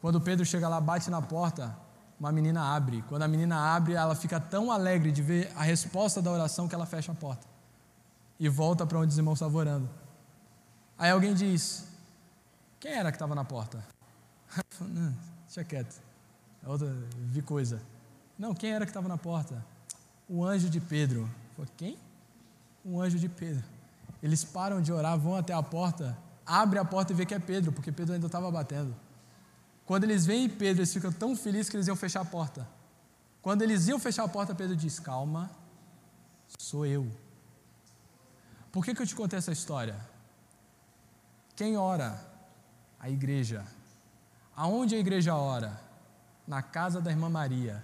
Quando 0.00 0.20
Pedro 0.20 0.46
chega 0.46 0.68
lá, 0.68 0.80
bate 0.80 1.10
na 1.10 1.20
porta, 1.20 1.76
uma 2.18 2.30
menina 2.30 2.62
abre. 2.74 3.02
Quando 3.08 3.22
a 3.22 3.28
menina 3.28 3.74
abre, 3.74 3.94
ela 3.94 4.14
fica 4.14 4.38
tão 4.38 4.70
alegre 4.70 5.10
de 5.10 5.22
ver 5.22 5.52
a 5.56 5.62
resposta 5.62 6.22
da 6.22 6.30
oração 6.30 6.68
que 6.68 6.74
ela 6.74 6.86
fecha 6.86 7.12
a 7.12 7.14
porta 7.14 7.46
e 8.38 8.48
volta 8.48 8.86
para 8.86 8.98
onde 8.98 9.08
os 9.08 9.18
irmãos 9.18 9.34
estavam 9.34 9.58
orando. 9.58 9.90
Aí 10.96 11.10
alguém 11.10 11.34
diz: 11.34 11.88
Quem 12.78 12.92
era 12.92 13.10
que 13.10 13.16
estava 13.16 13.34
na 13.34 13.44
porta? 13.44 13.84
Não, 14.80 15.14
deixa 15.46 15.64
quieto. 15.64 16.05
É 16.66 16.68
outra, 16.68 16.92
vi 17.16 17.40
coisa. 17.40 17.80
Não, 18.38 18.52
quem 18.52 18.72
era 18.72 18.84
que 18.84 18.90
estava 18.90 19.08
na 19.08 19.16
porta? 19.16 19.64
o 20.28 20.44
anjo 20.44 20.68
de 20.68 20.80
Pedro. 20.80 21.28
Falei, 21.54 21.70
quem? 21.76 21.98
O 22.84 23.00
anjo 23.00 23.18
de 23.18 23.28
Pedro. 23.28 23.64
Eles 24.22 24.44
param 24.44 24.80
de 24.80 24.92
orar, 24.92 25.18
vão 25.18 25.36
até 25.36 25.52
a 25.52 25.62
porta, 25.62 26.16
abrem 26.44 26.80
a 26.80 26.84
porta 26.84 27.12
e 27.12 27.16
vê 27.16 27.24
que 27.24 27.34
é 27.34 27.38
Pedro, 27.38 27.72
porque 27.72 27.92
Pedro 27.92 28.14
ainda 28.14 28.26
estava 28.26 28.50
batendo. 28.50 28.94
Quando 29.84 30.04
eles 30.04 30.26
veem 30.26 30.48
Pedro, 30.48 30.80
eles 30.80 30.92
ficam 30.92 31.12
tão 31.12 31.36
felizes 31.36 31.68
que 31.68 31.76
eles 31.76 31.86
iam 31.86 31.96
fechar 31.96 32.20
a 32.20 32.24
porta. 32.24 32.66
Quando 33.40 33.62
eles 33.62 33.86
iam 33.86 33.98
fechar 33.98 34.24
a 34.24 34.28
porta, 34.28 34.54
Pedro 34.54 34.74
diz: 34.74 34.98
Calma, 34.98 35.50
sou 36.58 36.84
eu. 36.84 37.06
Por 38.72 38.84
que, 38.84 38.94
que 38.94 39.02
eu 39.02 39.06
te 39.06 39.14
contei 39.14 39.38
essa 39.38 39.52
história? 39.52 39.96
Quem 41.54 41.76
ora? 41.76 42.20
A 42.98 43.08
igreja. 43.08 43.64
Aonde 44.56 44.96
a 44.96 44.98
igreja 44.98 45.36
ora? 45.36 45.80
Na 46.46 46.62
casa 46.62 47.00
da 47.00 47.10
irmã 47.10 47.28
Maria. 47.28 47.82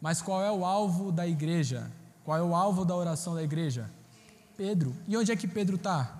Mas 0.00 0.22
qual 0.22 0.42
é 0.42 0.50
o 0.50 0.64
alvo 0.64 1.10
da 1.10 1.26
igreja? 1.26 1.90
Qual 2.24 2.36
é 2.36 2.42
o 2.42 2.54
alvo 2.54 2.84
da 2.84 2.94
oração 2.94 3.34
da 3.34 3.42
igreja? 3.42 3.90
Pedro. 4.56 4.94
E 5.06 5.16
onde 5.16 5.32
é 5.32 5.36
que 5.36 5.46
Pedro 5.46 5.76
está? 5.76 6.16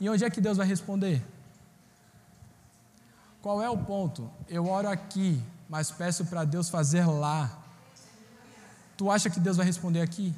E 0.00 0.08
onde 0.08 0.24
é 0.24 0.30
que 0.30 0.40
Deus 0.40 0.56
vai 0.56 0.66
responder? 0.66 1.22
Qual 3.42 3.62
é 3.62 3.70
o 3.70 3.78
ponto? 3.78 4.30
Eu 4.48 4.68
oro 4.68 4.88
aqui, 4.88 5.42
mas 5.68 5.90
peço 5.90 6.24
para 6.26 6.44
Deus 6.44 6.68
fazer 6.68 7.06
lá. 7.06 7.62
Tu 8.96 9.10
acha 9.10 9.30
que 9.30 9.38
Deus 9.38 9.56
vai 9.56 9.66
responder 9.66 10.00
aqui? 10.00 10.34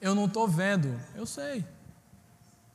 Eu 0.00 0.14
não 0.14 0.26
estou 0.26 0.46
vendo. 0.46 0.98
Eu 1.14 1.26
sei. 1.26 1.64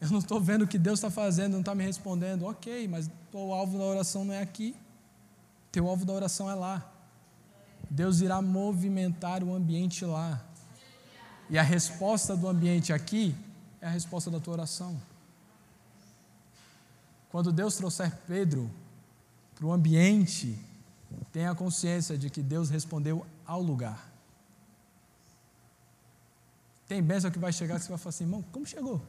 Eu 0.02 0.10
não 0.10 0.18
estou 0.18 0.41
vendo 0.41 0.64
o 0.64 0.68
que 0.68 0.80
Deus 0.80 0.97
está 0.97 1.12
fazendo, 1.12 1.54
não 1.54 1.60
está 1.60 1.76
me 1.76 1.84
respondendo. 1.84 2.43
Ok, 2.45 2.88
mas 2.88 3.08
o 3.32 3.54
alvo 3.54 3.78
da 3.78 3.84
oração 3.84 4.26
não 4.26 4.34
é 4.34 4.41
aqui. 4.41 4.76
Teu 5.72 5.88
alvo 5.88 6.04
da 6.06 6.12
oração 6.12 6.49
é 6.49 6.56
lá. 6.56 6.91
Deus 7.88 8.20
irá 8.20 8.41
movimentar 8.41 9.43
o 9.43 9.54
ambiente 9.54 10.04
lá. 10.04 10.43
E 11.52 11.58
a 11.58 11.62
resposta 11.62 12.36
do 12.36 12.47
ambiente 12.47 12.91
aqui 12.91 13.36
é 13.80 13.86
a 13.86 13.91
resposta 13.91 14.32
da 14.32 14.39
tua 14.39 14.54
oração. 14.54 14.99
Quando 17.30 17.52
Deus 17.52 17.76
trouxer 17.76 18.18
Pedro 18.28 18.72
para 19.54 19.68
o 19.68 19.72
ambiente, 19.72 20.58
tenha 21.32 21.54
consciência 21.54 22.18
de 22.18 22.30
que 22.30 22.41
Deus 22.41 22.72
respondeu 22.72 23.24
ao 23.45 23.62
lugar. 23.62 24.12
Tem 26.88 27.04
bênção 27.04 27.30
que 27.30 27.38
vai 27.38 27.54
chegar 27.54 27.76
que 27.76 27.84
você 27.84 27.89
vai 27.89 27.97
falar 27.99 28.10
assim, 28.10 28.24
irmão, 28.24 28.43
como 28.52 28.66
chegou? 28.66 28.99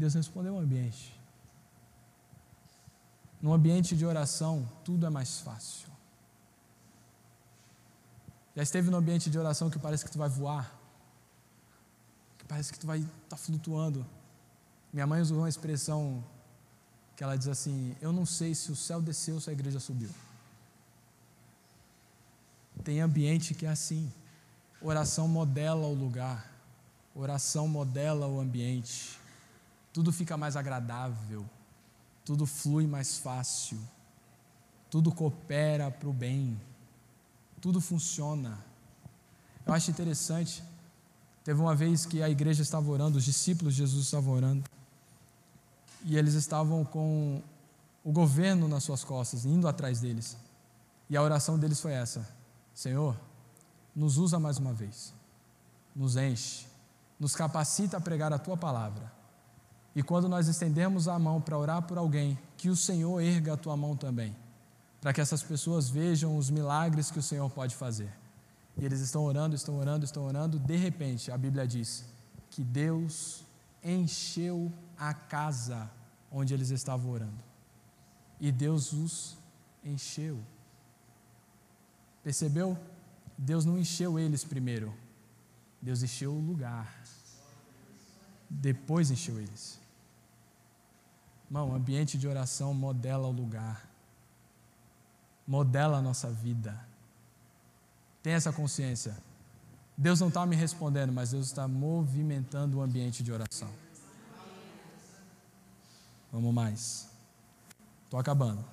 Deus 0.00 0.14
respondeu 0.14 0.54
ao 0.54 0.60
ambiente. 0.60 1.14
No 3.40 3.52
ambiente 3.52 3.94
de 3.94 4.06
oração, 4.06 4.66
tudo 4.82 5.06
é 5.06 5.10
mais 5.10 5.40
fácil. 5.40 5.88
Já 8.56 8.62
esteve 8.62 8.90
no 8.90 8.96
ambiente 8.96 9.28
de 9.28 9.38
oração 9.38 9.68
que 9.68 9.78
parece 9.78 10.04
que 10.04 10.10
tu 10.10 10.18
vai 10.18 10.28
voar, 10.28 10.74
que 12.38 12.46
parece 12.46 12.72
que 12.72 12.78
tu 12.78 12.86
vai 12.86 12.98
estar 13.00 13.12
tá 13.28 13.36
flutuando. 13.36 14.06
Minha 14.90 15.06
mãe 15.06 15.20
usou 15.20 15.36
uma 15.36 15.48
expressão 15.50 16.24
que 17.14 17.22
ela 17.22 17.36
diz 17.36 17.48
assim: 17.48 17.94
Eu 18.00 18.10
não 18.10 18.24
sei 18.24 18.54
se 18.54 18.72
o 18.72 18.76
céu 18.76 19.02
desceu 19.02 19.34
ou 19.34 19.40
se 19.40 19.50
a 19.50 19.52
igreja 19.52 19.78
subiu. 19.78 20.10
Tem 22.82 23.02
ambiente 23.02 23.52
que 23.52 23.66
é 23.66 23.68
assim. 23.68 24.10
Oração 24.80 25.28
modela 25.28 25.86
o 25.86 25.94
lugar, 25.94 26.50
oração 27.14 27.68
modela 27.68 28.26
o 28.26 28.40
ambiente 28.40 29.19
tudo 29.92 30.12
fica 30.12 30.36
mais 30.36 30.56
agradável, 30.56 31.44
tudo 32.24 32.46
flui 32.46 32.86
mais 32.86 33.18
fácil, 33.18 33.78
tudo 34.88 35.12
coopera 35.12 35.90
para 35.90 36.08
o 36.08 36.12
bem, 36.12 36.60
tudo 37.60 37.80
funciona. 37.80 38.58
Eu 39.66 39.74
acho 39.74 39.90
interessante, 39.90 40.62
teve 41.44 41.60
uma 41.60 41.74
vez 41.74 42.06
que 42.06 42.22
a 42.22 42.30
igreja 42.30 42.62
estava 42.62 42.88
orando, 42.88 43.18
os 43.18 43.24
discípulos 43.24 43.74
de 43.74 43.78
Jesus 43.78 44.04
estavam 44.04 44.32
orando, 44.32 44.64
e 46.04 46.16
eles 46.16 46.34
estavam 46.34 46.84
com 46.84 47.42
o 48.04 48.12
governo 48.12 48.68
nas 48.68 48.84
suas 48.84 49.04
costas, 49.04 49.44
indo 49.44 49.68
atrás 49.68 50.00
deles. 50.00 50.36
E 51.10 51.16
a 51.16 51.22
oração 51.22 51.58
deles 51.58 51.80
foi 51.80 51.92
essa: 51.92 52.26
Senhor, 52.72 53.18
nos 53.94 54.16
usa 54.16 54.38
mais 54.38 54.56
uma 54.56 54.72
vez, 54.72 55.12
nos 55.94 56.16
enche, 56.16 56.66
nos 57.18 57.34
capacita 57.34 57.96
a 57.96 58.00
pregar 58.00 58.32
a 58.32 58.38
tua 58.38 58.56
palavra 58.56 59.19
e 59.94 60.02
quando 60.02 60.28
nós 60.28 60.46
estendermos 60.46 61.08
a 61.08 61.18
mão 61.18 61.40
para 61.40 61.58
orar 61.58 61.82
por 61.82 61.98
alguém, 61.98 62.38
que 62.56 62.68
o 62.68 62.76
Senhor 62.76 63.20
erga 63.20 63.54
a 63.54 63.56
tua 63.56 63.76
mão 63.76 63.96
também, 63.96 64.36
para 65.00 65.12
que 65.12 65.20
essas 65.20 65.42
pessoas 65.42 65.90
vejam 65.90 66.36
os 66.36 66.50
milagres 66.50 67.10
que 67.10 67.18
o 67.18 67.22
Senhor 67.22 67.50
pode 67.50 67.74
fazer. 67.74 68.12
E 68.76 68.84
eles 68.84 69.00
estão 69.00 69.24
orando, 69.24 69.56
estão 69.56 69.76
orando, 69.78 70.04
estão 70.04 70.24
orando, 70.24 70.58
de 70.58 70.76
repente, 70.76 71.32
a 71.32 71.36
Bíblia 71.36 71.66
diz 71.66 72.04
que 72.50 72.62
Deus 72.62 73.42
encheu 73.82 74.72
a 74.96 75.12
casa 75.12 75.90
onde 76.30 76.54
eles 76.54 76.70
estavam 76.70 77.10
orando. 77.10 77.42
E 78.38 78.52
Deus 78.52 78.92
os 78.92 79.36
encheu. 79.84 80.38
Percebeu? 82.22 82.78
Deus 83.36 83.64
não 83.64 83.78
encheu 83.78 84.18
eles 84.18 84.44
primeiro. 84.44 84.94
Deus 85.80 86.02
encheu 86.02 86.32
o 86.32 86.40
lugar. 86.40 87.02
Depois 88.48 89.10
encheu 89.10 89.38
eles. 89.38 89.79
Irmão, 91.50 91.74
ambiente 91.74 92.16
de 92.16 92.28
oração 92.28 92.72
modela 92.72 93.26
o 93.26 93.32
lugar, 93.32 93.84
modela 95.44 95.98
a 95.98 96.00
nossa 96.00 96.30
vida. 96.30 96.78
Tenha 98.22 98.36
essa 98.36 98.52
consciência. 98.52 99.16
Deus 99.96 100.20
não 100.20 100.28
está 100.28 100.46
me 100.46 100.54
respondendo, 100.54 101.12
mas 101.12 101.32
Deus 101.32 101.46
está 101.46 101.66
movimentando 101.66 102.78
o 102.78 102.80
ambiente 102.80 103.24
de 103.24 103.32
oração. 103.32 103.68
Vamos 106.30 106.54
mais. 106.54 107.10
Estou 108.04 108.20
acabando. 108.20 108.64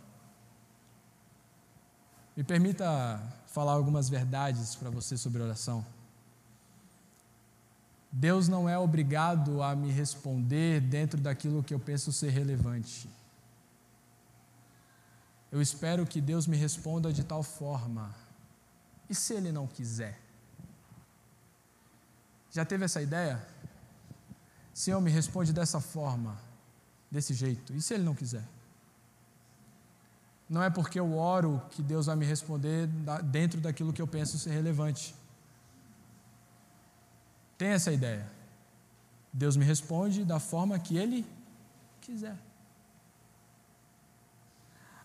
Me 2.36 2.44
permita 2.44 3.20
falar 3.48 3.72
algumas 3.72 4.08
verdades 4.08 4.76
para 4.76 4.92
você 4.92 5.18
sobre 5.18 5.42
oração. 5.42 5.84
Deus 8.20 8.48
não 8.48 8.68
é 8.68 8.76
obrigado 8.76 9.62
a 9.62 9.76
me 9.76 9.92
responder 9.92 10.82
dentro 10.82 11.22
daquilo 11.22 11.62
que 11.62 11.72
eu 11.72 11.80
penso 11.80 12.12
ser 12.12 12.32
relevante. 12.32 13.08
Eu 15.52 15.62
espero 15.62 16.04
que 16.04 16.20
Deus 16.20 16.48
me 16.48 16.58
responda 16.58 17.14
de 17.14 17.24
tal 17.24 17.44
forma. 17.44 18.16
E 19.08 19.14
se 19.14 19.36
Ele 19.36 19.52
não 19.52 19.68
quiser? 19.68 20.20
Já 22.50 22.66
teve 22.66 22.86
essa 22.86 23.00
ideia? 23.04 23.48
Senhor, 24.74 25.00
me 25.00 25.12
responde 25.12 25.54
dessa 25.54 25.80
forma, 25.80 26.40
desse 27.12 27.36
jeito. 27.36 27.72
E 27.72 27.80
se 27.84 27.94
Ele 27.94 28.04
não 28.04 28.16
quiser? 28.16 28.44
Não 30.50 30.64
é 30.64 30.72
porque 30.72 31.00
eu 31.00 31.16
oro 31.16 31.62
que 31.70 31.84
Deus 31.84 32.08
vai 32.08 32.16
me 32.16 32.26
responder 32.26 32.88
dentro 33.26 33.62
daquilo 33.62 33.94
que 33.94 34.02
eu 34.02 34.08
penso 34.08 34.40
ser 34.40 34.50
relevante. 34.50 35.14
Tem 37.58 37.70
essa 37.70 37.92
ideia. 37.92 38.30
Deus 39.34 39.56
me 39.56 39.66
responde 39.66 40.24
da 40.24 40.40
forma 40.40 40.78
que 40.80 40.98
Ele 40.98 41.26
quiser. 42.02 42.38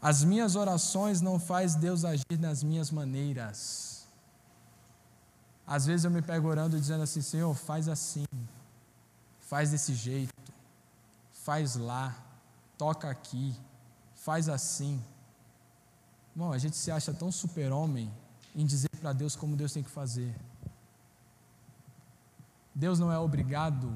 As 0.01 0.25
minhas 0.25 0.57
orações 0.57 1.21
não 1.21 1.39
faz 1.39 1.75
Deus 1.75 2.05
agir 2.05 2.39
nas 2.39 2.63
minhas 2.63 2.91
maneiras. 2.91 4.07
Às 5.67 5.87
vezes 5.87 6.05
eu 6.05 6.11
me 6.11 6.21
pego 6.21 6.49
orando 6.49 6.79
dizendo 6.79 7.03
assim, 7.03 7.23
Senhor, 7.23 7.55
faz 7.55 7.89
assim, 7.89 8.27
faz 9.41 9.71
desse 9.71 9.95
jeito, 9.95 10.35
faz 11.33 11.77
lá, 11.77 12.17
toca 12.77 13.09
aqui, 13.09 13.55
faz 14.17 14.49
assim. 14.49 15.01
Bom, 16.35 16.53
a 16.53 16.59
gente 16.59 16.77
se 16.77 16.91
acha 16.91 17.15
tão 17.15 17.31
super-homem 17.31 18.13
em 18.57 18.67
dizer 18.67 18.91
para 19.01 19.13
Deus 19.13 19.37
como 19.37 19.57
Deus 19.57 19.73
tem 19.73 19.83
que 19.83 19.91
fazer. 19.91 20.35
Deus 22.75 22.99
não 22.99 23.13
é 23.13 23.19
obrigado, 23.19 23.95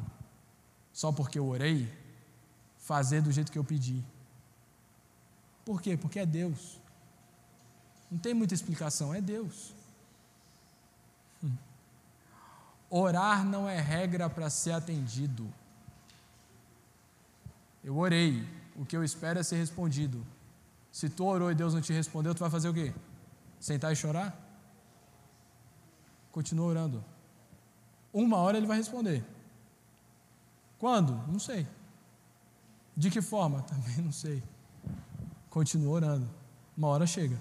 só 0.93 1.11
porque 1.11 1.39
eu 1.39 1.47
orei, 1.47 1.93
fazer 2.79 3.21
do 3.21 3.33
jeito 3.33 3.51
que 3.51 3.59
eu 3.59 3.65
pedi. 3.65 4.05
Por 5.65 5.83
quê? 5.83 5.97
Porque 5.97 6.19
é 6.19 6.27
Deus. 6.27 6.79
Não 8.11 8.19
tem 8.19 8.33
muita 8.33 8.55
explicação, 8.55 9.13
é 9.13 9.21
Deus. 9.21 9.75
Hum. 11.43 11.57
Orar 12.89 13.45
não 13.45 13.69
é 13.69 13.81
regra 13.81 14.31
para 14.31 14.49
ser 14.49 14.73
atendido. 14.73 15.53
Eu 17.83 17.97
orei, 17.99 18.47
o 18.77 18.85
que 18.85 18.97
eu 18.97 19.03
espero 19.03 19.39
é 19.39 19.43
ser 19.43 19.57
respondido. 19.57 20.25
Se 20.93 21.09
tu 21.09 21.25
orou 21.27 21.51
e 21.51 21.55
Deus 21.55 21.75
não 21.75 21.81
te 21.81 21.93
respondeu, 21.93 22.35
tu 22.35 22.41
vai 22.41 22.51
fazer 22.51 22.69
o 22.69 22.75
quê? 22.75 22.95
Sentar 23.61 23.93
e 23.93 23.97
chorar? 23.97 24.35
Continua 26.31 26.67
orando. 26.67 27.05
Uma 28.17 28.39
hora 28.39 28.57
ele 28.57 28.67
vai 28.67 28.79
responder. 28.79 29.23
Quando? 30.79 31.13
Não 31.31 31.39
sei. 31.39 31.67
De 32.97 33.11
que 33.11 33.21
forma? 33.21 33.61
Também 33.69 33.99
não 33.99 34.11
sei. 34.11 34.43
Continua 35.51 35.93
orando. 35.93 36.27
Uma 36.75 36.89
hora 36.89 37.07
chega. 37.07 37.39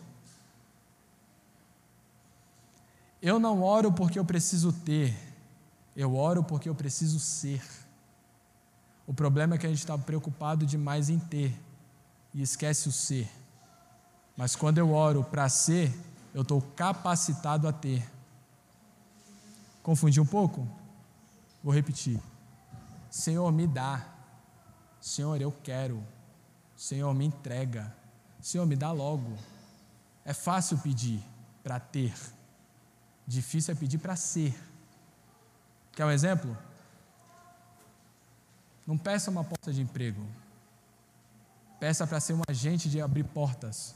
Eu 3.21 3.39
não 3.39 3.63
oro 3.63 3.89
porque 3.89 4.19
eu 4.19 4.26
preciso 4.26 4.73
ter, 4.73 5.17
eu 5.95 6.13
oro 6.13 6.43
porque 6.43 6.67
eu 6.67 6.76
preciso 6.76 7.19
ser. 7.21 7.61
O 9.07 9.13
problema 9.13 9.55
é 9.55 9.57
que 9.57 9.65
a 9.65 9.69
gente 9.69 9.80
está 9.80 9.97
preocupado 9.97 10.65
demais 10.65 11.09
em 11.09 11.17
ter 11.17 11.57
e 12.34 12.41
esquece 12.41 12.89
o 12.89 12.91
ser. 12.91 13.32
Mas 14.36 14.57
quando 14.57 14.78
eu 14.78 14.91
oro 14.91 15.23
para 15.23 15.47
ser, 15.47 15.97
eu 16.34 16.41
estou 16.41 16.61
capacitado 16.76 17.65
a 17.65 17.71
ter. 17.71 18.05
Confundi 19.86 20.19
um 20.19 20.25
pouco? 20.25 20.67
Vou 21.63 21.71
repetir. 21.71 22.19
Senhor, 23.07 23.51
me 23.51 23.67
dá. 23.67 24.03
Senhor, 24.99 25.39
eu 25.39 25.51
quero. 25.51 26.03
Senhor, 26.75 27.13
me 27.13 27.25
entrega. 27.25 27.95
Senhor, 28.41 28.65
me 28.65 28.75
dá 28.75 28.91
logo. 28.91 29.38
É 30.25 30.33
fácil 30.33 30.79
pedir 30.79 31.23
para 31.63 31.79
ter. 31.79 32.11
Difícil 33.27 33.75
é 33.75 33.77
pedir 33.77 33.99
para 33.99 34.15
ser. 34.15 34.59
Quer 35.91 36.05
um 36.05 36.09
exemplo? 36.09 36.57
Não 38.88 38.97
peça 38.97 39.29
uma 39.29 39.43
porta 39.43 39.71
de 39.71 39.83
emprego. 39.83 40.25
Peça 41.79 42.07
para 42.07 42.19
ser 42.19 42.33
um 42.33 42.41
agente 42.49 42.89
de 42.89 42.99
abrir 42.99 43.25
portas 43.25 43.93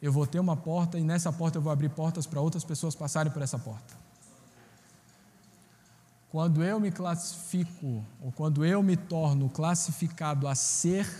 eu 0.00 0.12
vou 0.12 0.26
ter 0.26 0.38
uma 0.38 0.56
porta 0.56 0.98
e 0.98 1.02
nessa 1.02 1.32
porta 1.32 1.58
eu 1.58 1.62
vou 1.62 1.72
abrir 1.72 1.88
portas 1.88 2.26
para 2.26 2.40
outras 2.40 2.64
pessoas 2.64 2.94
passarem 2.94 3.32
por 3.32 3.42
essa 3.42 3.58
porta. 3.58 4.05
Quando 6.36 6.62
eu 6.62 6.78
me 6.78 6.92
classifico, 6.92 8.04
ou 8.20 8.30
quando 8.30 8.62
eu 8.62 8.82
me 8.82 8.94
torno 8.94 9.48
classificado 9.48 10.46
a 10.46 10.54
ser, 10.54 11.10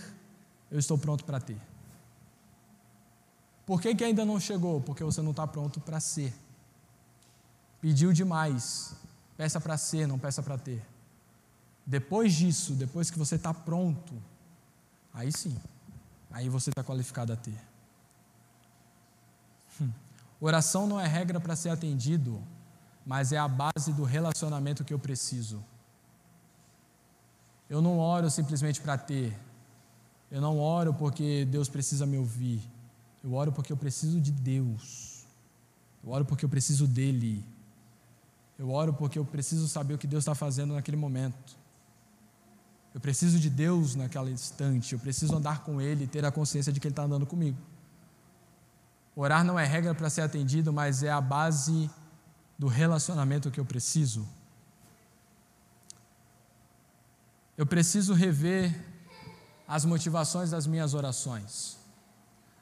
eu 0.69 0.77
estou 0.77 0.95
pronto 0.95 1.25
para 1.25 1.39
ter. 1.39 1.59
Por 3.65 3.81
que, 3.81 3.95
que 3.95 4.03
ainda 4.03 4.23
não 4.23 4.39
chegou? 4.39 4.79
Porque 4.79 5.03
você 5.03 5.19
não 5.23 5.31
está 5.31 5.47
pronto 5.47 5.79
para 5.79 5.99
ser. 5.99 6.31
Pediu 7.81 8.13
demais. 8.13 8.95
Peça 9.35 9.59
para 9.59 9.75
ser, 9.75 10.07
não 10.07 10.19
peça 10.19 10.43
para 10.43 10.55
ter. 10.55 10.85
Depois 11.83 12.35
disso, 12.35 12.73
depois 12.73 13.09
que 13.09 13.17
você 13.17 13.37
está 13.37 13.51
pronto, 13.51 14.13
aí 15.11 15.31
sim, 15.31 15.57
aí 16.29 16.47
você 16.47 16.69
está 16.69 16.83
qualificado 16.83 17.33
a 17.33 17.35
ter. 17.35 17.59
Hum. 19.81 19.89
Oração 20.39 20.85
não 20.85 20.99
é 20.99 21.07
regra 21.07 21.39
para 21.39 21.55
ser 21.55 21.69
atendido, 21.69 22.39
mas 23.07 23.31
é 23.31 23.37
a 23.37 23.47
base 23.47 23.93
do 23.93 24.03
relacionamento 24.03 24.83
que 24.83 24.93
eu 24.93 24.99
preciso. 24.99 25.63
Eu 27.69 27.81
não 27.81 27.99
oro 27.99 28.29
simplesmente 28.29 28.81
para 28.81 28.97
ter. 28.97 29.33
Eu 30.29 30.41
não 30.41 30.59
oro 30.59 30.93
porque 30.93 31.45
Deus 31.45 31.69
precisa 31.69 32.05
me 32.05 32.17
ouvir. 32.17 32.61
Eu 33.23 33.33
oro 33.33 33.53
porque 33.53 33.71
eu 33.71 33.77
preciso 33.77 34.19
de 34.19 34.29
Deus. 34.29 35.25
Eu 36.03 36.09
oro 36.09 36.25
porque 36.25 36.43
eu 36.43 36.49
preciso 36.49 36.85
dele. 36.85 37.45
Eu 38.59 38.71
oro 38.71 38.93
porque 38.93 39.17
eu 39.17 39.23
preciso 39.23 39.69
saber 39.69 39.93
o 39.93 39.97
que 39.97 40.05
Deus 40.05 40.23
está 40.23 40.35
fazendo 40.35 40.73
naquele 40.73 40.97
momento. 40.97 41.55
Eu 42.93 42.99
preciso 42.99 43.39
de 43.39 43.49
Deus 43.49 43.95
naquele 43.95 44.31
instante. 44.31 44.91
Eu 44.91 44.99
preciso 44.99 45.33
andar 45.33 45.63
com 45.63 45.79
Ele 45.79 46.03
e 46.03 46.07
ter 46.07 46.25
a 46.25 46.31
consciência 46.31 46.73
de 46.73 46.79
que 46.81 46.87
Ele 46.87 46.91
está 46.91 47.03
andando 47.03 47.25
comigo. 47.25 47.57
Orar 49.15 49.45
não 49.45 49.57
é 49.57 49.65
regra 49.65 49.95
para 49.95 50.09
ser 50.09 50.21
atendido, 50.21 50.73
mas 50.73 51.03
é 51.03 51.09
a 51.09 51.21
base 51.21 51.89
do 52.57 52.67
relacionamento 52.67 53.51
que 53.51 53.59
eu 53.59 53.65
preciso. 53.65 54.27
Eu 57.57 57.65
preciso 57.65 58.13
rever 58.13 58.75
as 59.67 59.83
motivações 59.83 60.51
das 60.51 60.65
minhas 60.65 60.93
orações. 60.93 61.77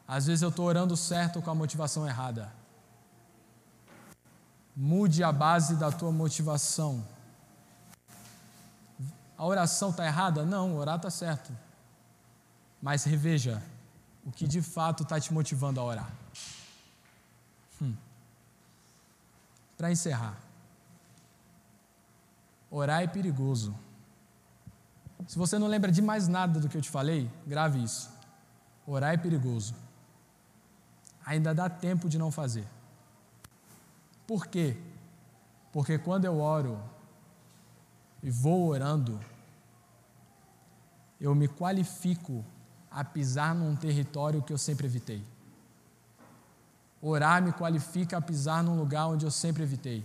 Às 0.07 0.27
vezes 0.27 0.41
eu 0.41 0.49
estou 0.49 0.65
orando 0.65 0.95
certo 0.95 1.41
com 1.41 1.49
a 1.49 1.55
motivação 1.55 2.07
errada. 2.07 2.51
Mude 4.75 5.23
a 5.23 5.31
base 5.31 5.75
da 5.75 5.91
tua 5.91 6.11
motivação. 6.11 7.05
A 9.37 9.45
oração 9.45 9.89
está 9.89 10.05
errada? 10.05 10.45
Não, 10.45 10.75
orar 10.75 10.97
está 10.97 11.09
certo. 11.09 11.51
Mas 12.81 13.03
reveja 13.03 13.61
o 14.25 14.31
que 14.31 14.47
de 14.47 14.61
fato 14.61 15.03
está 15.03 15.19
te 15.19 15.33
motivando 15.33 15.79
a 15.79 15.83
orar. 15.83 16.11
Hum. 17.81 17.95
Para 19.78 19.91
encerrar, 19.91 20.38
orar 22.69 23.01
é 23.01 23.07
perigoso. 23.07 23.76
Se 25.28 25.38
você 25.38 25.57
não 25.57 25.67
lembra 25.67 25.91
de 25.91 26.01
mais 26.01 26.28
nada 26.28 26.59
do 26.59 26.69
que 26.69 26.78
eu 26.78 26.82
te 26.82 26.89
falei, 26.89 27.30
grave 27.45 27.84
isso. 27.84 28.09
Orar 28.86 29.13
é 29.13 29.17
perigoso. 29.17 29.73
Ainda 31.26 31.53
dá 31.53 31.69
tempo 31.69 32.07
de 32.07 32.17
não 32.17 32.32
fazer. 32.32 32.67
Por 34.28 34.47
quê? 34.47 34.78
Porque 35.71 35.97
quando 35.97 36.26
eu 36.26 36.39
oro 36.39 36.80
e 38.23 38.30
vou 38.30 38.67
orando, 38.67 39.19
eu 41.19 41.34
me 41.36 41.47
qualifico 41.47 42.45
a 42.89 43.03
pisar 43.03 43.53
num 43.53 43.76
território 43.76 44.41
que 44.41 44.53
eu 44.53 44.57
sempre 44.57 44.86
evitei. 44.86 45.23
Orar 47.07 47.39
me 47.39 47.51
qualifica 47.51 48.17
a 48.17 48.21
pisar 48.21 48.63
num 48.63 48.75
lugar 48.75 49.05
onde 49.05 49.23
eu 49.27 49.29
sempre 49.29 49.61
evitei. 49.61 50.03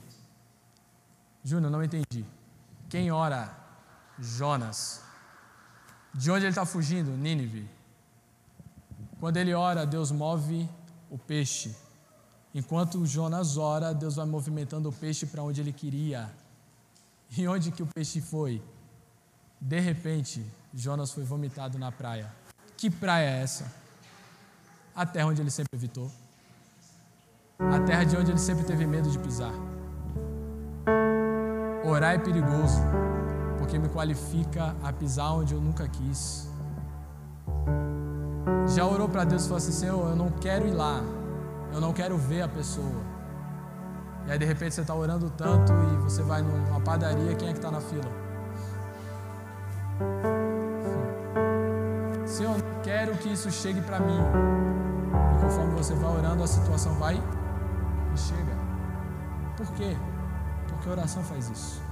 Júnior, 1.43 1.73
não 1.73 1.83
entendi. 1.83 2.27
Quem 2.91 3.11
ora? 3.11 3.57
Jonas. 4.19 5.01
De 6.13 6.31
onde 6.31 6.45
ele 6.45 6.51
está 6.51 6.67
fugindo? 6.67 7.11
Nínive. 7.13 7.67
Quando 9.19 9.39
ele 9.39 9.55
ora, 9.55 9.87
Deus 9.87 10.11
move 10.11 10.69
o 11.09 11.17
peixe. 11.17 11.75
Enquanto 12.55 13.07
Jonas 13.07 13.57
ora, 13.57 13.95
Deus 13.95 14.17
vai 14.17 14.27
movimentando 14.27 14.91
o 14.91 14.93
peixe 14.93 15.25
para 15.25 15.43
onde 15.43 15.59
ele 15.63 15.73
queria. 15.73 16.31
E 17.35 17.49
onde 17.49 17.73
que 17.73 17.83
o 17.83 17.87
peixe 17.87 18.21
foi? 18.21 18.63
De 19.59 19.81
repente, 19.81 20.45
Jonas 20.75 21.13
foi 21.13 21.25
vomitado 21.25 21.79
na 21.79 21.91
praia. 21.91 22.31
Que 22.77 22.91
praia 22.91 23.31
é 23.31 23.43
essa? 23.43 23.73
A 24.95 25.07
terra 25.07 25.29
onde 25.29 25.41
ele 25.41 25.51
sempre 25.51 25.75
evitou. 25.75 26.13
A 27.69 27.79
terra 27.81 28.05
de 28.05 28.17
onde 28.17 28.31
ele 28.31 28.39
sempre 28.39 28.65
teve 28.65 28.87
medo 28.87 29.11
de 29.11 29.19
pisar. 29.19 29.53
Orar 31.85 32.15
é 32.15 32.19
perigoso, 32.19 32.81
porque 33.59 33.79
me 33.79 33.89
qualifica 33.89 34.75
a 34.83 34.93
pisar 34.93 35.33
onde 35.33 35.55
eu 35.55 35.61
nunca 35.61 35.87
quis. 35.87 36.49
Já 38.75 38.87
orou 38.87 39.09
para 39.09 39.25
Deus 39.25 39.43
e 39.43 39.45
falou 39.45 39.59
assim: 39.59 39.73
Senhor, 39.73 40.09
eu 40.09 40.17
não 40.17 40.31
quero 40.31 40.67
ir 40.67 40.73
lá, 40.73 41.03
eu 41.73 41.81
não 41.81 41.93
quero 41.93 42.17
ver 42.17 42.43
a 42.43 42.49
pessoa. 42.49 43.03
E 44.27 44.33
aí 44.33 44.39
de 44.39 44.45
repente 44.45 44.75
você 44.75 44.81
está 44.81 44.95
orando 44.95 45.29
tanto 45.31 45.73
e 45.73 45.97
você 45.99 46.23
vai 46.23 46.41
numa 46.43 46.81
padaria, 46.81 47.35
quem 47.35 47.49
é 47.49 47.53
que 47.53 47.59
está 47.59 47.71
na 47.71 47.81
fila? 47.81 48.11
Senhor, 52.25 52.57
eu 52.57 52.65
quero 52.83 53.13
que 53.17 53.33
isso 53.33 53.51
chegue 53.51 53.81
para 53.83 54.01
mim. 54.01 54.19
E 55.37 55.43
conforme 55.43 55.75
você 55.75 55.95
vai 55.95 56.17
orando, 56.17 56.43
a 56.43 56.47
situação 56.47 56.95
vai 56.95 57.21
e 58.15 58.19
chega. 58.19 58.57
Por 59.57 59.67
quê? 59.73 59.97
Porque 60.69 60.89
a 60.89 60.93
oração 60.93 61.23
faz 61.23 61.49
isso. 61.51 61.83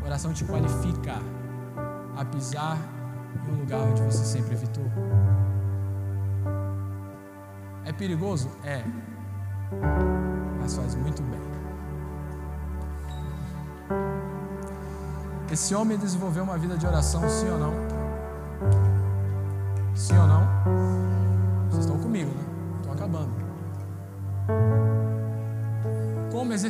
A 0.00 0.04
oração 0.04 0.32
te 0.32 0.44
qualifica 0.44 1.14
a 2.16 2.24
pisar 2.24 2.78
em 3.46 3.52
um 3.52 3.60
lugar 3.60 3.80
onde 3.80 4.02
você 4.02 4.24
sempre 4.24 4.54
evitou. 4.54 4.84
É 7.84 7.92
perigoso? 7.92 8.50
É. 8.64 8.84
Mas 10.60 10.76
faz 10.76 10.94
muito 10.94 11.22
bem. 11.22 11.40
Esse 15.50 15.74
homem 15.74 15.98
desenvolveu 15.98 16.44
uma 16.44 16.56
vida 16.56 16.78
de 16.78 16.86
oração, 16.86 17.28
sim 17.28 17.48
ou 17.50 17.58
não? 17.58 17.72
Sim 19.96 20.16
ou 20.16 20.26
não? 20.26 20.39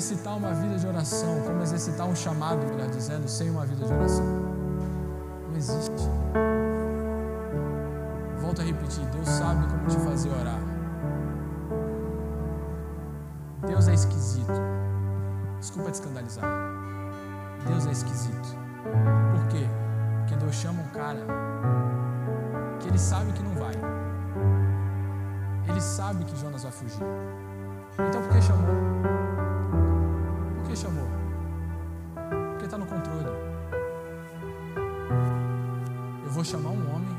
Exercitar 0.01 0.34
uma 0.34 0.53
vida 0.55 0.78
de 0.78 0.86
oração? 0.86 1.42
Como 1.42 1.62
exercitar 1.62 2.07
um 2.07 2.16
chamado, 2.16 2.66
melhor 2.66 2.88
dizendo, 2.88 3.28
sem 3.28 3.51
uma 3.51 3.66
vida 3.66 3.84
de 3.84 3.92
oração? 3.92 4.24
Não 5.48 5.57
existe. 5.57 6.09
Volto 8.40 8.62
a 8.62 8.64
repetir: 8.64 9.05
Deus 9.11 9.28
sabe 9.28 9.66
como 9.68 9.86
te 9.86 9.98
fazer 9.98 10.30
orar. 10.30 10.59
Deus 13.66 13.88
é 13.88 13.94
esquisito. 13.94 14.61
Desculpa 15.61 15.90
te 15.90 15.94
escandalizar. 15.94 16.51
Deus 17.66 17.86
é 17.86 17.92
esquisito. 17.92 18.57
Por 19.32 19.48
quê? 19.48 19.68
Porque 20.20 20.36
Deus 20.36 20.55
chama 20.55 20.80
um 20.80 20.88
cara 20.88 21.20
que 22.80 22.88
ele 22.88 22.98
sabe 22.98 23.32
que 23.32 23.42
não 23.42 23.55
vai. 23.55 23.74
Ele 25.68 25.80
sabe 25.80 26.24
que 26.24 26.34
Jonas 26.36 26.62
vai 26.62 26.72
fugir. 26.72 27.03
Então 27.98 28.22
por 28.22 28.32
que 28.32 28.40
chamou? 28.40 29.49
Por 29.71 30.68
que 30.68 30.77
chamou? 30.77 31.09
Porque 32.51 32.64
está 32.64 32.79
no 32.79 32.87
controle. 32.87 33.27
Eu 36.25 36.31
vou 36.31 36.45
chamar 36.45 36.71
um 36.71 36.95
homem 36.95 37.16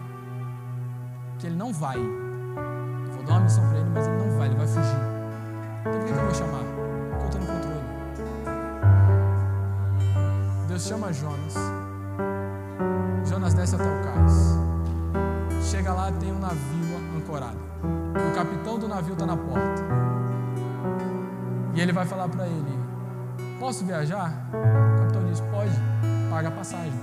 que 1.39 1.47
ele 1.47 1.55
não 1.55 1.73
vai. 1.73 1.97
Eu 1.97 3.11
vou 3.13 3.23
dar 3.23 3.33
uma 3.33 3.41
missão 3.41 3.67
para 3.67 3.79
ele, 3.79 3.89
mas 3.89 4.07
ele 4.07 4.17
não 4.17 4.37
vai, 4.37 4.47
ele 4.47 4.55
vai 4.55 4.67
fugir. 4.67 5.01
Então 5.81 5.93
por 5.93 6.05
que, 6.05 6.13
que 6.13 6.19
eu 6.19 6.25
vou 6.25 6.33
chamar? 6.35 6.63
Porque 7.09 7.23
eu 7.23 7.27
estou 7.27 7.41
no 7.41 7.47
controle. 7.47 7.81
Deus 10.67 10.83
chama 10.83 11.11
Jonas. 11.11 11.55
Jonas 13.25 13.53
desce 13.53 13.75
até 13.75 13.83
o 13.83 14.01
cais. 14.03 14.59
Chega 15.63 15.93
lá, 15.93 16.11
tem 16.11 16.31
um 16.31 16.39
navio 16.39 16.97
ancorado. 17.17 17.59
O 17.83 18.35
capitão 18.35 18.77
do 18.77 18.87
navio 18.87 19.13
está 19.13 19.25
na 19.25 19.37
porta. 19.37 20.20
E 21.73 21.81
ele 21.81 21.91
vai 21.91 22.05
falar 22.05 22.27
para 22.29 22.45
ele: 22.47 22.79
Posso 23.59 23.85
viajar? 23.85 24.33
O 24.49 24.99
capitão 24.99 25.23
diz: 25.25 25.39
Pode, 25.41 25.71
paga 26.29 26.47
a 26.47 26.51
passagem. 26.51 26.99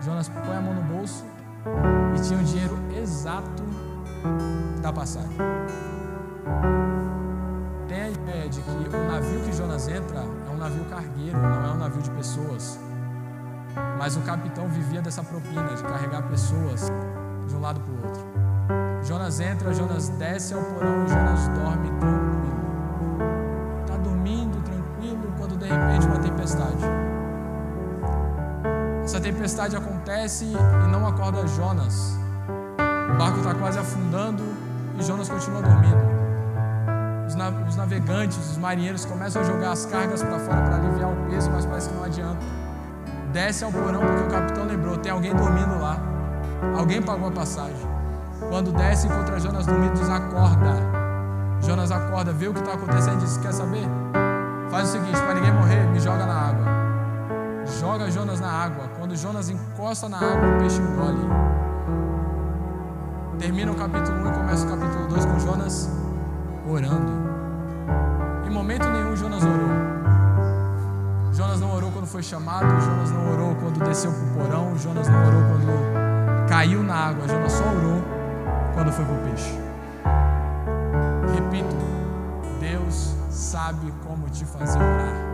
Jonas 0.00 0.28
põe 0.28 0.56
a 0.56 0.60
mão 0.60 0.74
no 0.74 0.82
bolso 0.82 1.24
e 2.16 2.20
tinha 2.20 2.38
o 2.38 2.44
dinheiro 2.44 2.78
exato 2.94 3.62
da 4.82 4.92
passagem 4.92 5.36
ideia 8.26 8.48
de 8.48 8.60
que 8.60 8.96
o 8.96 9.06
navio 9.06 9.40
que 9.40 9.52
Jonas 9.52 9.88
entra 9.88 10.18
é 10.18 10.50
um 10.50 10.56
navio 10.56 10.84
cargueiro, 10.86 11.38
não 11.38 11.66
é 11.66 11.72
um 11.72 11.78
navio 11.78 12.02
de 12.02 12.10
pessoas. 12.10 12.78
Mas 13.98 14.16
o 14.16 14.20
capitão 14.20 14.68
vivia 14.68 15.02
dessa 15.02 15.22
propina, 15.22 15.74
de 15.74 15.82
carregar 15.82 16.22
pessoas 16.22 16.90
de 17.46 17.54
um 17.54 17.60
lado 17.60 17.80
para 17.80 17.92
o 17.92 18.06
outro. 18.06 18.22
Jonas 19.04 19.40
entra, 19.40 19.72
Jonas 19.72 20.08
desce 20.10 20.54
ao 20.54 20.62
porão 20.62 21.04
e 21.04 21.08
Jonas 21.08 21.48
dorme 21.48 21.88
tranquilo. 22.00 22.55
De 25.66 25.72
repente 25.72 26.06
uma 26.06 26.18
tempestade. 26.18 26.84
Essa 29.04 29.20
tempestade 29.20 29.76
acontece 29.76 30.44
e 30.44 30.88
não 30.88 31.06
acorda 31.06 31.46
Jonas. 31.46 32.18
O 33.12 33.18
barco 33.18 33.38
está 33.38 33.54
quase 33.54 33.78
afundando 33.78 34.42
e 34.98 35.02
Jonas 35.02 35.28
continua 35.28 35.62
dormindo 35.62 36.16
os 37.68 37.76
navegantes, 37.76 38.38
os 38.38 38.56
marinheiros 38.56 39.04
começam 39.04 39.42
a 39.42 39.44
jogar 39.44 39.72
as 39.72 39.84
cargas 39.86 40.22
para 40.22 40.38
fora 40.38 40.62
para 40.62 40.76
aliviar 40.76 41.10
o 41.12 41.16
peso, 41.28 41.50
mas 41.50 41.66
parece 41.66 41.88
que 41.88 41.94
não 41.94 42.04
adianta. 42.04 42.38
Desce 43.32 43.64
ao 43.64 43.72
porão 43.72 44.00
porque 44.00 44.22
o 44.22 44.28
capitão 44.28 44.64
lembrou: 44.64 44.96
tem 44.96 45.12
alguém 45.12 45.34
dormindo 45.34 45.78
lá. 45.78 45.98
Alguém 46.78 47.02
pagou 47.02 47.28
a 47.28 47.32
passagem. 47.32 47.86
Quando 48.48 48.72
desce, 48.72 49.06
encontra 49.06 49.38
Jonas 49.38 49.66
dormindo, 49.66 50.00
acorda. 50.10 50.76
Jonas 51.60 51.90
acorda, 51.90 52.32
vê 52.32 52.48
o 52.48 52.54
que 52.54 52.60
está 52.60 52.72
acontecendo 52.72 53.16
e 53.16 53.24
diz: 53.24 53.36
quer 53.38 53.52
saber? 53.52 53.86
Faz 54.76 54.90
o 54.90 54.92
seguinte: 54.92 55.18
para 55.22 55.32
ninguém 55.32 55.52
morrer, 55.54 55.86
me 55.86 55.98
joga 55.98 56.26
na 56.26 56.34
água. 56.34 56.66
Joga 57.80 58.10
Jonas 58.10 58.40
na 58.40 58.50
água. 58.50 58.90
Quando 58.98 59.16
Jonas 59.16 59.48
encosta 59.48 60.06
na 60.06 60.18
água, 60.18 60.54
o 60.54 60.58
peixe 60.58 60.82
engole. 60.82 61.30
Termina 63.38 63.72
o 63.72 63.74
capítulo 63.74 64.18
1 64.18 64.28
e 64.28 64.32
começa 64.32 64.66
o 64.66 64.68
capítulo 64.68 65.08
2 65.08 65.24
com 65.24 65.38
Jonas 65.38 65.90
orando. 66.68 67.10
Em 68.46 68.50
momento 68.50 68.86
nenhum 68.90 69.16
Jonas 69.16 69.42
orou. 69.42 69.70
Jonas 71.32 71.58
não 71.58 71.74
orou 71.74 71.90
quando 71.90 72.06
foi 72.06 72.22
chamado, 72.22 72.68
Jonas 72.78 73.10
não 73.12 73.32
orou 73.32 73.54
quando 73.54 73.82
desceu 73.82 74.12
para 74.12 74.20
o 74.20 74.44
porão, 74.44 74.76
Jonas 74.76 75.08
não 75.08 75.26
orou 75.26 75.42
quando 75.42 76.48
caiu 76.50 76.82
na 76.82 76.94
água, 76.94 77.26
Jonas 77.26 77.52
só 77.52 77.64
orou 77.64 78.02
quando 78.74 78.92
foi 78.92 79.06
para 79.06 79.14
o 79.14 79.18
peixe. 79.20 79.58
Repito, 81.34 81.85
sabe 83.56 83.90
como 84.06 84.26
te 84.26 84.44
fazer 84.44 84.82
orar. 84.82 85.25